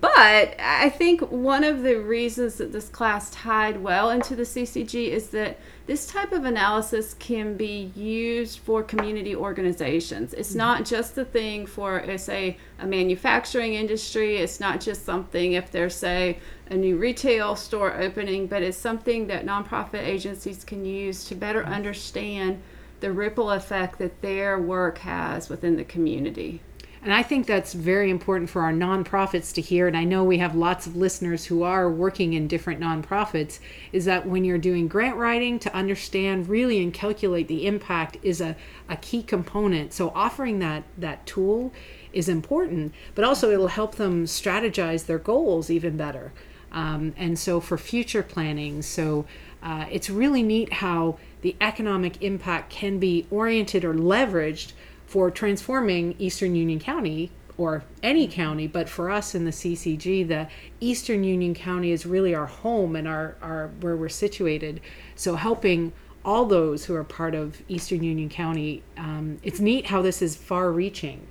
but 0.00 0.54
I 0.58 0.88
think 0.88 1.20
one 1.20 1.64
of 1.64 1.82
the 1.82 1.96
reasons 1.96 2.54
that 2.54 2.72
this 2.72 2.88
class 2.88 3.28
tied 3.30 3.82
well 3.82 4.08
into 4.08 4.34
the 4.34 4.44
CCG 4.44 5.08
is 5.08 5.28
that 5.28 5.58
this 5.84 6.06
type 6.06 6.32
of 6.32 6.46
analysis 6.46 7.14
can 7.18 7.58
be 7.58 7.92
used 7.94 8.60
for 8.60 8.82
community 8.82 9.36
organizations. 9.36 10.32
It's 10.32 10.50
mm-hmm. 10.50 10.58
not 10.58 10.84
just 10.86 11.14
the 11.14 11.26
thing 11.26 11.66
for, 11.66 12.00
uh, 12.00 12.16
say, 12.16 12.56
a 12.78 12.86
manufacturing 12.86 13.74
industry. 13.74 14.38
It's 14.38 14.60
not 14.60 14.80
just 14.80 15.04
something 15.04 15.52
if 15.52 15.70
there's, 15.70 15.94
say, 15.94 16.38
a 16.70 16.74
new 16.74 16.96
retail 16.96 17.54
store 17.54 17.92
opening, 17.92 18.46
but 18.46 18.62
it's 18.62 18.78
something 18.78 19.26
that 19.26 19.44
nonprofit 19.44 20.02
agencies 20.02 20.64
can 20.64 20.86
use 20.86 21.26
to 21.26 21.34
better 21.34 21.60
mm-hmm. 21.64 21.74
understand 21.74 22.62
the 23.00 23.12
ripple 23.12 23.50
effect 23.50 23.98
that 23.98 24.22
their 24.22 24.58
work 24.58 24.98
has 24.98 25.50
within 25.50 25.76
the 25.76 25.84
community. 25.84 26.62
And 27.04 27.12
I 27.12 27.24
think 27.24 27.46
that's 27.46 27.72
very 27.72 28.10
important 28.10 28.48
for 28.48 28.62
our 28.62 28.72
nonprofits 28.72 29.52
to 29.54 29.60
hear. 29.60 29.88
And 29.88 29.96
I 29.96 30.04
know 30.04 30.22
we 30.22 30.38
have 30.38 30.54
lots 30.54 30.86
of 30.86 30.94
listeners 30.94 31.44
who 31.46 31.64
are 31.64 31.90
working 31.90 32.34
in 32.34 32.46
different 32.46 32.80
nonprofits. 32.80 33.58
Is 33.92 34.04
that 34.04 34.24
when 34.24 34.44
you're 34.44 34.56
doing 34.56 34.86
grant 34.86 35.16
writing, 35.16 35.58
to 35.60 35.74
understand 35.74 36.48
really 36.48 36.80
and 36.80 36.94
calculate 36.94 37.48
the 37.48 37.66
impact 37.66 38.18
is 38.22 38.40
a, 38.40 38.54
a 38.88 38.96
key 38.96 39.24
component. 39.24 39.92
So 39.92 40.12
offering 40.14 40.60
that 40.60 40.84
that 40.96 41.26
tool 41.26 41.72
is 42.12 42.28
important, 42.28 42.94
but 43.16 43.24
also 43.24 43.50
it'll 43.50 43.68
help 43.68 43.96
them 43.96 44.24
strategize 44.26 45.06
their 45.06 45.18
goals 45.18 45.70
even 45.70 45.96
better. 45.96 46.32
Um, 46.70 47.14
and 47.16 47.36
so 47.36 47.58
for 47.58 47.76
future 47.76 48.22
planning, 48.22 48.80
so 48.80 49.26
uh, 49.60 49.86
it's 49.90 50.08
really 50.08 50.42
neat 50.42 50.74
how 50.74 51.18
the 51.40 51.56
economic 51.60 52.22
impact 52.22 52.70
can 52.70 52.98
be 52.98 53.26
oriented 53.30 53.84
or 53.84 53.92
leveraged 53.92 54.72
for 55.12 55.30
transforming 55.30 56.14
Eastern 56.18 56.54
Union 56.54 56.78
County 56.80 57.30
or 57.58 57.84
any 58.02 58.26
county, 58.26 58.66
but 58.66 58.88
for 58.88 59.10
us 59.10 59.34
in 59.34 59.44
the 59.44 59.50
CCG, 59.50 60.26
the 60.26 60.48
Eastern 60.80 61.22
Union 61.22 61.52
County 61.52 61.92
is 61.92 62.06
really 62.06 62.34
our 62.34 62.46
home 62.46 62.96
and 62.96 63.06
our, 63.06 63.36
our 63.42 63.68
where 63.82 63.94
we're 63.94 64.08
situated. 64.08 64.80
So 65.14 65.34
helping 65.34 65.92
all 66.24 66.46
those 66.46 66.86
who 66.86 66.94
are 66.94 67.04
part 67.04 67.34
of 67.34 67.60
Eastern 67.68 68.02
Union 68.02 68.30
County, 68.30 68.82
um, 68.96 69.38
it's 69.42 69.60
neat 69.60 69.84
how 69.84 70.00
this 70.00 70.22
is 70.22 70.34
far-reaching. 70.34 71.26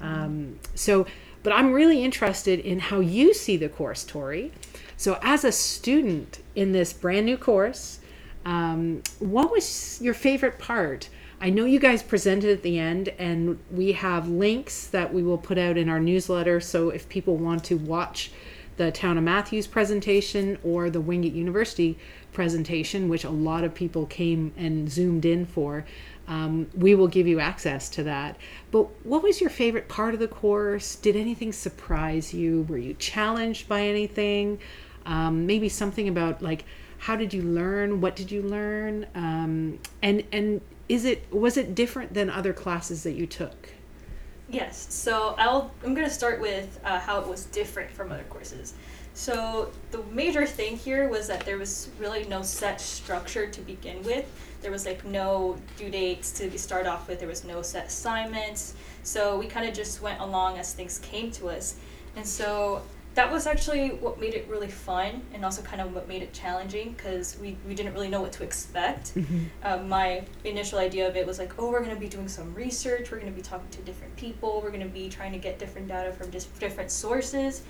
Um, 0.00 0.60
so, 0.76 1.04
but 1.42 1.52
I'm 1.52 1.72
really 1.72 2.04
interested 2.04 2.60
in 2.60 2.78
how 2.78 3.00
you 3.00 3.34
see 3.34 3.56
the 3.56 3.68
course, 3.68 4.04
Tori. 4.04 4.52
So, 4.96 5.18
as 5.20 5.44
a 5.44 5.50
student 5.50 6.44
in 6.54 6.70
this 6.70 6.92
brand 6.92 7.26
new 7.26 7.36
course, 7.36 7.98
um, 8.44 9.02
what 9.18 9.50
was 9.50 10.00
your 10.00 10.14
favorite 10.14 10.60
part? 10.60 11.08
I 11.40 11.50
know 11.50 11.66
you 11.66 11.78
guys 11.78 12.02
presented 12.02 12.50
at 12.50 12.62
the 12.62 12.78
end, 12.78 13.10
and 13.18 13.58
we 13.70 13.92
have 13.92 14.28
links 14.28 14.86
that 14.86 15.12
we 15.12 15.22
will 15.22 15.38
put 15.38 15.58
out 15.58 15.76
in 15.76 15.88
our 15.88 16.00
newsletter. 16.00 16.60
So, 16.60 16.88
if 16.88 17.08
people 17.08 17.36
want 17.36 17.62
to 17.64 17.76
watch 17.76 18.30
the 18.78 18.90
Town 18.90 19.18
of 19.18 19.24
Matthews 19.24 19.66
presentation 19.66 20.58
or 20.62 20.88
the 20.88 21.00
Wingate 21.00 21.34
University 21.34 21.98
presentation, 22.32 23.08
which 23.08 23.24
a 23.24 23.30
lot 23.30 23.64
of 23.64 23.74
people 23.74 24.06
came 24.06 24.52
and 24.56 24.90
zoomed 24.90 25.24
in 25.24 25.44
for, 25.46 25.84
um, 26.28 26.68
we 26.74 26.94
will 26.94 27.08
give 27.08 27.26
you 27.26 27.38
access 27.38 27.88
to 27.90 28.02
that. 28.04 28.36
But 28.70 28.84
what 29.04 29.22
was 29.22 29.40
your 29.40 29.50
favorite 29.50 29.88
part 29.88 30.14
of 30.14 30.20
the 30.20 30.28
course? 30.28 30.96
Did 30.96 31.16
anything 31.16 31.52
surprise 31.52 32.34
you? 32.34 32.62
Were 32.62 32.78
you 32.78 32.94
challenged 32.94 33.68
by 33.68 33.82
anything? 33.82 34.58
Um, 35.04 35.46
maybe 35.46 35.68
something 35.68 36.08
about 36.08 36.42
like 36.42 36.64
how 36.98 37.14
did 37.14 37.32
you 37.32 37.42
learn? 37.42 38.00
What 38.00 38.16
did 38.16 38.30
you 38.30 38.42
learn? 38.42 39.06
Um, 39.14 39.78
and 40.02 40.24
and 40.32 40.60
is 40.88 41.04
it 41.04 41.32
was 41.32 41.56
it 41.56 41.74
different 41.74 42.14
than 42.14 42.30
other 42.30 42.52
classes 42.52 43.02
that 43.02 43.12
you 43.12 43.26
took? 43.26 43.70
Yes. 44.48 44.86
So 44.92 45.34
I'll 45.38 45.72
I'm 45.84 45.94
gonna 45.94 46.10
start 46.10 46.40
with 46.40 46.80
uh, 46.84 47.00
how 47.00 47.20
it 47.20 47.26
was 47.26 47.46
different 47.46 47.90
from 47.90 48.12
other 48.12 48.24
courses. 48.24 48.74
So 49.14 49.72
the 49.92 50.02
major 50.12 50.46
thing 50.46 50.76
here 50.76 51.08
was 51.08 51.26
that 51.28 51.40
there 51.46 51.56
was 51.56 51.88
really 51.98 52.24
no 52.24 52.42
set 52.42 52.80
structure 52.80 53.46
to 53.46 53.60
begin 53.62 54.02
with. 54.02 54.26
There 54.60 54.70
was 54.70 54.84
like 54.84 55.04
no 55.06 55.56
due 55.78 55.88
dates 55.88 56.32
to 56.32 56.58
start 56.58 56.86
off 56.86 57.08
with. 57.08 57.18
There 57.18 57.28
was 57.28 57.42
no 57.42 57.62
set 57.62 57.86
assignments. 57.86 58.74
So 59.04 59.38
we 59.38 59.46
kind 59.46 59.66
of 59.66 59.74
just 59.74 60.02
went 60.02 60.20
along 60.20 60.58
as 60.58 60.74
things 60.74 60.98
came 60.98 61.30
to 61.32 61.48
us. 61.48 61.76
And 62.14 62.26
so 62.26 62.82
that 63.16 63.32
was 63.32 63.46
actually 63.46 63.88
what 63.88 64.20
made 64.20 64.34
it 64.34 64.46
really 64.46 64.68
fun 64.68 65.22
and 65.32 65.42
also 65.42 65.62
kind 65.62 65.80
of 65.80 65.94
what 65.94 66.06
made 66.06 66.22
it 66.22 66.34
challenging 66.34 66.92
because 66.92 67.38
we, 67.40 67.56
we 67.66 67.74
didn't 67.74 67.94
really 67.94 68.08
know 68.08 68.20
what 68.20 68.32
to 68.32 68.44
expect. 68.44 69.12
Um, 69.62 69.88
my 69.88 70.22
initial 70.44 70.78
idea 70.78 71.08
of 71.08 71.16
it 71.16 71.26
was 71.26 71.38
like, 71.38 71.58
oh, 71.58 71.70
we're 71.70 71.82
going 71.82 71.94
to 71.94 72.00
be 72.00 72.08
doing 72.08 72.28
some 72.28 72.54
research, 72.54 73.10
we're 73.10 73.18
going 73.18 73.32
to 73.32 73.36
be 73.36 73.42
talking 73.42 73.68
to 73.70 73.82
different 73.82 74.14
people, 74.16 74.60
we're 74.62 74.70
going 74.70 74.82
to 74.82 74.86
be 74.86 75.08
trying 75.08 75.32
to 75.32 75.38
get 75.38 75.58
different 75.58 75.88
data 75.88 76.12
from 76.12 76.30
just 76.30 76.56
different 76.60 76.90
sources. 76.90 77.62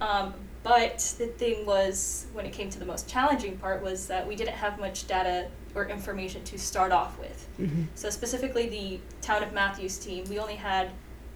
Um, 0.00 0.32
but 0.62 0.98
the 1.18 1.26
thing 1.26 1.66
was, 1.66 2.26
when 2.32 2.46
it 2.46 2.52
came 2.52 2.70
to 2.70 2.78
the 2.78 2.86
most 2.86 3.08
challenging 3.08 3.58
part, 3.58 3.82
was 3.82 4.06
that 4.06 4.26
we 4.26 4.34
didn't 4.34 4.54
have 4.54 4.78
much 4.80 5.06
data 5.06 5.48
or 5.74 5.86
information 5.86 6.42
to 6.44 6.58
start 6.58 6.92
off 6.92 7.18
with. 7.18 7.48
So 7.96 8.08
specifically, 8.08 8.68
the 8.68 9.00
town 9.20 9.42
of 9.42 9.52
Matthews 9.52 9.98
team, 9.98 10.24
we 10.28 10.38
only 10.38 10.56
had 10.56 10.90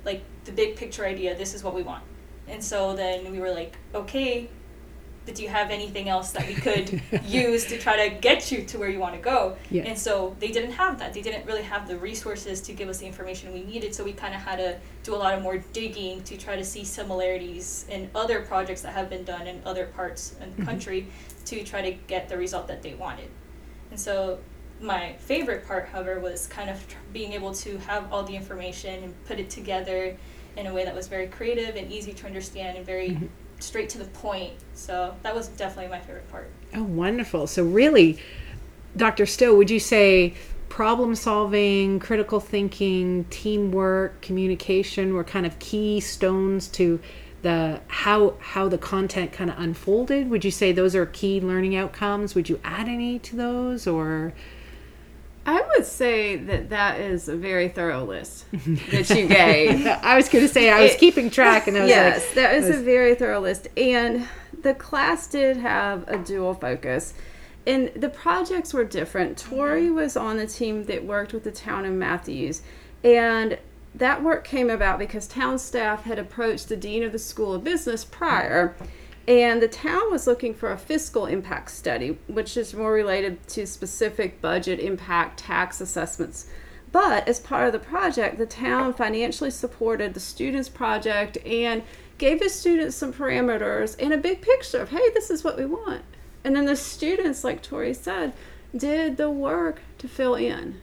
like 0.04 0.22
the 0.44 0.52
big 0.52 0.76
picture 0.76 1.04
idea. 1.04 1.36
This 1.36 1.52
is 1.52 1.62
what 1.62 1.74
we 1.74 1.82
want, 1.82 2.04
and 2.48 2.62
so 2.62 2.94
then 2.94 3.30
we 3.32 3.38
were 3.40 3.50
like, 3.50 3.76
okay, 3.94 4.48
but 5.24 5.34
do 5.34 5.42
you 5.42 5.48
have 5.48 5.70
anything 5.72 6.08
else 6.08 6.30
that 6.32 6.46
we 6.46 6.54
could 6.66 7.00
use 7.24 7.64
to 7.66 7.78
try 7.78 8.08
to 8.08 8.14
get 8.14 8.52
you 8.52 8.62
to 8.64 8.78
where 8.78 8.88
you 8.88 9.00
want 9.00 9.14
to 9.16 9.20
go? 9.20 9.56
Yeah. 9.70 9.82
And 9.82 9.98
so 9.98 10.36
they 10.38 10.52
didn't 10.52 10.70
have 10.72 11.00
that. 11.00 11.12
They 11.12 11.20
didn't 11.22 11.44
really 11.46 11.62
have 11.64 11.88
the 11.88 11.98
resources 11.98 12.60
to 12.62 12.72
give 12.72 12.88
us 12.88 12.98
the 12.98 13.06
information 13.06 13.52
we 13.52 13.64
needed. 13.64 13.92
So 13.92 14.04
we 14.04 14.12
kind 14.12 14.34
of 14.34 14.40
had 14.40 14.56
to 14.58 14.78
do 15.02 15.14
a 15.14 15.16
lot 15.16 15.34
of 15.34 15.42
more 15.42 15.58
digging 15.72 16.22
to 16.22 16.36
try 16.36 16.54
to 16.54 16.64
see 16.64 16.84
similarities 16.84 17.86
in 17.90 18.08
other 18.14 18.42
projects 18.42 18.82
that 18.82 18.92
have 18.94 19.10
been 19.10 19.24
done 19.24 19.48
in 19.48 19.60
other 19.66 19.86
parts 19.86 20.36
of 20.40 20.54
the 20.56 20.62
Mhm. 20.62 20.66
country 20.66 21.08
to 21.46 21.64
try 21.64 21.82
to 21.82 21.92
get 22.06 22.28
the 22.28 22.36
result 22.36 22.68
that 22.68 22.82
they 22.82 22.94
wanted. 22.94 23.28
And 23.90 23.98
so 23.98 24.38
my 24.80 25.14
favorite 25.18 25.66
part, 25.66 25.88
however, 25.88 26.20
was 26.20 26.46
kind 26.46 26.70
of 26.70 26.86
tr- 26.86 26.96
being 27.12 27.32
able 27.32 27.52
to 27.54 27.78
have 27.78 28.12
all 28.12 28.22
the 28.22 28.36
information 28.36 29.02
and 29.02 29.24
put 29.26 29.40
it 29.40 29.48
together 29.50 30.16
in 30.56 30.66
a 30.66 30.72
way 30.74 30.84
that 30.84 30.94
was 30.94 31.08
very 31.08 31.26
creative 31.26 31.76
and 31.76 31.90
easy 31.90 32.12
to 32.14 32.26
understand 32.26 32.76
and 32.76 32.86
very 32.86 33.10
Mhm. 33.10 33.28
straight 33.60 33.88
to 33.90 33.98
the 33.98 34.04
point. 34.06 34.52
So 34.74 35.14
that 35.22 35.34
was 35.34 35.48
definitely 35.48 35.90
my 35.90 36.00
favorite 36.00 36.30
part. 36.30 36.50
Oh, 36.74 36.82
wonderful. 36.82 37.46
So, 37.46 37.64
really, 37.64 38.18
Dr. 38.96 39.26
Stowe, 39.26 39.54
would 39.54 39.70
you 39.70 39.80
say 39.80 40.34
problem 40.68 41.14
solving, 41.14 41.98
critical 41.98 42.40
thinking, 42.40 43.24
teamwork, 43.30 44.20
communication 44.20 45.14
were 45.14 45.24
kind 45.24 45.46
of 45.46 45.58
keystones 45.58 46.68
to 46.68 47.00
the 47.42 47.80
how 47.86 48.34
how 48.40 48.68
the 48.68 48.78
content 48.78 49.32
kind 49.32 49.50
of 49.50 49.58
unfolded? 49.58 50.28
Would 50.30 50.44
you 50.44 50.50
say 50.50 50.72
those 50.72 50.94
are 50.96 51.06
key 51.06 51.40
learning 51.40 51.76
outcomes? 51.76 52.34
Would 52.34 52.48
you 52.48 52.58
add 52.64 52.88
any 52.88 53.18
to 53.20 53.36
those 53.36 53.86
or 53.86 54.32
I 55.46 55.62
would 55.76 55.86
say 55.86 56.36
that 56.36 56.70
that 56.70 57.00
is 57.00 57.28
a 57.28 57.36
very 57.36 57.68
thorough 57.68 58.04
list 58.04 58.46
that 58.52 59.08
you 59.10 59.28
gave. 59.28 59.86
I 60.02 60.16
was 60.16 60.28
going 60.28 60.44
to 60.46 60.52
say 60.52 60.70
I 60.70 60.82
was 60.82 60.92
It- 60.92 60.98
keeping 61.00 61.30
track 61.30 61.68
and 61.68 61.76
I 61.76 61.80
was 61.82 61.88
yes, 61.88 62.24
like 62.26 62.34
that 62.34 62.54
is 62.56 62.66
was- 62.66 62.76
a 62.78 62.82
very 62.82 63.14
thorough 63.14 63.40
list. 63.40 63.68
And 63.76 64.26
the 64.60 64.74
class 64.74 65.28
did 65.28 65.56
have 65.58 66.06
a 66.08 66.18
dual 66.18 66.54
focus. 66.54 67.14
And 67.66 67.90
the 67.94 68.08
projects 68.08 68.72
were 68.74 68.84
different. 68.84 69.38
Tori 69.38 69.90
was 69.90 70.16
on 70.16 70.36
the 70.36 70.46
team 70.46 70.84
that 70.84 71.04
worked 71.04 71.32
with 71.32 71.44
the 71.44 71.50
town 71.52 71.84
of 71.84 71.92
Matthews. 71.92 72.62
And 73.04 73.58
that 73.94 74.22
work 74.22 74.44
came 74.44 74.68
about 74.68 74.98
because 74.98 75.26
town 75.26 75.58
staff 75.58 76.02
had 76.04 76.18
approached 76.18 76.68
the 76.68 76.76
dean 76.76 77.02
of 77.02 77.12
the 77.12 77.18
School 77.18 77.54
of 77.54 77.64
Business 77.64 78.04
prior. 78.04 78.74
And 79.28 79.60
the 79.60 79.68
town 79.68 80.10
was 80.10 80.26
looking 80.26 80.54
for 80.54 80.70
a 80.70 80.78
fiscal 80.78 81.26
impact 81.26 81.72
study, 81.72 82.18
which 82.28 82.56
is 82.56 82.74
more 82.74 82.92
related 82.92 83.46
to 83.48 83.66
specific 83.66 84.40
budget 84.40 84.78
impact 84.78 85.40
tax 85.40 85.80
assessments. 85.80 86.46
But 86.92 87.26
as 87.26 87.40
part 87.40 87.66
of 87.66 87.72
the 87.72 87.80
project, 87.80 88.38
the 88.38 88.46
town 88.46 88.94
financially 88.94 89.50
supported 89.50 90.14
the 90.14 90.20
students' 90.20 90.68
project 90.68 91.38
and 91.44 91.82
gave 92.18 92.40
the 92.40 92.48
students 92.48 92.96
some 92.96 93.12
parameters 93.12 93.96
and 93.98 94.12
a 94.12 94.16
big 94.18 94.40
picture 94.40 94.80
of, 94.80 94.90
hey, 94.90 95.10
this 95.12 95.28
is 95.28 95.42
what 95.42 95.58
we 95.58 95.66
want. 95.66 96.02
And 96.44 96.54
then 96.54 96.66
the 96.66 96.76
students, 96.76 97.42
like 97.42 97.62
Tori 97.62 97.92
said, 97.92 98.32
did 98.74 99.16
the 99.16 99.30
work 99.30 99.80
to 99.98 100.08
fill 100.08 100.36
in. 100.36 100.80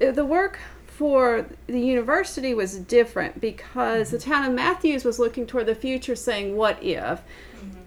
Uh, 0.00 0.12
The 0.12 0.24
work 0.24 0.60
for 1.00 1.46
the 1.66 1.80
university 1.80 2.52
was 2.52 2.76
different 2.76 3.40
because 3.40 4.10
the 4.10 4.18
mm-hmm. 4.18 4.32
town 4.32 4.44
of 4.44 4.52
Matthews 4.52 5.02
was 5.02 5.18
looking 5.18 5.46
toward 5.46 5.64
the 5.64 5.74
future, 5.74 6.14
saying, 6.14 6.54
what 6.54 6.76
if? 6.82 7.20
Mm-hmm. 7.20 7.80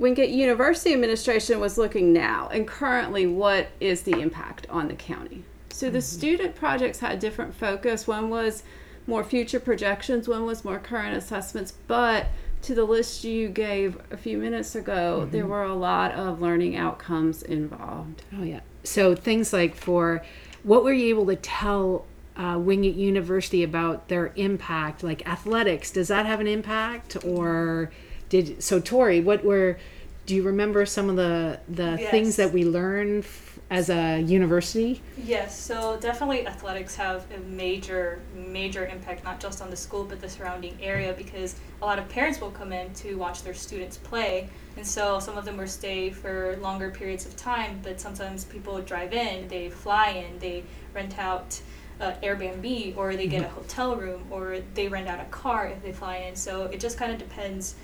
Wingate 0.00 0.30
University 0.30 0.92
administration 0.92 1.60
was 1.60 1.78
looking 1.78 2.12
now 2.12 2.48
and 2.48 2.66
currently 2.66 3.24
what 3.24 3.68
is 3.78 4.02
the 4.02 4.20
impact 4.20 4.66
on 4.68 4.88
the 4.88 4.94
county. 4.94 5.44
So 5.70 5.90
the 5.90 5.98
mm-hmm. 5.98 6.18
student 6.18 6.54
projects 6.56 6.98
had 6.98 7.20
different 7.20 7.54
focus. 7.54 8.08
One 8.08 8.30
was 8.30 8.64
more 9.06 9.22
future 9.22 9.60
projections, 9.60 10.26
one 10.26 10.44
was 10.44 10.64
more 10.64 10.80
current 10.80 11.16
assessments, 11.16 11.72
but 11.86 12.26
to 12.62 12.74
the 12.74 12.82
list 12.82 13.22
you 13.22 13.48
gave 13.48 13.96
a 14.10 14.16
few 14.16 14.38
minutes 14.38 14.74
ago, 14.74 15.28
there 15.30 15.46
were 15.46 15.62
a 15.62 15.74
lot 15.76 16.10
of 16.14 16.42
learning 16.42 16.74
outcomes 16.74 17.44
involved. 17.44 18.24
Oh 18.36 18.42
yeah. 18.42 18.62
So 18.82 19.14
things 19.14 19.52
like 19.52 19.76
for 19.76 20.24
what 20.64 20.82
were 20.82 20.92
you 20.92 21.10
able 21.10 21.26
to 21.26 21.36
tell 21.36 22.06
uh, 22.36 22.58
Wingate 22.58 22.96
University 22.96 23.62
about 23.62 24.08
their 24.08 24.32
impact, 24.36 25.02
like 25.02 25.26
athletics? 25.28 25.90
Does 25.90 26.08
that 26.08 26.26
have 26.26 26.40
an 26.40 26.46
impact, 26.46 27.16
or 27.24 27.90
did 28.28 28.62
so? 28.62 28.80
Tori, 28.80 29.20
what 29.20 29.44
were? 29.44 29.78
Do 30.26 30.34
you 30.34 30.42
remember 30.42 30.84
some 30.86 31.08
of 31.08 31.16
the 31.16 31.60
the 31.68 31.96
Yes. 32.00 32.10
things 32.10 32.36
that 32.36 32.52
we 32.52 32.64
learned 32.64 33.24
f- 33.24 33.58
as 33.70 33.88
a 33.90 34.20
university? 34.20 35.00
Yes, 35.16 35.58
so 35.58 35.96
definitely 36.00 36.46
athletics 36.46 36.94
have 36.96 37.24
a 37.34 37.38
major, 37.48 38.20
major 38.34 38.86
impact 38.86 39.24
not 39.24 39.40
just 39.40 39.62
on 39.62 39.70
the 39.70 39.76
school 39.76 40.04
but 40.04 40.20
the 40.20 40.28
surrounding 40.28 40.76
area 40.80 41.14
because 41.16 41.54
a 41.80 41.84
lot 41.84 41.98
of 41.98 42.08
parents 42.08 42.40
will 42.40 42.50
come 42.50 42.72
in 42.72 42.92
to 42.94 43.14
watch 43.14 43.42
their 43.42 43.54
students 43.54 43.96
play. 43.96 44.48
And 44.76 44.86
so 44.86 45.18
some 45.20 45.38
of 45.38 45.44
them 45.44 45.56
will 45.56 45.66
stay 45.68 46.10
for 46.10 46.56
longer 46.60 46.90
periods 46.90 47.24
of 47.24 47.34
time, 47.36 47.80
but 47.82 48.00
sometimes 48.00 48.44
people 48.44 48.78
drive 48.82 49.12
in, 49.12 49.48
they 49.48 49.68
fly 49.70 50.10
in, 50.10 50.38
they 50.38 50.64
rent 50.94 51.18
out 51.18 51.60
uh, 52.00 52.12
Airbnb 52.22 52.96
or 52.96 53.16
they 53.16 53.26
get 53.26 53.42
a 53.42 53.46
mm-hmm. 53.46 53.54
hotel 53.54 53.96
room 53.96 54.26
or 54.30 54.58
they 54.74 54.88
rent 54.88 55.08
out 55.08 55.20
a 55.20 55.24
car 55.26 55.66
if 55.66 55.82
they 55.82 55.92
fly 55.92 56.16
in. 56.18 56.36
So 56.36 56.64
it 56.64 56.80
just 56.80 56.98
kind 56.98 57.12
of 57.12 57.18
depends 57.18 57.76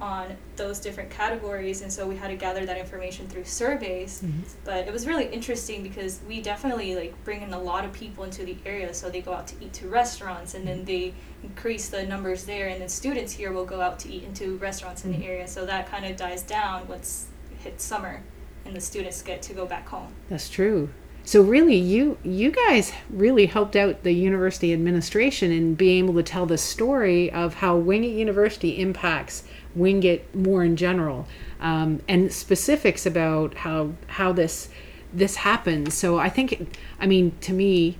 on 0.00 0.36
those 0.56 0.78
different 0.78 1.10
categories. 1.10 1.80
And 1.82 1.90
so 1.90 2.06
we 2.06 2.16
had 2.16 2.28
to 2.28 2.36
gather 2.36 2.66
that 2.66 2.76
information 2.76 3.26
through 3.26 3.44
surveys. 3.44 4.22
Mm-hmm. 4.22 4.40
But 4.64 4.86
it 4.86 4.92
was 4.92 5.06
really 5.06 5.26
interesting 5.26 5.82
because 5.82 6.20
we 6.28 6.42
definitely 6.42 6.94
like 6.94 7.24
bring 7.24 7.42
in 7.42 7.52
a 7.52 7.58
lot 7.58 7.84
of 7.84 7.92
people 7.92 8.24
into 8.24 8.44
the 8.44 8.56
area. 8.66 8.92
So 8.92 9.08
they 9.08 9.22
go 9.22 9.32
out 9.32 9.46
to 9.48 9.54
eat 9.60 9.72
to 9.74 9.88
restaurants 9.88 10.54
and 10.54 10.66
then 10.66 10.78
mm-hmm. 10.78 10.86
they 10.86 11.14
increase 11.42 11.88
the 11.88 12.04
numbers 12.04 12.44
there. 12.44 12.68
And 12.68 12.80
then 12.80 12.88
students 12.88 13.32
here 13.32 13.52
will 13.52 13.64
go 13.64 13.80
out 13.80 13.98
to 14.00 14.12
eat 14.12 14.24
into 14.24 14.58
restaurants 14.58 15.04
in 15.04 15.18
the 15.18 15.26
area. 15.26 15.48
So 15.48 15.64
that 15.66 15.90
kind 15.90 16.04
of 16.04 16.16
dies 16.16 16.42
down 16.42 16.86
once 16.88 17.28
it 17.50 17.64
hits 17.64 17.84
summer 17.84 18.22
and 18.66 18.76
the 18.76 18.80
students 18.80 19.22
get 19.22 19.42
to 19.42 19.54
go 19.54 19.64
back 19.64 19.88
home. 19.88 20.12
That's 20.28 20.50
true. 20.50 20.90
So 21.26 21.42
really, 21.42 21.74
you 21.74 22.18
you 22.22 22.52
guys 22.52 22.92
really 23.10 23.46
helped 23.46 23.74
out 23.74 24.04
the 24.04 24.12
university 24.12 24.72
administration 24.72 25.50
in 25.50 25.74
being 25.74 26.04
able 26.04 26.14
to 26.14 26.22
tell 26.22 26.46
the 26.46 26.56
story 26.56 27.32
of 27.32 27.54
how 27.54 27.76
Wingate 27.76 28.14
University 28.14 28.80
impacts 28.80 29.42
Wingate 29.74 30.32
more 30.34 30.62
in 30.62 30.76
general, 30.76 31.26
um, 31.60 32.00
and 32.08 32.32
specifics 32.32 33.04
about 33.04 33.54
how 33.54 33.94
how 34.06 34.32
this 34.32 34.68
this 35.12 35.36
happens. 35.36 35.94
So 35.94 36.18
I 36.18 36.28
think, 36.28 36.76
I 37.00 37.06
mean, 37.06 37.32
to 37.40 37.52
me, 37.52 37.98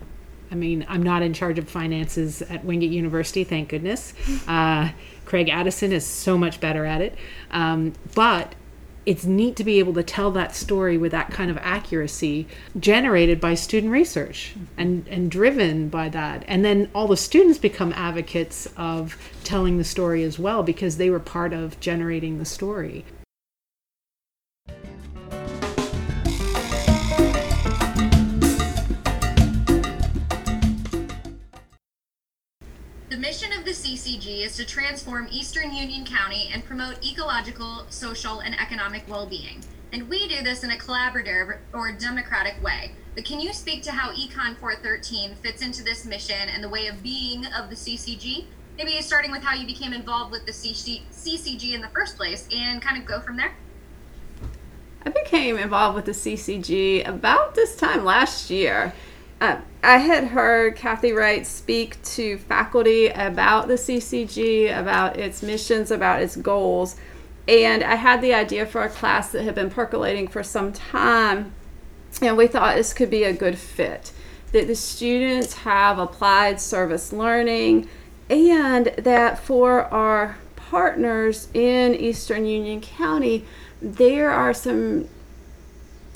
I 0.52 0.54
mean, 0.54 0.86
I'm 0.88 1.02
not 1.02 1.22
in 1.22 1.32
charge 1.32 1.58
of 1.58 1.68
finances 1.68 2.42
at 2.42 2.64
Wingate 2.64 2.92
University, 2.92 3.42
thank 3.42 3.68
goodness. 3.68 4.14
Uh, 4.46 4.90
Craig 5.24 5.48
Addison 5.48 5.90
is 5.90 6.06
so 6.06 6.38
much 6.38 6.60
better 6.60 6.84
at 6.84 7.00
it. 7.00 7.16
Um, 7.50 7.94
but 8.14 8.54
it's 9.06 9.24
neat 9.24 9.54
to 9.56 9.64
be 9.64 9.78
able 9.78 9.94
to 9.94 10.02
tell 10.02 10.32
that 10.32 10.54
story 10.54 10.98
with 10.98 11.12
that 11.12 11.30
kind 11.30 11.48
of 11.48 11.56
accuracy 11.58 12.48
generated 12.78 13.40
by 13.40 13.54
student 13.54 13.92
research 13.92 14.54
and, 14.76 15.06
and 15.08 15.30
driven 15.30 15.88
by 15.88 16.08
that. 16.08 16.44
And 16.48 16.64
then 16.64 16.90
all 16.92 17.06
the 17.06 17.16
students 17.16 17.58
become 17.58 17.92
advocates 17.92 18.68
of 18.76 19.16
telling 19.44 19.78
the 19.78 19.84
story 19.84 20.24
as 20.24 20.40
well 20.40 20.64
because 20.64 20.96
they 20.96 21.08
were 21.08 21.20
part 21.20 21.52
of 21.52 21.78
generating 21.78 22.38
the 22.38 22.44
story. 22.44 23.04
The 33.16 33.22
mission 33.22 33.50
of 33.54 33.64
the 33.64 33.70
CCG 33.70 34.44
is 34.44 34.56
to 34.56 34.66
transform 34.66 35.28
Eastern 35.30 35.72
Union 35.72 36.04
County 36.04 36.50
and 36.52 36.62
promote 36.62 37.02
ecological, 37.02 37.86
social, 37.88 38.40
and 38.40 38.54
economic 38.60 39.08
well 39.08 39.26
being. 39.26 39.64
And 39.90 40.06
we 40.10 40.28
do 40.28 40.42
this 40.42 40.64
in 40.64 40.70
a 40.70 40.76
collaborative 40.76 41.56
or 41.72 41.92
democratic 41.92 42.62
way. 42.62 42.92
But 43.14 43.24
can 43.24 43.40
you 43.40 43.54
speak 43.54 43.82
to 43.84 43.90
how 43.90 44.10
Econ 44.10 44.58
413 44.58 45.34
fits 45.36 45.62
into 45.62 45.82
this 45.82 46.04
mission 46.04 46.50
and 46.50 46.62
the 46.62 46.68
way 46.68 46.88
of 46.88 47.02
being 47.02 47.46
of 47.46 47.70
the 47.70 47.74
CCG? 47.74 48.44
Maybe 48.76 49.00
starting 49.00 49.30
with 49.30 49.42
how 49.42 49.54
you 49.54 49.66
became 49.66 49.94
involved 49.94 50.30
with 50.30 50.44
the 50.44 50.52
CCG 50.52 51.72
in 51.72 51.80
the 51.80 51.88
first 51.94 52.18
place 52.18 52.46
and 52.54 52.82
kind 52.82 53.00
of 53.00 53.06
go 53.06 53.20
from 53.20 53.38
there? 53.38 53.54
I 55.06 55.08
became 55.08 55.56
involved 55.56 55.96
with 55.96 56.04
the 56.04 56.12
CCG 56.12 57.08
about 57.08 57.54
this 57.54 57.76
time 57.76 58.04
last 58.04 58.50
year. 58.50 58.92
Uh, 59.40 59.58
I 59.82 59.98
had 59.98 60.24
heard 60.24 60.76
Kathy 60.76 61.12
Wright 61.12 61.46
speak 61.46 62.02
to 62.02 62.38
faculty 62.38 63.08
about 63.08 63.68
the 63.68 63.74
CCG, 63.74 64.76
about 64.76 65.18
its 65.18 65.42
missions, 65.42 65.90
about 65.90 66.22
its 66.22 66.36
goals, 66.36 66.96
and 67.46 67.84
I 67.84 67.96
had 67.96 68.22
the 68.22 68.34
idea 68.34 68.66
for 68.66 68.82
a 68.82 68.88
class 68.88 69.30
that 69.32 69.44
had 69.44 69.54
been 69.54 69.70
percolating 69.70 70.26
for 70.26 70.42
some 70.42 70.72
time, 70.72 71.52
and 72.22 72.36
we 72.36 72.46
thought 72.46 72.76
this 72.76 72.94
could 72.94 73.10
be 73.10 73.24
a 73.24 73.32
good 73.32 73.58
fit. 73.58 74.12
That 74.52 74.66
the 74.66 74.74
students 74.74 75.52
have 75.54 75.98
applied 75.98 76.60
service 76.60 77.12
learning, 77.12 77.88
and 78.30 78.86
that 78.96 79.38
for 79.38 79.82
our 79.84 80.38
partners 80.56 81.48
in 81.52 81.94
Eastern 81.94 82.46
Union 82.46 82.80
County, 82.80 83.44
there 83.82 84.30
are 84.30 84.54
some 84.54 85.08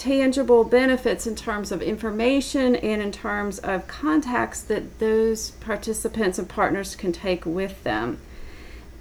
tangible 0.00 0.64
benefits 0.64 1.26
in 1.26 1.36
terms 1.36 1.70
of 1.70 1.82
information 1.82 2.74
and 2.74 3.02
in 3.02 3.12
terms 3.12 3.58
of 3.58 3.86
contacts 3.86 4.62
that 4.62 4.98
those 4.98 5.50
participants 5.50 6.38
and 6.38 6.48
partners 6.48 6.96
can 6.96 7.12
take 7.12 7.44
with 7.44 7.84
them. 7.84 8.18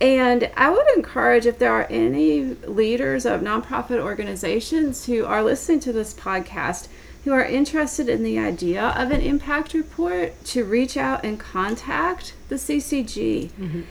And 0.02 0.52
I 0.58 0.70
would 0.70 0.86
encourage 0.98 1.46
if 1.46 1.58
there 1.58 1.72
are 1.72 1.88
any 1.90 2.42
leaders 2.44 3.26
of 3.26 3.40
nonprofit 3.40 4.02
organizations 4.02 5.06
who 5.06 5.26
are 5.26 5.42
listening 5.42 5.80
to 5.82 5.94
this 5.94 6.14
podcast 6.14 6.90
who 7.24 7.32
are 7.32 7.46
interested 7.46 8.10
in 8.10 8.24
the 8.24 8.38
idea 8.38 8.90
of 8.90 9.12
an 9.12 9.22
impact 9.22 9.74
report 9.74 10.44
to 10.46 10.66
reach 10.66 10.98
out 10.98 11.24
and 11.24 11.40
contact 11.40 12.34
the 12.50 12.56
CCG. 12.56 13.50
Mm-hmm 13.52 13.82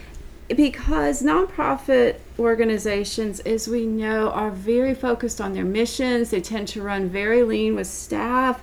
because 0.49 1.23
nonprofit 1.23 2.17
organizations, 2.39 3.41
as 3.41 3.69
we 3.69 3.87
know, 3.87 4.31
are 4.31 4.51
very 4.51 4.95
focused 4.95 5.41
on 5.41 5.53
their 5.53 5.65
missions. 5.65 6.31
They 6.31 6.41
tend 6.41 6.69
to 6.69 6.83
run 6.83 7.09
very 7.09 7.43
lean 7.43 7.75
with 7.75 7.87
staff, 7.87 8.63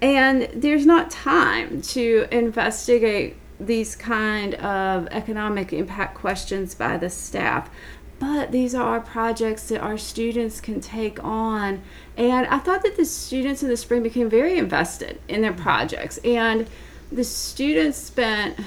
and 0.00 0.48
there's 0.54 0.86
not 0.86 1.10
time 1.10 1.82
to 1.82 2.26
investigate 2.30 3.36
these 3.58 3.96
kind 3.96 4.54
of 4.56 5.08
economic 5.08 5.72
impact 5.72 6.14
questions 6.14 6.74
by 6.74 6.96
the 6.96 7.10
staff. 7.10 7.70
But 8.18 8.50
these 8.50 8.74
are 8.74 9.00
projects 9.00 9.68
that 9.68 9.80
our 9.80 9.98
students 9.98 10.60
can 10.60 10.80
take 10.80 11.22
on. 11.22 11.82
And 12.16 12.46
I 12.46 12.58
thought 12.58 12.82
that 12.82 12.96
the 12.96 13.04
students 13.04 13.62
in 13.62 13.68
the 13.68 13.76
spring 13.76 14.02
became 14.02 14.30
very 14.30 14.56
invested 14.56 15.20
in 15.28 15.42
their 15.42 15.52
projects. 15.52 16.18
And 16.18 16.66
the 17.12 17.24
students 17.24 17.98
spent 17.98 18.58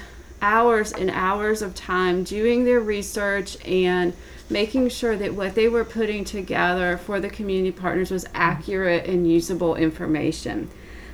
hours 0.42 0.92
and 0.92 1.10
hours 1.10 1.62
of 1.62 1.74
time 1.74 2.24
doing 2.24 2.64
their 2.64 2.80
research 2.80 3.56
and 3.66 4.12
making 4.48 4.88
sure 4.88 5.16
that 5.16 5.34
what 5.34 5.54
they 5.54 5.68
were 5.68 5.84
putting 5.84 6.24
together 6.24 6.98
for 6.98 7.20
the 7.20 7.28
community 7.30 7.70
partners 7.70 8.10
was 8.10 8.26
accurate 8.34 9.06
and 9.06 9.30
usable 9.30 9.76
information. 9.76 10.68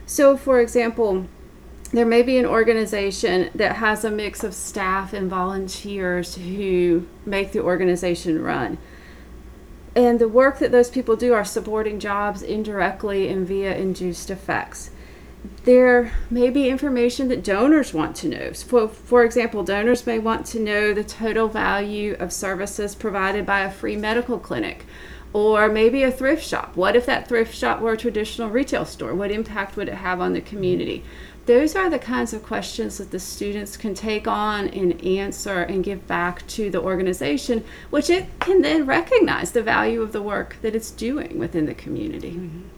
So, 0.07 0.37
for 0.37 0.61
example, 0.61 1.27
there 1.93 2.07
may 2.07 2.23
be 2.23 2.39
an 2.39 2.47
organization 2.47 3.51
that 3.55 3.77
has 3.77 4.05
a 4.05 4.11
mix 4.11 4.43
of 4.43 4.55
staff 4.55 5.13
and 5.13 5.31
volunteers 5.31 6.37
who 6.37 7.07
make 7.25 7.53
the 7.53 7.61
organization 7.61 8.43
run. 8.43 8.79
And 9.95 10.19
the 10.19 10.29
work 10.29 10.59
that 10.59 10.73
those 10.73 10.91
people 10.91 11.17
do 11.17 11.33
are 11.33 11.45
supporting 11.45 12.01
jobs 12.01 12.43
indirectly 12.43 13.29
and 13.29 13.47
via 13.47 13.75
induced 13.77 14.31
effects 14.31 14.91
there 15.67 16.13
may 16.31 16.49
be 16.49 16.69
information 16.69 17.27
that 17.27 17.43
donors 17.43 17.93
want 17.93 18.15
to 18.15 18.29
know. 18.29 18.53
For, 18.53 18.87
for 18.89 19.25
example, 19.25 19.65
donors 19.65 20.07
may 20.07 20.21
want 20.21 20.47
to 20.47 20.61
know 20.61 20.95
the 20.95 21.03
total 21.03 21.49
value 21.49 22.15
of 22.21 22.33
services 22.33 22.95
provided 22.95 23.45
by 23.45 23.61
a 23.61 23.71
free 23.71 23.97
medical 23.97 24.39
clinic 24.39 24.87
or 25.33 25.69
maybe 25.69 26.05
a 26.05 26.13
thrift 26.13 26.47
shop. 26.47 26.77
What 26.77 26.95
if 26.95 27.05
that 27.07 27.29
thrift 27.29 27.53
shop 27.53 27.81
were 27.81 27.95
a 27.95 27.97
traditional 27.97 28.49
retail 28.49 28.85
store? 28.85 29.13
What 29.13 29.33
impact 29.33 29.77
would 29.77 29.89
it 29.89 29.97
have 29.97 30.21
on 30.21 30.35
the 30.35 30.41
community? 30.41 31.03
Those 31.47 31.75
are 31.75 31.91
the 31.91 31.99
kinds 31.99 32.33
of 32.33 32.45
questions 32.45 32.99
that 32.99 33.11
the 33.11 33.19
students 33.19 33.77
can 33.77 33.95
take 33.95 34.29
on 34.29 34.69
and 34.69 35.05
answer 35.05 35.63
and 35.63 35.83
give 35.83 36.07
back 36.07 36.47
to 36.49 36.71
the 36.71 36.81
organization, 36.81 37.65
which 37.91 38.09
it 38.09 38.27
can 38.39 38.63
then 38.63 38.87
recognize 38.87 39.51
the 39.51 39.65
value 39.65 40.01
of 40.01 40.13
the 40.13 40.23
work 40.23 40.59
that 40.63 40.77
it's 40.77 40.93
doing 40.93 41.41
within 41.41 41.67
the 41.67 41.75
community. 41.75 42.33
Mm-hmm. 42.35 42.76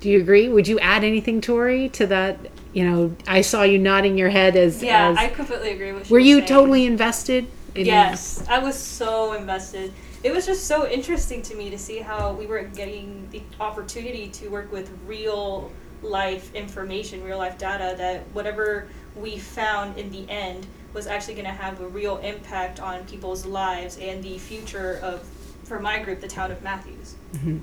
Do 0.00 0.10
you 0.10 0.20
agree? 0.20 0.48
Would 0.48 0.68
you 0.68 0.78
add 0.80 1.04
anything, 1.04 1.40
Tori, 1.40 1.88
to 1.90 2.06
that? 2.06 2.38
You 2.72 2.88
know, 2.88 3.16
I 3.26 3.40
saw 3.40 3.62
you 3.62 3.78
nodding 3.78 4.18
your 4.18 4.28
head 4.28 4.56
as. 4.56 4.82
Yeah, 4.82 5.10
as, 5.10 5.18
I 5.18 5.28
completely 5.28 5.70
agree 5.70 5.92
with 5.92 6.10
you. 6.10 6.14
Were 6.14 6.20
you 6.20 6.36
saying. 6.36 6.48
totally 6.48 6.86
invested? 6.86 7.46
In 7.74 7.86
yes, 7.86 8.42
I 8.48 8.58
was 8.58 8.78
so 8.78 9.34
invested. 9.34 9.92
It 10.22 10.32
was 10.32 10.46
just 10.46 10.66
so 10.66 10.88
interesting 10.88 11.42
to 11.42 11.54
me 11.54 11.68
to 11.70 11.78
see 11.78 11.98
how 11.98 12.32
we 12.32 12.46
were 12.46 12.62
getting 12.62 13.28
the 13.30 13.42
opportunity 13.60 14.28
to 14.28 14.48
work 14.48 14.72
with 14.72 14.90
real 15.06 15.70
life 16.02 16.54
information, 16.54 17.22
real 17.22 17.38
life 17.38 17.58
data, 17.58 17.94
that 17.98 18.22
whatever 18.32 18.88
we 19.14 19.38
found 19.38 19.98
in 19.98 20.10
the 20.10 20.28
end 20.30 20.66
was 20.94 21.06
actually 21.06 21.34
going 21.34 21.46
to 21.46 21.52
have 21.52 21.80
a 21.80 21.88
real 21.88 22.16
impact 22.18 22.80
on 22.80 23.04
people's 23.04 23.44
lives 23.44 23.98
and 23.98 24.22
the 24.22 24.38
future 24.38 24.98
of 25.02 25.22
for 25.64 25.80
my 25.80 25.98
group, 25.98 26.20
the 26.20 26.28
town 26.28 26.50
of 26.50 26.62
Matthews. 26.62 27.16
Mm-hmm. 27.34 27.58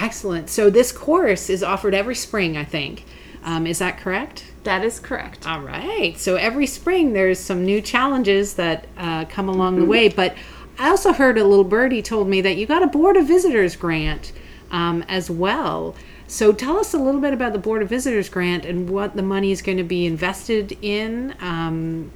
Excellent. 0.00 0.48
So 0.48 0.70
this 0.70 0.92
course 0.92 1.50
is 1.50 1.62
offered 1.62 1.94
every 1.94 2.14
spring, 2.14 2.56
I 2.56 2.64
think. 2.64 3.04
Um, 3.44 3.66
is 3.66 3.78
that 3.78 3.98
correct? 3.98 4.44
That 4.64 4.82
is 4.82 4.98
correct. 4.98 5.46
All 5.46 5.60
right. 5.60 6.18
So 6.18 6.36
every 6.36 6.66
spring 6.66 7.12
there's 7.12 7.38
some 7.38 7.64
new 7.64 7.80
challenges 7.82 8.54
that 8.54 8.86
uh, 8.96 9.26
come 9.26 9.48
along 9.48 9.74
mm-hmm. 9.74 9.82
the 9.82 9.88
way. 9.88 10.08
But 10.08 10.34
I 10.78 10.88
also 10.88 11.12
heard 11.12 11.36
a 11.36 11.44
little 11.44 11.64
birdie 11.64 12.02
told 12.02 12.28
me 12.28 12.40
that 12.40 12.56
you 12.56 12.66
got 12.66 12.82
a 12.82 12.86
Board 12.86 13.16
of 13.18 13.26
Visitors 13.26 13.76
grant 13.76 14.32
um, 14.70 15.04
as 15.06 15.30
well. 15.30 15.94
So 16.26 16.52
tell 16.52 16.78
us 16.78 16.94
a 16.94 16.98
little 16.98 17.20
bit 17.20 17.34
about 17.34 17.52
the 17.52 17.58
Board 17.58 17.82
of 17.82 17.88
Visitors 17.88 18.28
grant 18.28 18.64
and 18.64 18.88
what 18.88 19.16
the 19.16 19.22
money 19.22 19.52
is 19.52 19.60
going 19.60 19.78
to 19.78 19.84
be 19.84 20.06
invested 20.06 20.78
in. 20.80 21.34
Um, 21.40 22.10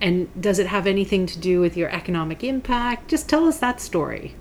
and 0.00 0.28
does 0.40 0.58
it 0.58 0.66
have 0.66 0.86
anything 0.86 1.26
to 1.26 1.38
do 1.38 1.60
with 1.60 1.76
your 1.76 1.90
economic 1.90 2.42
impact? 2.42 3.08
Just 3.08 3.28
tell 3.28 3.46
us 3.46 3.58
that 3.58 3.80
story 3.80 4.34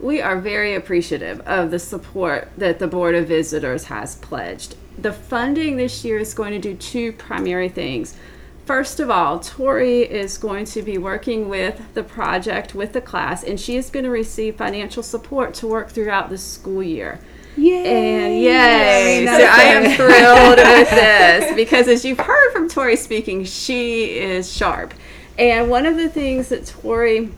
we 0.00 0.20
are 0.20 0.38
very 0.38 0.74
appreciative 0.74 1.40
of 1.40 1.70
the 1.70 1.78
support 1.78 2.48
that 2.56 2.78
the 2.78 2.86
Board 2.86 3.14
of 3.14 3.28
Visitors 3.28 3.84
has 3.84 4.16
pledged. 4.16 4.76
The 4.98 5.12
funding 5.12 5.76
this 5.76 6.04
year 6.04 6.18
is 6.18 6.34
going 6.34 6.52
to 6.52 6.58
do 6.58 6.74
two 6.74 7.12
primary 7.12 7.68
things. 7.68 8.16
First 8.64 9.00
of 9.00 9.10
all, 9.10 9.40
Tori 9.40 10.02
is 10.02 10.38
going 10.38 10.64
to 10.66 10.82
be 10.82 10.96
working 10.96 11.48
with 11.48 11.82
the 11.94 12.02
project 12.02 12.74
with 12.74 12.92
the 12.92 13.00
class, 13.00 13.42
and 13.42 13.58
she 13.58 13.76
is 13.76 13.90
going 13.90 14.04
to 14.04 14.10
receive 14.10 14.56
financial 14.56 15.02
support 15.02 15.54
to 15.54 15.66
work 15.66 15.90
throughout 15.90 16.30
the 16.30 16.38
school 16.38 16.82
year. 16.82 17.20
Yay! 17.56 18.14
And 18.24 18.42
yay! 18.42 19.26
So 19.26 19.44
I 19.44 19.62
am 19.62 19.96
thrilled 19.96 20.58
with 20.58 20.90
this 20.90 21.54
because, 21.54 21.88
as 21.88 22.04
you've 22.04 22.20
heard 22.20 22.52
from 22.52 22.68
Tori 22.68 22.96
speaking, 22.96 23.44
she 23.44 24.18
is 24.18 24.50
sharp. 24.50 24.94
And 25.36 25.68
one 25.68 25.84
of 25.84 25.96
the 25.96 26.08
things 26.08 26.48
that 26.50 26.66
Tori 26.66 27.30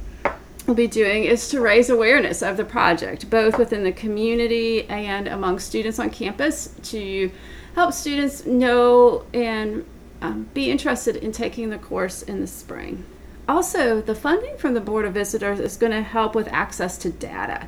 will 0.67 0.75
be 0.75 0.87
doing 0.87 1.25
is 1.25 1.49
to 1.49 1.61
raise 1.61 1.91
awareness 1.91 2.43
of 2.43 2.57
the 2.57 2.65
project, 2.65 3.29
both 3.31 3.59
within 3.59 3.85
the 3.85 3.93
community 3.93 4.85
and 4.89 5.29
among 5.29 5.59
students 5.59 5.99
on 5.99 6.11
campus, 6.11 6.75
to 6.83 7.31
help 7.75 7.93
students 7.93 8.47
know 8.47 9.25
and 9.33 9.85
um, 10.21 10.49
be 10.55 10.71
interested 10.71 11.17
in 11.17 11.33
taking 11.33 11.71
the 11.71 11.79
course 11.79 12.23
in 12.23 12.41
the 12.41 12.47
spring. 12.47 13.05
Also, 13.49 14.01
the 14.01 14.15
funding 14.15 14.57
from 14.57 14.75
the 14.75 14.81
Board 14.81 15.05
of 15.05 15.15
Visitors 15.15 15.59
is 15.59 15.77
going 15.77 15.93
to 15.93 16.03
help 16.03 16.35
with 16.35 16.49
access 16.49 16.97
to 16.99 17.11
data. 17.11 17.67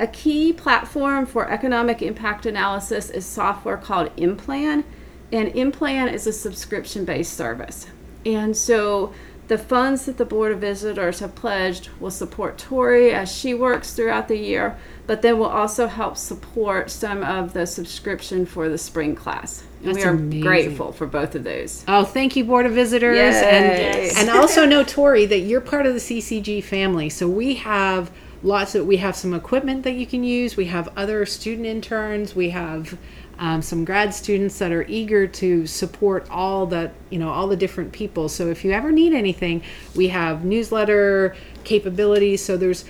A 0.00 0.06
key 0.06 0.52
platform 0.52 1.26
for 1.26 1.48
economic 1.50 2.02
impact 2.02 2.46
analysis 2.46 3.10
is 3.10 3.24
software 3.26 3.76
called 3.76 4.14
Implan, 4.16 4.84
and 5.32 5.52
Implan 5.54 6.12
is 6.12 6.26
a 6.26 6.32
subscription 6.32 7.04
based 7.04 7.34
service. 7.34 7.86
And 8.24 8.56
so 8.56 9.12
the 9.48 9.58
funds 9.58 10.04
that 10.04 10.18
the 10.18 10.26
Board 10.26 10.52
of 10.52 10.60
Visitors 10.60 11.20
have 11.20 11.34
pledged 11.34 11.88
will 11.98 12.10
support 12.10 12.58
Tori 12.58 13.12
as 13.12 13.34
she 13.34 13.54
works 13.54 13.94
throughout 13.94 14.28
the 14.28 14.36
year, 14.36 14.76
but 15.06 15.22
then 15.22 15.38
will 15.38 15.46
also 15.46 15.86
help 15.86 16.18
support 16.18 16.90
some 16.90 17.24
of 17.24 17.54
the 17.54 17.66
subscription 17.66 18.44
for 18.44 18.68
the 18.68 18.76
spring 18.76 19.14
class. 19.16 19.64
And 19.80 19.88
That's 19.88 19.98
we 19.98 20.04
are 20.04 20.10
amazing. 20.10 20.40
grateful 20.42 20.92
for 20.92 21.06
both 21.06 21.34
of 21.34 21.44
those. 21.44 21.82
Oh, 21.88 22.04
thank 22.04 22.36
you, 22.36 22.44
Board 22.44 22.66
of 22.66 22.72
Visitors, 22.72 23.16
Yay. 23.16 24.10
and 24.10 24.18
and 24.18 24.30
also 24.38 24.66
know 24.66 24.84
Tori 24.84 25.24
that 25.24 25.40
you're 25.40 25.62
part 25.62 25.86
of 25.86 25.94
the 25.94 26.00
CCG 26.00 26.62
family. 26.62 27.08
So 27.08 27.26
we 27.26 27.54
have 27.54 28.10
lots 28.42 28.74
of 28.74 28.86
we 28.86 28.98
have 28.98 29.16
some 29.16 29.32
equipment 29.32 29.82
that 29.84 29.94
you 29.94 30.06
can 30.06 30.24
use. 30.24 30.56
We 30.56 30.66
have 30.66 30.88
other 30.96 31.24
student 31.24 31.66
interns. 31.66 32.36
We 32.36 32.50
have 32.50 32.98
um, 33.38 33.62
some 33.62 33.84
grad 33.84 34.12
students 34.12 34.58
that 34.58 34.72
are 34.72 34.84
eager 34.88 35.26
to 35.26 35.66
support 35.66 36.28
all 36.30 36.66
the 36.66 36.90
you 37.10 37.18
know 37.18 37.30
all 37.30 37.46
the 37.46 37.56
different 37.56 37.92
people. 37.92 38.28
So 38.28 38.48
if 38.48 38.64
you 38.64 38.72
ever 38.72 38.90
need 38.90 39.12
anything, 39.12 39.62
we 39.94 40.08
have 40.08 40.44
newsletter 40.44 41.36
capabilities. 41.64 42.44
So 42.44 42.56
there's 42.56 42.84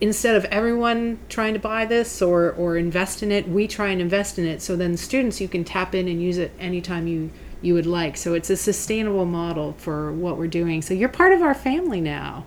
instead 0.00 0.34
of 0.34 0.44
everyone 0.46 1.18
trying 1.28 1.54
to 1.54 1.60
buy 1.60 1.84
this 1.84 2.20
or 2.20 2.52
or 2.52 2.76
invest 2.76 3.22
in 3.22 3.30
it, 3.30 3.48
we 3.48 3.68
try 3.68 3.88
and 3.88 4.00
invest 4.00 4.38
in 4.38 4.46
it. 4.46 4.60
So 4.60 4.76
then 4.76 4.96
students 4.96 5.40
you 5.40 5.48
can 5.48 5.64
tap 5.64 5.94
in 5.94 6.08
and 6.08 6.20
use 6.20 6.38
it 6.38 6.52
anytime 6.58 7.06
you 7.06 7.30
you 7.62 7.74
would 7.74 7.86
like. 7.86 8.16
So 8.16 8.34
it's 8.34 8.50
a 8.50 8.56
sustainable 8.56 9.24
model 9.24 9.74
for 9.78 10.12
what 10.12 10.36
we're 10.36 10.46
doing. 10.46 10.82
So 10.82 10.94
you're 10.94 11.08
part 11.08 11.32
of 11.32 11.42
our 11.42 11.54
family 11.54 12.00
now. 12.00 12.46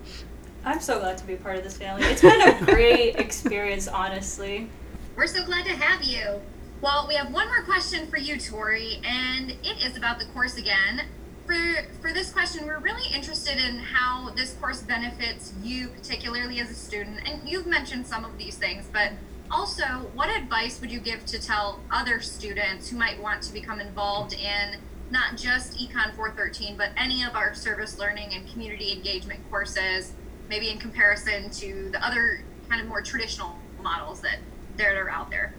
I'm 0.65 0.81
so 0.81 0.99
glad 0.99 1.17
to 1.17 1.25
be 1.25 1.35
part 1.35 1.55
of 1.55 1.63
this 1.63 1.77
family. 1.77 2.03
It's 2.05 2.21
been 2.21 2.41
a 2.41 2.65
great 2.65 3.15
experience, 3.17 3.87
honestly. 3.87 4.69
We're 5.15 5.27
so 5.27 5.43
glad 5.45 5.65
to 5.65 5.71
have 5.71 6.03
you. 6.03 6.41
Well, 6.81 7.07
we 7.09 7.15
have 7.15 7.33
one 7.33 7.47
more 7.47 7.61
question 7.63 8.07
for 8.07 8.15
you, 8.15 8.39
Tori, 8.39 9.01
and 9.03 9.51
it 9.51 9.83
is 9.83 9.97
about 9.97 10.17
the 10.17 10.25
course 10.27 10.55
again. 10.55 11.01
For, 11.45 11.83
for 11.99 12.13
this 12.13 12.31
question, 12.31 12.65
we're 12.65 12.79
really 12.79 13.13
interested 13.13 13.57
in 13.57 13.79
how 13.79 14.29
this 14.29 14.53
course 14.53 14.81
benefits 14.81 15.51
you, 15.61 15.89
particularly 15.89 16.61
as 16.61 16.69
a 16.71 16.73
student. 16.73 17.19
And 17.27 17.41
you've 17.49 17.67
mentioned 17.67 18.07
some 18.07 18.23
of 18.23 18.37
these 18.37 18.55
things, 18.55 18.87
but 18.93 19.11
also, 19.51 19.83
what 20.13 20.29
advice 20.29 20.79
would 20.79 20.89
you 20.89 21.01
give 21.01 21.25
to 21.25 21.41
tell 21.41 21.81
other 21.91 22.21
students 22.21 22.89
who 22.89 22.97
might 22.97 23.21
want 23.21 23.41
to 23.41 23.51
become 23.51 23.81
involved 23.81 24.31
in 24.31 24.79
not 25.11 25.35
just 25.35 25.77
Econ 25.77 26.15
413, 26.15 26.77
but 26.77 26.91
any 26.95 27.23
of 27.23 27.35
our 27.35 27.53
service 27.55 27.99
learning 27.99 28.33
and 28.33 28.49
community 28.53 28.93
engagement 28.93 29.41
courses, 29.49 30.13
maybe 30.47 30.69
in 30.69 30.77
comparison 30.77 31.49
to 31.49 31.89
the 31.89 32.01
other 32.05 32.41
kind 32.69 32.81
of 32.81 32.87
more 32.87 33.01
traditional 33.01 33.57
models 33.81 34.21
that, 34.21 34.37
that 34.77 34.95
are 34.95 35.09
out 35.09 35.29
there? 35.29 35.53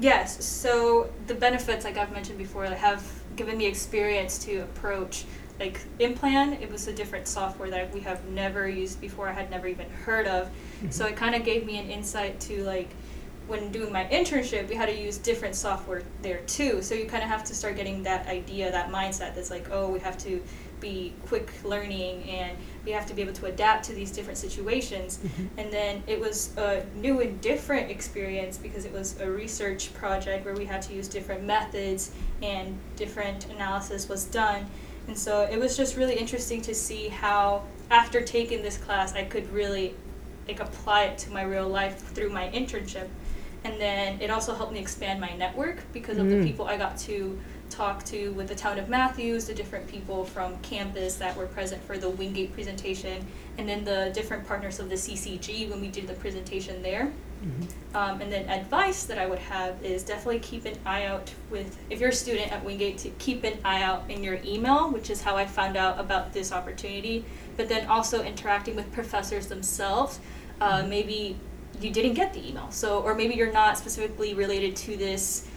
Yes, 0.00 0.42
so 0.44 1.10
the 1.26 1.34
benefits, 1.34 1.84
like 1.84 1.98
I've 1.98 2.12
mentioned 2.12 2.38
before, 2.38 2.64
have 2.64 3.06
given 3.36 3.58
me 3.58 3.66
experience 3.66 4.38
to 4.44 4.58
approach 4.58 5.24
like 5.60 5.80
Implan. 6.00 6.60
It 6.60 6.70
was 6.70 6.88
a 6.88 6.92
different 6.92 7.28
software 7.28 7.70
that 7.70 7.92
we 7.92 8.00
have 8.00 8.24
never 8.28 8.68
used 8.68 9.00
before. 9.00 9.28
I 9.28 9.32
had 9.32 9.50
never 9.50 9.66
even 9.66 9.88
heard 9.90 10.26
of. 10.26 10.46
Mm-hmm. 10.46 10.90
So 10.90 11.06
it 11.06 11.16
kind 11.16 11.34
of 11.34 11.44
gave 11.44 11.66
me 11.66 11.78
an 11.78 11.90
insight 11.90 12.40
to 12.40 12.64
like 12.64 12.88
when 13.48 13.70
doing 13.72 13.92
my 13.92 14.04
internship, 14.04 14.68
we 14.68 14.74
had 14.74 14.86
to 14.86 14.96
use 14.96 15.18
different 15.18 15.54
software 15.54 16.02
there 16.22 16.40
too. 16.46 16.80
So 16.80 16.94
you 16.94 17.06
kind 17.06 17.22
of 17.22 17.28
have 17.28 17.44
to 17.44 17.54
start 17.54 17.76
getting 17.76 18.02
that 18.04 18.26
idea, 18.28 18.70
that 18.70 18.90
mindset 18.90 19.34
that's 19.34 19.50
like, 19.50 19.68
oh, 19.70 19.88
we 19.88 19.98
have 20.00 20.16
to 20.18 20.42
be 20.82 21.14
quick 21.26 21.50
learning 21.64 22.24
and 22.28 22.58
we 22.84 22.90
have 22.90 23.06
to 23.06 23.14
be 23.14 23.22
able 23.22 23.32
to 23.32 23.46
adapt 23.46 23.84
to 23.86 23.94
these 23.94 24.10
different 24.10 24.36
situations. 24.36 25.20
And 25.56 25.72
then 25.72 26.02
it 26.06 26.20
was 26.20 26.54
a 26.58 26.84
new 26.96 27.20
and 27.20 27.40
different 27.40 27.90
experience 27.90 28.58
because 28.58 28.84
it 28.84 28.92
was 28.92 29.18
a 29.20 29.30
research 29.30 29.94
project 29.94 30.44
where 30.44 30.54
we 30.54 30.66
had 30.66 30.82
to 30.82 30.92
use 30.92 31.08
different 31.08 31.44
methods 31.44 32.10
and 32.42 32.76
different 32.96 33.48
analysis 33.50 34.08
was 34.08 34.24
done. 34.26 34.66
And 35.06 35.16
so 35.16 35.48
it 35.50 35.58
was 35.58 35.76
just 35.76 35.96
really 35.96 36.16
interesting 36.16 36.60
to 36.62 36.74
see 36.74 37.08
how 37.08 37.62
after 37.90 38.20
taking 38.20 38.62
this 38.62 38.76
class 38.76 39.14
I 39.14 39.22
could 39.24 39.50
really 39.52 39.94
like 40.48 40.60
apply 40.60 41.04
it 41.04 41.18
to 41.18 41.30
my 41.30 41.42
real 41.42 41.68
life 41.68 41.98
through 42.14 42.30
my 42.30 42.48
internship. 42.50 43.08
And 43.64 43.80
then 43.80 44.20
it 44.20 44.28
also 44.28 44.52
helped 44.56 44.72
me 44.72 44.80
expand 44.80 45.20
my 45.20 45.32
network 45.36 45.76
because 45.92 46.18
of 46.18 46.26
Mm. 46.26 46.40
the 46.42 46.48
people 46.48 46.66
I 46.66 46.76
got 46.76 46.98
to 47.06 47.38
talk 47.72 48.04
to 48.04 48.32
with 48.32 48.48
the 48.48 48.54
town 48.54 48.78
of 48.78 48.88
Matthews, 48.88 49.46
the 49.46 49.54
different 49.54 49.88
people 49.88 50.24
from 50.24 50.58
campus 50.58 51.16
that 51.16 51.36
were 51.36 51.46
present 51.46 51.82
for 51.84 51.98
the 51.98 52.08
Wingate 52.08 52.52
presentation, 52.52 53.26
and 53.58 53.68
then 53.68 53.84
the 53.84 54.10
different 54.14 54.46
partners 54.46 54.78
of 54.78 54.88
the 54.88 54.94
CCG 54.94 55.68
when 55.70 55.80
we 55.80 55.88
did 55.88 56.06
the 56.06 56.14
presentation 56.14 56.82
there. 56.82 57.12
Um, 57.94 58.20
and 58.20 58.32
then 58.32 58.48
advice 58.48 59.04
that 59.04 59.18
I 59.18 59.26
would 59.26 59.40
have 59.40 59.84
is 59.84 60.04
definitely 60.04 60.38
keep 60.38 60.64
an 60.64 60.78
eye 60.86 61.06
out 61.06 61.32
with 61.50 61.76
if 61.90 62.00
you're 62.00 62.10
a 62.10 62.14
student 62.14 62.52
at 62.52 62.64
Wingate 62.64 62.98
to 62.98 63.10
keep 63.18 63.42
an 63.44 63.58
eye 63.64 63.82
out 63.82 64.08
in 64.08 64.22
your 64.22 64.38
email, 64.44 64.90
which 64.90 65.10
is 65.10 65.20
how 65.20 65.36
I 65.36 65.44
found 65.44 65.76
out 65.76 65.98
about 65.98 66.32
this 66.32 66.52
opportunity. 66.52 67.24
But 67.56 67.68
then 67.68 67.88
also 67.88 68.22
interacting 68.22 68.76
with 68.76 68.90
professors 68.92 69.48
themselves. 69.48 70.20
Uh, 70.60 70.84
maybe 70.88 71.36
you 71.80 71.90
didn't 71.90 72.14
get 72.14 72.32
the 72.32 72.48
email, 72.48 72.70
so 72.70 73.00
or 73.00 73.14
maybe 73.14 73.34
you're 73.34 73.52
not 73.52 73.76
specifically 73.76 74.34
related 74.34 74.76
to 74.76 74.96
this 74.96 75.48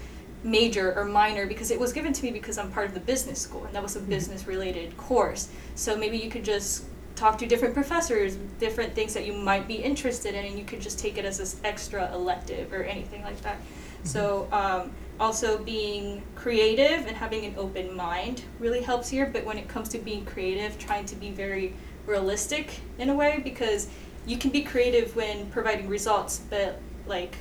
major 0.46 0.94
or 0.94 1.04
minor 1.06 1.48
because 1.48 1.72
it 1.72 1.80
was 1.80 1.92
given 1.92 2.14
to 2.14 2.24
me 2.24 2.32
because 2.32 2.58
I'm 2.58 2.72
part 2.72 2.88
of 2.88 2.94
the 2.94 3.00
business 3.00 3.42
school 3.42 3.66
and 3.66 3.76
that 3.76 3.82
was 3.82 3.96
a 3.96 4.00
business 4.00 4.48
related 4.48 4.96
course. 4.96 5.50
So 5.74 5.98
maybe 5.98 6.18
you 6.18 6.30
could 6.30 6.46
just 6.46 6.86
talk 7.16 7.38
to 7.40 7.48
different 7.48 7.74
professors, 7.74 8.36
different 8.60 8.94
things 8.94 9.14
that 9.14 9.26
you 9.26 9.34
might 9.34 9.68
be 9.68 9.76
interested 9.76 10.36
in, 10.36 10.46
and 10.46 10.60
you 10.60 10.66
could 10.66 10.82
just 10.82 11.00
take 11.00 11.18
it 11.18 11.26
as 11.26 11.38
this 11.38 11.60
extra 11.64 12.14
elective 12.14 12.72
or 12.74 12.84
anything 12.84 13.24
like 13.24 13.42
that. 13.42 13.58
So 14.04 14.48
um, 14.52 14.92
also 15.20 15.58
being 15.58 16.22
creative 16.36 17.08
and 17.08 17.16
having 17.16 17.46
an 17.46 17.56
open 17.58 17.96
mind 17.96 18.44
really 18.60 18.82
helps 18.82 19.10
here. 19.10 19.26
But 19.26 19.46
when 19.46 19.58
it 19.58 19.68
comes 19.68 19.90
to 19.90 19.98
being 19.98 20.26
creative, 20.26 20.78
trying 20.78 21.06
to 21.06 21.16
be 21.16 21.32
very 21.32 21.74
realistic 22.06 22.82
in 23.00 23.10
a 23.10 23.16
way 23.16 23.42
because 23.44 23.88
you 24.28 24.38
can 24.38 24.52
be 24.52 24.62
creative 24.62 25.16
when 25.16 25.50
providing 25.50 25.88
results, 25.88 26.42
but 26.50 26.80
like 27.08 27.36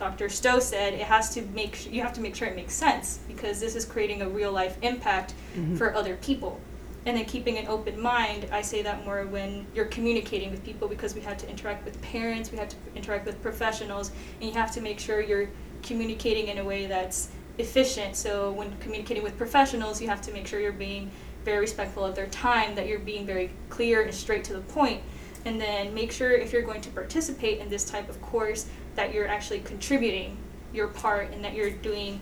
Dr. 0.00 0.30
Stowe 0.30 0.60
said, 0.60 0.94
it 0.94 1.02
has 1.02 1.28
to 1.34 1.42
make 1.42 1.92
you 1.92 2.00
have 2.00 2.14
to 2.14 2.22
make 2.22 2.34
sure 2.34 2.48
it 2.48 2.56
makes 2.56 2.72
sense 2.72 3.20
because 3.28 3.60
this 3.60 3.76
is 3.76 3.84
creating 3.84 4.22
a 4.22 4.28
real 4.28 4.50
life 4.50 4.78
impact 4.80 5.34
mm-hmm. 5.54 5.76
for 5.76 5.94
other 5.94 6.16
people. 6.16 6.58
And 7.04 7.18
then 7.18 7.26
keeping 7.26 7.58
an 7.58 7.66
open 7.68 8.00
mind, 8.00 8.48
I 8.50 8.62
say 8.62 8.80
that 8.80 9.04
more 9.04 9.26
when 9.26 9.66
you're 9.74 9.86
communicating 9.96 10.50
with 10.50 10.64
people 10.64 10.88
because 10.88 11.14
we 11.14 11.20
had 11.20 11.38
to 11.40 11.50
interact 11.50 11.84
with 11.84 12.00
parents, 12.00 12.50
we 12.50 12.56
had 12.56 12.70
to 12.70 12.76
interact 12.96 13.26
with 13.26 13.42
professionals, 13.42 14.10
and 14.40 14.48
you 14.48 14.52
have 14.52 14.70
to 14.72 14.80
make 14.80 14.98
sure 14.98 15.20
you're 15.20 15.50
communicating 15.82 16.48
in 16.48 16.56
a 16.58 16.64
way 16.64 16.86
that's 16.86 17.28
efficient. 17.58 18.16
So 18.16 18.52
when 18.52 18.74
communicating 18.78 19.22
with 19.22 19.36
professionals, 19.36 20.00
you 20.00 20.08
have 20.08 20.22
to 20.22 20.32
make 20.32 20.46
sure 20.46 20.60
you're 20.60 20.72
being 20.72 21.10
very 21.44 21.60
respectful 21.60 22.06
of 22.06 22.14
their 22.14 22.28
time, 22.28 22.74
that 22.74 22.86
you're 22.86 22.98
being 22.98 23.26
very 23.26 23.50
clear 23.68 24.02
and 24.02 24.14
straight 24.14 24.44
to 24.44 24.54
the 24.54 24.60
point. 24.60 25.02
And 25.44 25.60
then 25.60 25.94
make 25.94 26.10
sure 26.12 26.32
if 26.32 26.52
you're 26.52 26.62
going 26.62 26.82
to 26.82 26.90
participate 26.90 27.60
in 27.60 27.68
this 27.68 27.84
type 27.84 28.08
of 28.08 28.20
course 28.20 28.66
that 28.96 29.12
you're 29.14 29.28
actually 29.28 29.60
contributing 29.60 30.36
your 30.72 30.88
part 30.88 31.32
and 31.32 31.44
that 31.44 31.54
you're 31.54 31.70
doing 31.70 32.20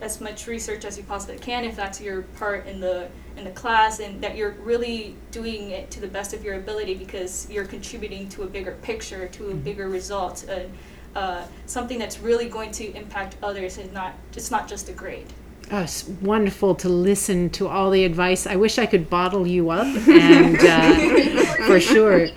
as 0.00 0.20
much 0.20 0.46
research 0.46 0.84
as 0.84 0.98
you 0.98 1.04
possibly 1.04 1.38
can 1.38 1.64
if 1.64 1.76
that's 1.76 2.00
your 2.00 2.22
part 2.36 2.66
in 2.66 2.80
the 2.80 3.08
in 3.36 3.44
the 3.44 3.50
class 3.50 4.00
and 4.00 4.20
that 4.20 4.36
you're 4.36 4.52
really 4.62 5.14
doing 5.30 5.70
it 5.70 5.90
to 5.90 6.00
the 6.00 6.06
best 6.08 6.34
of 6.34 6.44
your 6.44 6.54
ability 6.54 6.94
because 6.94 7.48
you're 7.50 7.64
contributing 7.64 8.28
to 8.28 8.42
a 8.42 8.46
bigger 8.46 8.72
picture 8.82 9.28
to 9.28 9.50
a 9.50 9.54
bigger 9.54 9.88
result 9.88 10.44
and 10.48 10.72
uh, 11.14 11.44
something 11.66 11.98
that's 11.98 12.18
really 12.18 12.48
going 12.48 12.72
to 12.72 12.92
impact 12.96 13.36
others 13.40 13.78
and 13.78 13.92
not 13.92 14.14
it's 14.34 14.50
not 14.50 14.68
just 14.68 14.88
a 14.88 14.92
grade 14.92 15.32
Oh, 15.70 15.80
it's 15.80 16.04
wonderful 16.20 16.74
to 16.76 16.88
listen 16.88 17.48
to 17.50 17.68
all 17.68 17.90
the 17.90 18.04
advice. 18.04 18.46
I 18.46 18.56
wish 18.56 18.78
I 18.78 18.84
could 18.84 19.08
bottle 19.08 19.46
you 19.46 19.70
up, 19.70 19.86
and 20.08 20.58
uh, 20.60 21.44
for 21.66 21.80
sure. 21.80 22.28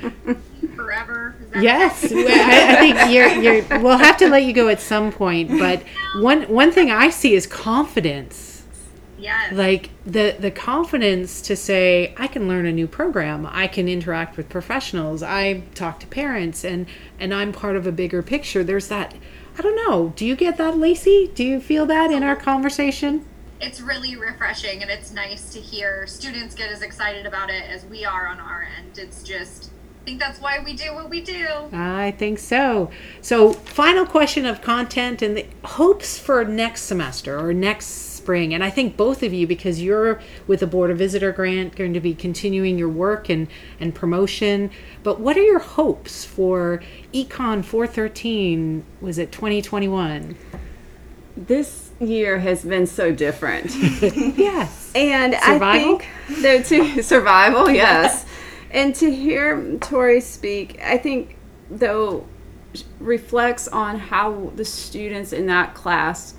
Forever. 1.62 1.86
Is 1.86 2.02
that 2.02 2.12
Yes, 2.12 2.12
I, 2.12 2.72
I 2.72 2.76
think 2.76 3.14
you're, 3.14 3.54
you're. 3.54 3.82
We'll 3.82 3.98
have 3.98 4.18
to 4.18 4.30
let 4.30 4.44
you 4.44 4.54
go 4.54 4.68
at 4.68 4.80
some 4.80 5.12
point, 5.12 5.50
but 5.60 5.84
one 6.18 6.44
one 6.44 6.72
thing 6.72 6.92
I 6.92 7.10
see 7.10 7.34
is 7.34 7.48
confidence. 7.48 8.64
Yes. 9.20 9.54
Like 9.54 9.90
the 10.06 10.36
the 10.40 10.52
confidence 10.52 11.42
to 11.42 11.56
say 11.56 12.14
I 12.18 12.28
can 12.28 12.48
learn 12.48 12.66
a 12.66 12.72
new 12.72 12.88
program, 12.88 13.48
I 13.50 13.68
can 13.68 13.88
interact 13.88 14.38
with 14.38 14.50
professionals, 14.50 15.24
I 15.24 15.62
talk 15.74 16.00
to 16.02 16.08
parents, 16.08 16.64
and 16.64 16.86
and 17.20 17.34
I'm 17.34 17.52
part 17.52 17.76
of 17.76 17.88
a 17.88 17.92
bigger 17.92 18.22
picture. 18.22 18.64
There's 18.64 18.88
that. 18.90 19.16
I 19.58 19.62
don't 19.64 19.76
know. 19.88 20.14
Do 20.16 20.26
you 20.26 20.36
get 20.36 20.58
that, 20.58 20.78
Lacey? 20.78 21.32
Do 21.34 21.44
you 21.44 21.60
feel 21.60 21.88
that 21.88 22.12
in 22.12 22.22
our 22.22 22.36
conversation? 22.36 23.26
it's 23.60 23.82
really 23.82 24.16
refreshing 24.16 24.82
and 24.82 24.92
it's 24.92 25.12
nice 25.12 25.52
to 25.54 25.60
hear 25.60 26.06
students 26.06 26.54
get 26.54 26.72
as 26.72 26.82
excited 26.82 27.26
about 27.26 27.50
it 27.50 27.64
as 27.64 27.86
we 27.86 28.06
are 28.06 28.28
on 28.28 28.40
our 28.40 28.68
end. 28.78 28.98
It's 28.98 29.24
just, 29.24 29.72
think 30.08 30.22
that's 30.22 30.40
why 30.40 30.60
we 30.64 30.72
do 30.72 30.94
what 30.94 31.10
we 31.10 31.20
do. 31.20 31.46
I 31.74 32.12
think 32.18 32.40
so. 32.40 32.90
So, 33.20 33.52
final 33.52 34.06
question 34.06 34.46
of 34.46 34.62
content 34.62 35.22
and 35.22 35.36
the 35.36 35.46
hopes 35.66 36.18
for 36.18 36.46
next 36.46 36.84
semester 36.84 37.38
or 37.38 37.54
next 37.54 37.88
spring. 38.16 38.54
And 38.54 38.64
I 38.64 38.70
think 38.70 38.96
both 38.96 39.22
of 39.22 39.34
you, 39.34 39.46
because 39.46 39.82
you're 39.82 40.22
with 40.48 40.62
the 40.62 40.68
Board 40.68 40.92
of 40.92 40.98
Visitor 40.98 41.34
Grant, 41.34 41.76
going 41.76 41.94
to 41.94 42.00
be 42.00 42.16
continuing 42.16 42.78
your 42.78 42.88
work 42.88 43.28
and, 43.28 43.50
and 43.82 43.94
promotion. 43.94 44.72
But 45.04 45.20
what 45.20 45.36
are 45.36 45.44
your 45.44 45.60
hopes 45.60 46.24
for 46.24 46.82
Econ 47.14 47.66
413? 47.66 48.86
Was 49.02 49.18
it 49.18 49.34
2021? 49.34 50.38
This 51.36 51.92
year 52.00 52.40
has 52.40 52.64
been 52.64 52.88
so 52.88 53.12
different. 53.12 53.76
yes. 54.38 54.90
And 54.96 55.34
Survival? 55.34 55.68
I 55.68 55.80
think 55.80 56.08
though 56.42 56.62
to 56.62 57.04
survival, 57.04 57.70
yes. 57.70 58.26
And 58.72 58.94
to 58.96 59.14
hear 59.14 59.78
Tori 59.80 60.22
speak, 60.22 60.80
I 60.84 60.98
think 60.98 61.38
though 61.70 62.26
reflects 63.00 63.68
on 63.68 63.98
how 63.98 64.52
the 64.56 64.66
students 64.66 65.34
in 65.34 65.48
that 65.48 65.74
class 65.74 66.36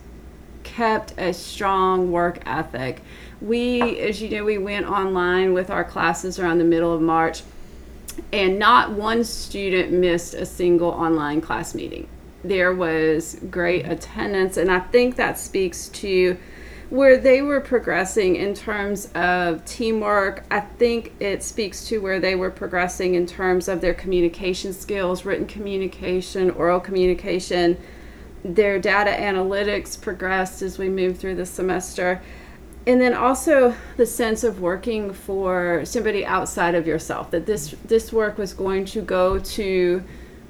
kept 0.62 1.14
a 1.18 1.32
strong 1.32 2.12
work 2.12 2.40
ethic. 2.46 3.02
We, 3.40 3.98
as 4.00 4.20
you 4.20 4.28
know, 4.30 4.44
we 4.44 4.58
went 4.58 4.86
online 4.86 5.52
with 5.52 5.70
our 5.70 5.84
classes 5.84 6.38
around 6.38 6.58
the 6.58 6.64
middle 6.64 6.92
of 6.92 7.00
March, 7.00 7.42
and 8.32 8.58
not 8.58 8.92
one 8.92 9.24
student 9.24 9.92
missed 9.92 10.34
a 10.34 10.44
single 10.44 10.90
online 10.90 11.40
class 11.40 11.74
meeting. 11.74 12.08
There 12.44 12.74
was 12.74 13.40
great 13.50 13.86
attendance, 13.86 14.56
and 14.56 14.70
I 14.70 14.80
think 14.80 15.16
that 15.16 15.38
speaks 15.38 15.88
to 15.88 16.36
where 16.90 17.18
they 17.18 17.42
were 17.42 17.60
progressing 17.60 18.36
in 18.36 18.54
terms 18.54 19.10
of 19.14 19.62
teamwork. 19.66 20.44
I 20.50 20.60
think 20.60 21.12
it 21.20 21.42
speaks 21.42 21.86
to 21.88 21.98
where 21.98 22.18
they 22.18 22.34
were 22.34 22.50
progressing 22.50 23.14
in 23.14 23.26
terms 23.26 23.68
of 23.68 23.80
their 23.80 23.92
communication 23.92 24.72
skills, 24.72 25.24
written 25.24 25.46
communication, 25.46 26.50
oral 26.50 26.80
communication. 26.80 27.76
Their 28.42 28.78
data 28.78 29.10
analytics 29.10 30.00
progressed 30.00 30.62
as 30.62 30.78
we 30.78 30.88
moved 30.88 31.20
through 31.20 31.34
the 31.34 31.46
semester. 31.46 32.22
And 32.86 33.02
then 33.02 33.12
also 33.12 33.74
the 33.98 34.06
sense 34.06 34.42
of 34.42 34.60
working 34.60 35.12
for 35.12 35.84
somebody 35.84 36.24
outside 36.24 36.74
of 36.74 36.86
yourself, 36.86 37.30
that 37.32 37.44
this, 37.44 37.74
this 37.84 38.14
work 38.14 38.38
was 38.38 38.54
going 38.54 38.86
to 38.86 39.02
go 39.02 39.38
to 39.38 40.02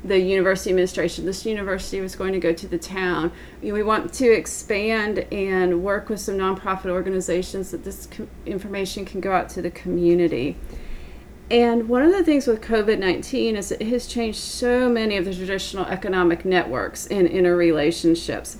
the 0.05 0.18
university 0.18 0.70
administration. 0.70 1.26
This 1.26 1.44
university 1.44 2.01
was 2.01 2.14
going 2.14 2.32
to 2.32 2.38
go 2.38 2.53
to 2.53 2.68
the 2.68 2.78
town. 2.78 3.32
We 3.61 3.82
want 3.82 4.12
to 4.14 4.30
expand 4.30 5.26
and 5.32 5.82
work 5.82 6.09
with 6.09 6.20
some 6.20 6.36
nonprofit 6.36 6.90
organizations 6.90 7.70
that 7.72 7.84
this 7.84 8.09
information 8.46 9.05
can 9.05 9.20
go 9.20 9.32
out 9.32 9.49
to 9.51 9.62
the 9.62 9.70
community. 9.70 10.57
And 11.51 11.88
one 11.88 12.03
of 12.03 12.12
the 12.12 12.22
things 12.22 12.46
with 12.46 12.61
COVID 12.61 12.99
19 12.99 13.57
is 13.57 13.72
it 13.72 13.82
has 13.82 14.07
changed 14.07 14.38
so 14.38 14.88
many 14.88 15.16
of 15.16 15.24
the 15.24 15.34
traditional 15.34 15.86
economic 15.86 16.44
networks 16.44 17.07
and 17.07 17.26
interrelationships. 17.26 18.57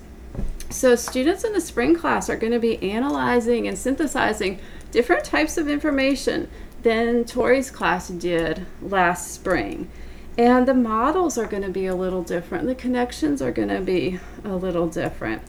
So, 0.71 0.97
students 0.97 1.45
in 1.45 1.53
the 1.53 1.61
spring 1.61 1.95
class 1.95 2.29
are 2.29 2.37
going 2.37 2.53
to 2.53 2.59
be 2.59 2.83
analyzing 2.83 3.69
and 3.69 3.77
synthesizing 3.77 4.59
different 4.91 5.25
types 5.25 5.59
of 5.59 5.69
information 5.69 6.49
than 6.83 7.25
Tori's 7.25 7.71
class 7.71 8.09
did 8.09 8.67
last 8.81 9.33
spring. 9.33 9.91
And 10.39 10.69
the 10.69 10.75
models 10.75 11.37
are 11.37 11.47
going 11.47 11.65
to 11.65 11.69
be 11.69 11.87
a 11.87 11.97
little 11.97 12.23
different. 12.23 12.69
The 12.69 12.77
connections 12.77 13.43
are 13.43 13.51
going 13.51 13.71
to 13.71 13.81
be 13.81 14.21
a 14.45 14.55
little 14.55 14.87
different. 14.87 15.43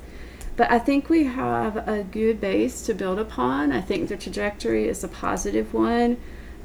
But 0.57 0.71
I 0.71 0.79
think 0.79 1.09
we 1.09 1.25
have 1.25 1.87
a 1.87 2.03
good 2.03 2.41
base 2.41 2.81
to 2.87 2.95
build 2.95 3.19
upon. 3.19 3.71
I 3.71 3.81
think 3.81 4.09
the 4.09 4.17
trajectory 4.17 4.87
is 4.87 5.03
a 5.03 5.07
positive 5.07 5.75
one. 5.75 6.17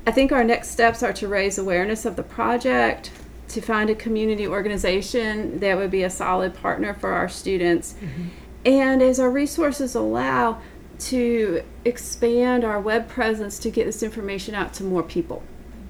I 0.06 0.10
think 0.10 0.32
our 0.32 0.42
next 0.42 0.70
steps 0.70 1.02
are 1.02 1.12
to 1.12 1.28
raise 1.28 1.58
awareness 1.58 2.06
of 2.06 2.16
the 2.16 2.22
project, 2.22 3.12
to 3.48 3.60
find 3.60 3.90
a 3.90 3.94
community 3.94 4.48
organization 4.48 5.60
that 5.60 5.76
would 5.76 5.90
be 5.90 6.02
a 6.02 6.10
solid 6.10 6.54
partner 6.54 6.94
for 6.94 7.12
our 7.12 7.28
students. 7.28 7.92
Mm-hmm. 7.92 8.28
And 8.64 9.02
as 9.02 9.20
our 9.20 9.30
resources 9.30 9.94
allow, 9.94 10.62
to 10.98 11.62
expand 11.84 12.64
our 12.64 12.80
web 12.80 13.08
presence 13.08 13.58
to 13.58 13.70
get 13.70 13.84
this 13.84 14.02
information 14.02 14.54
out 14.54 14.72
to 14.74 14.84
more 14.84 15.02
people 15.02 15.42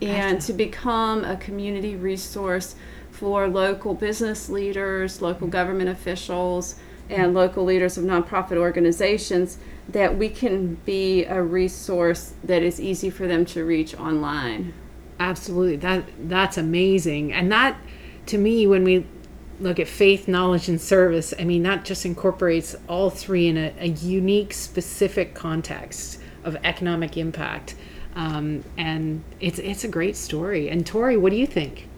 and 0.07 0.41
to 0.43 0.53
become 0.53 1.25
a 1.25 1.37
community 1.37 1.97
resource 1.97 2.75
for 3.11 3.49
local 3.49 3.95
business 3.95 4.49
leaders, 4.49 5.23
local 5.23 5.47
mm-hmm. 5.47 5.53
government 5.53 5.89
officials, 5.89 6.77
and 7.09 7.35
local 7.35 7.65
leaders 7.65 7.99
of 7.99 8.05
nonprofit 8.05 8.57
organizations 8.57 9.59
that 9.89 10.17
we 10.17 10.29
can 10.29 10.75
be 10.87 11.25
a 11.25 11.43
resource 11.43 12.33
that 12.43 12.63
is 12.63 12.81
easy 12.81 13.11
for 13.11 13.27
them 13.27 13.45
to 13.45 13.65
reach 13.65 13.95
online. 13.95 14.73
Absolutely. 15.21 15.77
That 15.77 16.05
that's 16.29 16.57
amazing. 16.57 17.33
And 17.33 17.53
that 17.53 17.77
to 18.27 18.39
me 18.39 18.67
when 18.67 18.85
we 18.85 19.07
look 19.61 19.79
at 19.79 19.87
faith, 19.87 20.27
knowledge 20.27 20.69
and 20.69 20.81
service, 20.81 21.33
I 21.39 21.45
mean 21.45 21.63
that 21.65 21.85
just 21.85 22.05
incorporates 22.05 22.75
all 22.89 23.11
three 23.11 23.49
in 23.49 23.57
a, 23.57 23.75
a 23.79 23.89
unique 23.89 24.53
specific 24.53 25.35
context 25.35 26.21
of 26.43 26.57
economic 26.65 27.17
impact. 27.17 27.75
Um, 28.17 28.65
and 28.77 29.23
it's 29.41 29.59
it's 29.59 29.85
a 29.85 29.89
great 29.89 30.17
story. 30.17 30.69
And 30.69 30.87
Tori, 30.87 31.17
what 31.17 31.31
do 31.31 31.37
you 31.37 31.47
think? 31.47 31.89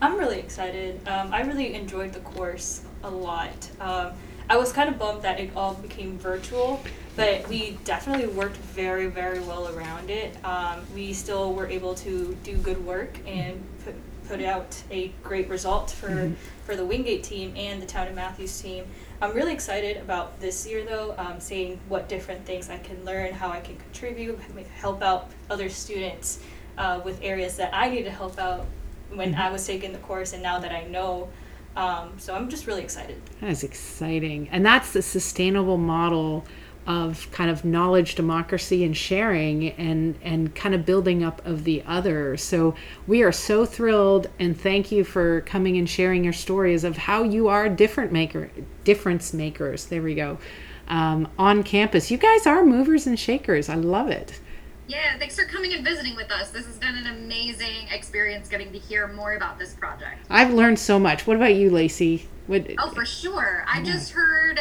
I'm 0.00 0.16
really 0.18 0.38
excited. 0.38 1.00
Um, 1.08 1.32
I 1.32 1.42
really 1.42 1.74
enjoyed 1.74 2.12
the 2.12 2.20
course 2.20 2.82
a 3.02 3.10
lot. 3.10 3.70
Um, 3.80 4.12
I 4.50 4.56
was 4.58 4.72
kind 4.72 4.90
of 4.90 4.98
bummed 4.98 5.22
that 5.22 5.40
it 5.40 5.50
all 5.56 5.74
became 5.74 6.18
virtual, 6.18 6.82
but 7.16 7.48
we 7.48 7.78
definitely 7.84 8.26
worked 8.26 8.56
very, 8.56 9.06
very 9.06 9.40
well 9.40 9.74
around 9.74 10.10
it. 10.10 10.36
Um, 10.44 10.82
we 10.94 11.14
still 11.14 11.54
were 11.54 11.66
able 11.66 11.94
to 11.96 12.36
do 12.44 12.56
good 12.58 12.84
work 12.84 13.18
and 13.26 13.64
put, 13.84 13.94
put 14.28 14.42
out 14.42 14.82
a 14.90 15.08
great 15.22 15.48
result 15.48 15.90
for, 15.90 16.30
for 16.66 16.76
the 16.76 16.84
Wingate 16.84 17.22
team 17.24 17.54
and 17.56 17.80
the 17.80 17.86
Town 17.86 18.06
and 18.06 18.16
Matthews 18.16 18.60
team. 18.60 18.84
I'm 19.24 19.34
really 19.34 19.54
excited 19.54 19.96
about 19.96 20.38
this 20.38 20.66
year, 20.66 20.84
though, 20.84 21.14
um, 21.16 21.40
seeing 21.40 21.80
what 21.88 22.10
different 22.10 22.44
things 22.44 22.68
I 22.68 22.76
can 22.76 23.02
learn, 23.06 23.32
how 23.32 23.48
I 23.48 23.60
can 23.60 23.74
contribute, 23.76 24.38
help 24.76 25.00
out 25.00 25.30
other 25.48 25.70
students 25.70 26.40
uh, 26.76 27.00
with 27.02 27.22
areas 27.22 27.56
that 27.56 27.70
I 27.72 27.88
need 27.88 28.02
to 28.02 28.10
help 28.10 28.38
out 28.38 28.66
when 29.14 29.34
I 29.34 29.50
was 29.50 29.66
taking 29.66 29.94
the 29.94 29.98
course 30.00 30.34
and 30.34 30.42
now 30.42 30.58
that 30.58 30.72
I 30.72 30.84
know. 30.88 31.30
Um, 31.74 32.12
so 32.18 32.34
I'm 32.34 32.50
just 32.50 32.66
really 32.66 32.82
excited. 32.82 33.18
That 33.40 33.48
is 33.48 33.64
exciting. 33.64 34.50
And 34.50 34.64
that's 34.64 34.92
the 34.92 35.00
sustainable 35.00 35.78
model 35.78 36.44
of 36.86 37.30
kind 37.30 37.50
of 37.50 37.64
knowledge 37.64 38.14
democracy 38.14 38.84
and 38.84 38.96
sharing 38.96 39.70
and 39.72 40.18
and 40.22 40.54
kind 40.54 40.74
of 40.74 40.84
building 40.84 41.22
up 41.22 41.44
of 41.46 41.64
the 41.64 41.82
other. 41.86 42.36
So 42.36 42.74
we 43.06 43.22
are 43.22 43.32
so 43.32 43.64
thrilled 43.64 44.28
and 44.38 44.58
thank 44.58 44.92
you 44.92 45.04
for 45.04 45.40
coming 45.42 45.76
and 45.78 45.88
sharing 45.88 46.24
your 46.24 46.32
stories 46.32 46.84
of 46.84 46.96
how 46.96 47.22
you 47.22 47.48
are 47.48 47.68
different 47.68 48.12
maker 48.12 48.50
difference 48.84 49.32
makers. 49.32 49.86
There 49.86 50.02
we 50.02 50.14
go. 50.14 50.38
Um, 50.88 51.28
on 51.38 51.62
campus. 51.62 52.10
You 52.10 52.18
guys 52.18 52.46
are 52.46 52.64
movers 52.64 53.06
and 53.06 53.18
shakers. 53.18 53.70
I 53.70 53.76
love 53.76 54.08
it. 54.08 54.40
Yeah, 54.86 55.16
thanks 55.18 55.34
for 55.34 55.46
coming 55.46 55.72
and 55.72 55.82
visiting 55.82 56.14
with 56.14 56.30
us. 56.30 56.50
This 56.50 56.66
has 56.66 56.76
been 56.76 56.94
an 56.94 57.06
amazing 57.06 57.88
experience 57.90 58.48
getting 58.48 58.70
to 58.72 58.78
hear 58.78 59.08
more 59.08 59.34
about 59.34 59.58
this 59.58 59.72
project. 59.72 60.26
I've 60.28 60.52
learned 60.52 60.78
so 60.78 60.98
much. 60.98 61.26
What 61.26 61.36
about 61.36 61.54
you, 61.54 61.70
Lacey? 61.70 62.28
What 62.46 62.70
Oh, 62.78 62.90
for 62.90 63.06
sure. 63.06 63.64
I 63.66 63.82
just 63.82 64.12
heard 64.12 64.60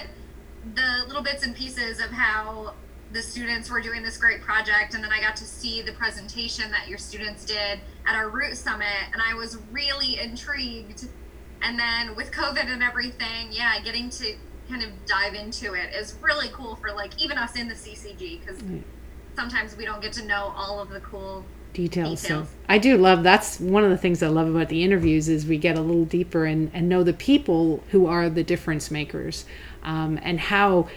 the 0.76 1.06
little 1.08 1.24
bits 1.24 1.44
and 1.44 1.56
pieces 1.56 2.00
of 2.00 2.10
how 2.12 2.74
the 3.12 3.22
students 3.22 3.70
were 3.70 3.80
doing 3.80 4.02
this 4.02 4.18
great 4.18 4.42
project, 4.42 4.96
and 4.96 5.04
then 5.04 5.12
I 5.12 5.22
got 5.22 5.36
to 5.38 5.46
see 5.46 5.82
the 5.82 5.94
presentation 5.94 6.72
that 6.72 6.88
your 6.88 6.98
students 6.98 7.46
did 7.46 7.80
at 8.08 8.16
our 8.16 8.30
Root 8.30 8.58
Summit, 8.58 8.88
and 9.14 9.22
I 9.22 9.36
was 9.36 9.58
really 9.72 10.20
intrigued. 10.20 11.08
And 11.62 11.80
then 11.80 12.16
with 12.16 12.32
COVID 12.32 12.66
and 12.66 12.84
everything, 12.84 13.50
yeah, 13.52 13.80
getting 13.82 14.10
to 14.12 14.36
kind 14.70 14.84
of 14.84 14.90
dive 15.06 15.34
into 15.34 15.74
it 15.74 15.94
is 15.94 16.16
really 16.22 16.50
cool 16.54 16.76
for 16.76 16.92
like 16.92 17.22
even 17.22 17.38
us 17.38 17.56
in 17.56 17.68
the 17.68 17.76
CCG 17.76 18.40
because 18.40 18.62
mm. 18.62 18.82
sometimes 19.36 19.76
we 19.78 19.86
don't 19.86 20.02
get 20.02 20.14
to 20.14 20.26
know 20.26 20.54
all 20.56 20.80
of 20.80 20.90
the 20.90 21.00
cool 21.02 21.46
details. 21.74 22.22
Details. 22.22 22.48
So 22.50 22.56
I 22.70 22.78
do 22.78 22.98
love 22.98 23.24
that's 23.24 23.60
one 23.60 23.84
of 23.84 23.90
the 23.90 23.98
things 23.98 24.24
I 24.24 24.28
love 24.28 24.48
about 24.48 24.70
the 24.70 24.84
interviews 24.84 25.28
is 25.28 25.46
we 25.46 25.58
get 25.58 25.78
a 25.78 25.82
little 25.82 26.06
deeper 26.06 26.46
and, 26.46 26.72
and 26.74 26.88
know 26.88 27.04
the 27.04 27.14
people 27.14 27.84
who 27.92 28.08
are 28.08 28.30
the 28.30 28.44
difference 28.44 28.90
makers 28.90 29.46
um, 29.84 30.20
and 30.24 30.40
how 30.40 30.88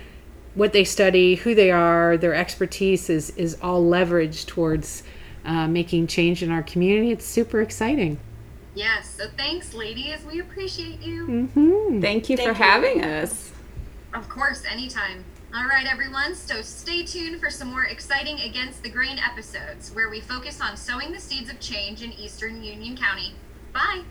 what 0.55 0.73
they 0.73 0.85
study, 0.85 1.35
who 1.35 1.55
they 1.55 1.71
are, 1.71 2.17
their 2.17 2.35
expertise 2.35 3.11
is 3.11 3.31
is 3.31 3.57
all 3.63 3.85
leveraged 3.85 4.47
towards 4.47 5.03
uh, 5.45 5.69
making 5.69 6.07
change 6.07 6.43
in 6.43 6.51
our 6.51 6.63
community. 6.63 7.11
It's 7.13 7.25
super 7.25 7.61
exciting. 7.61 8.19
Yes, 8.75 9.15
so 9.17 9.29
thanks, 9.39 9.73
ladies. 9.73 10.23
We 10.31 10.41
appreciate 10.41 11.01
you. 11.01 11.27
Mm-hmm. 11.27 12.01
Thank 12.01 12.29
you 12.29 12.37
Thank 12.37 12.57
for 12.57 12.63
you. 12.63 12.71
having 12.71 13.05
us. 13.05 13.53
Of 14.13 14.29
course, 14.29 14.65
anytime. 14.71 15.25
All 15.55 15.67
right, 15.67 15.87
everyone. 15.87 16.35
So 16.35 16.61
stay 16.61 17.03
tuned 17.05 17.41
for 17.41 17.49
some 17.49 17.69
more 17.69 17.85
exciting 17.85 18.41
Against 18.41 18.83
the 18.83 18.91
Grain 18.91 19.19
episodes 19.19 19.95
where 19.95 20.11
we 20.11 20.21
focus 20.21 20.61
on 20.61 20.77
sowing 20.77 21.13
the 21.13 21.21
seeds 21.21 21.49
of 21.49 21.59
change 21.61 22.03
in 22.03 22.13
Eastern 22.13 22.63
Union 22.63 22.97
County. 22.97 23.33
Bye. 23.73 24.03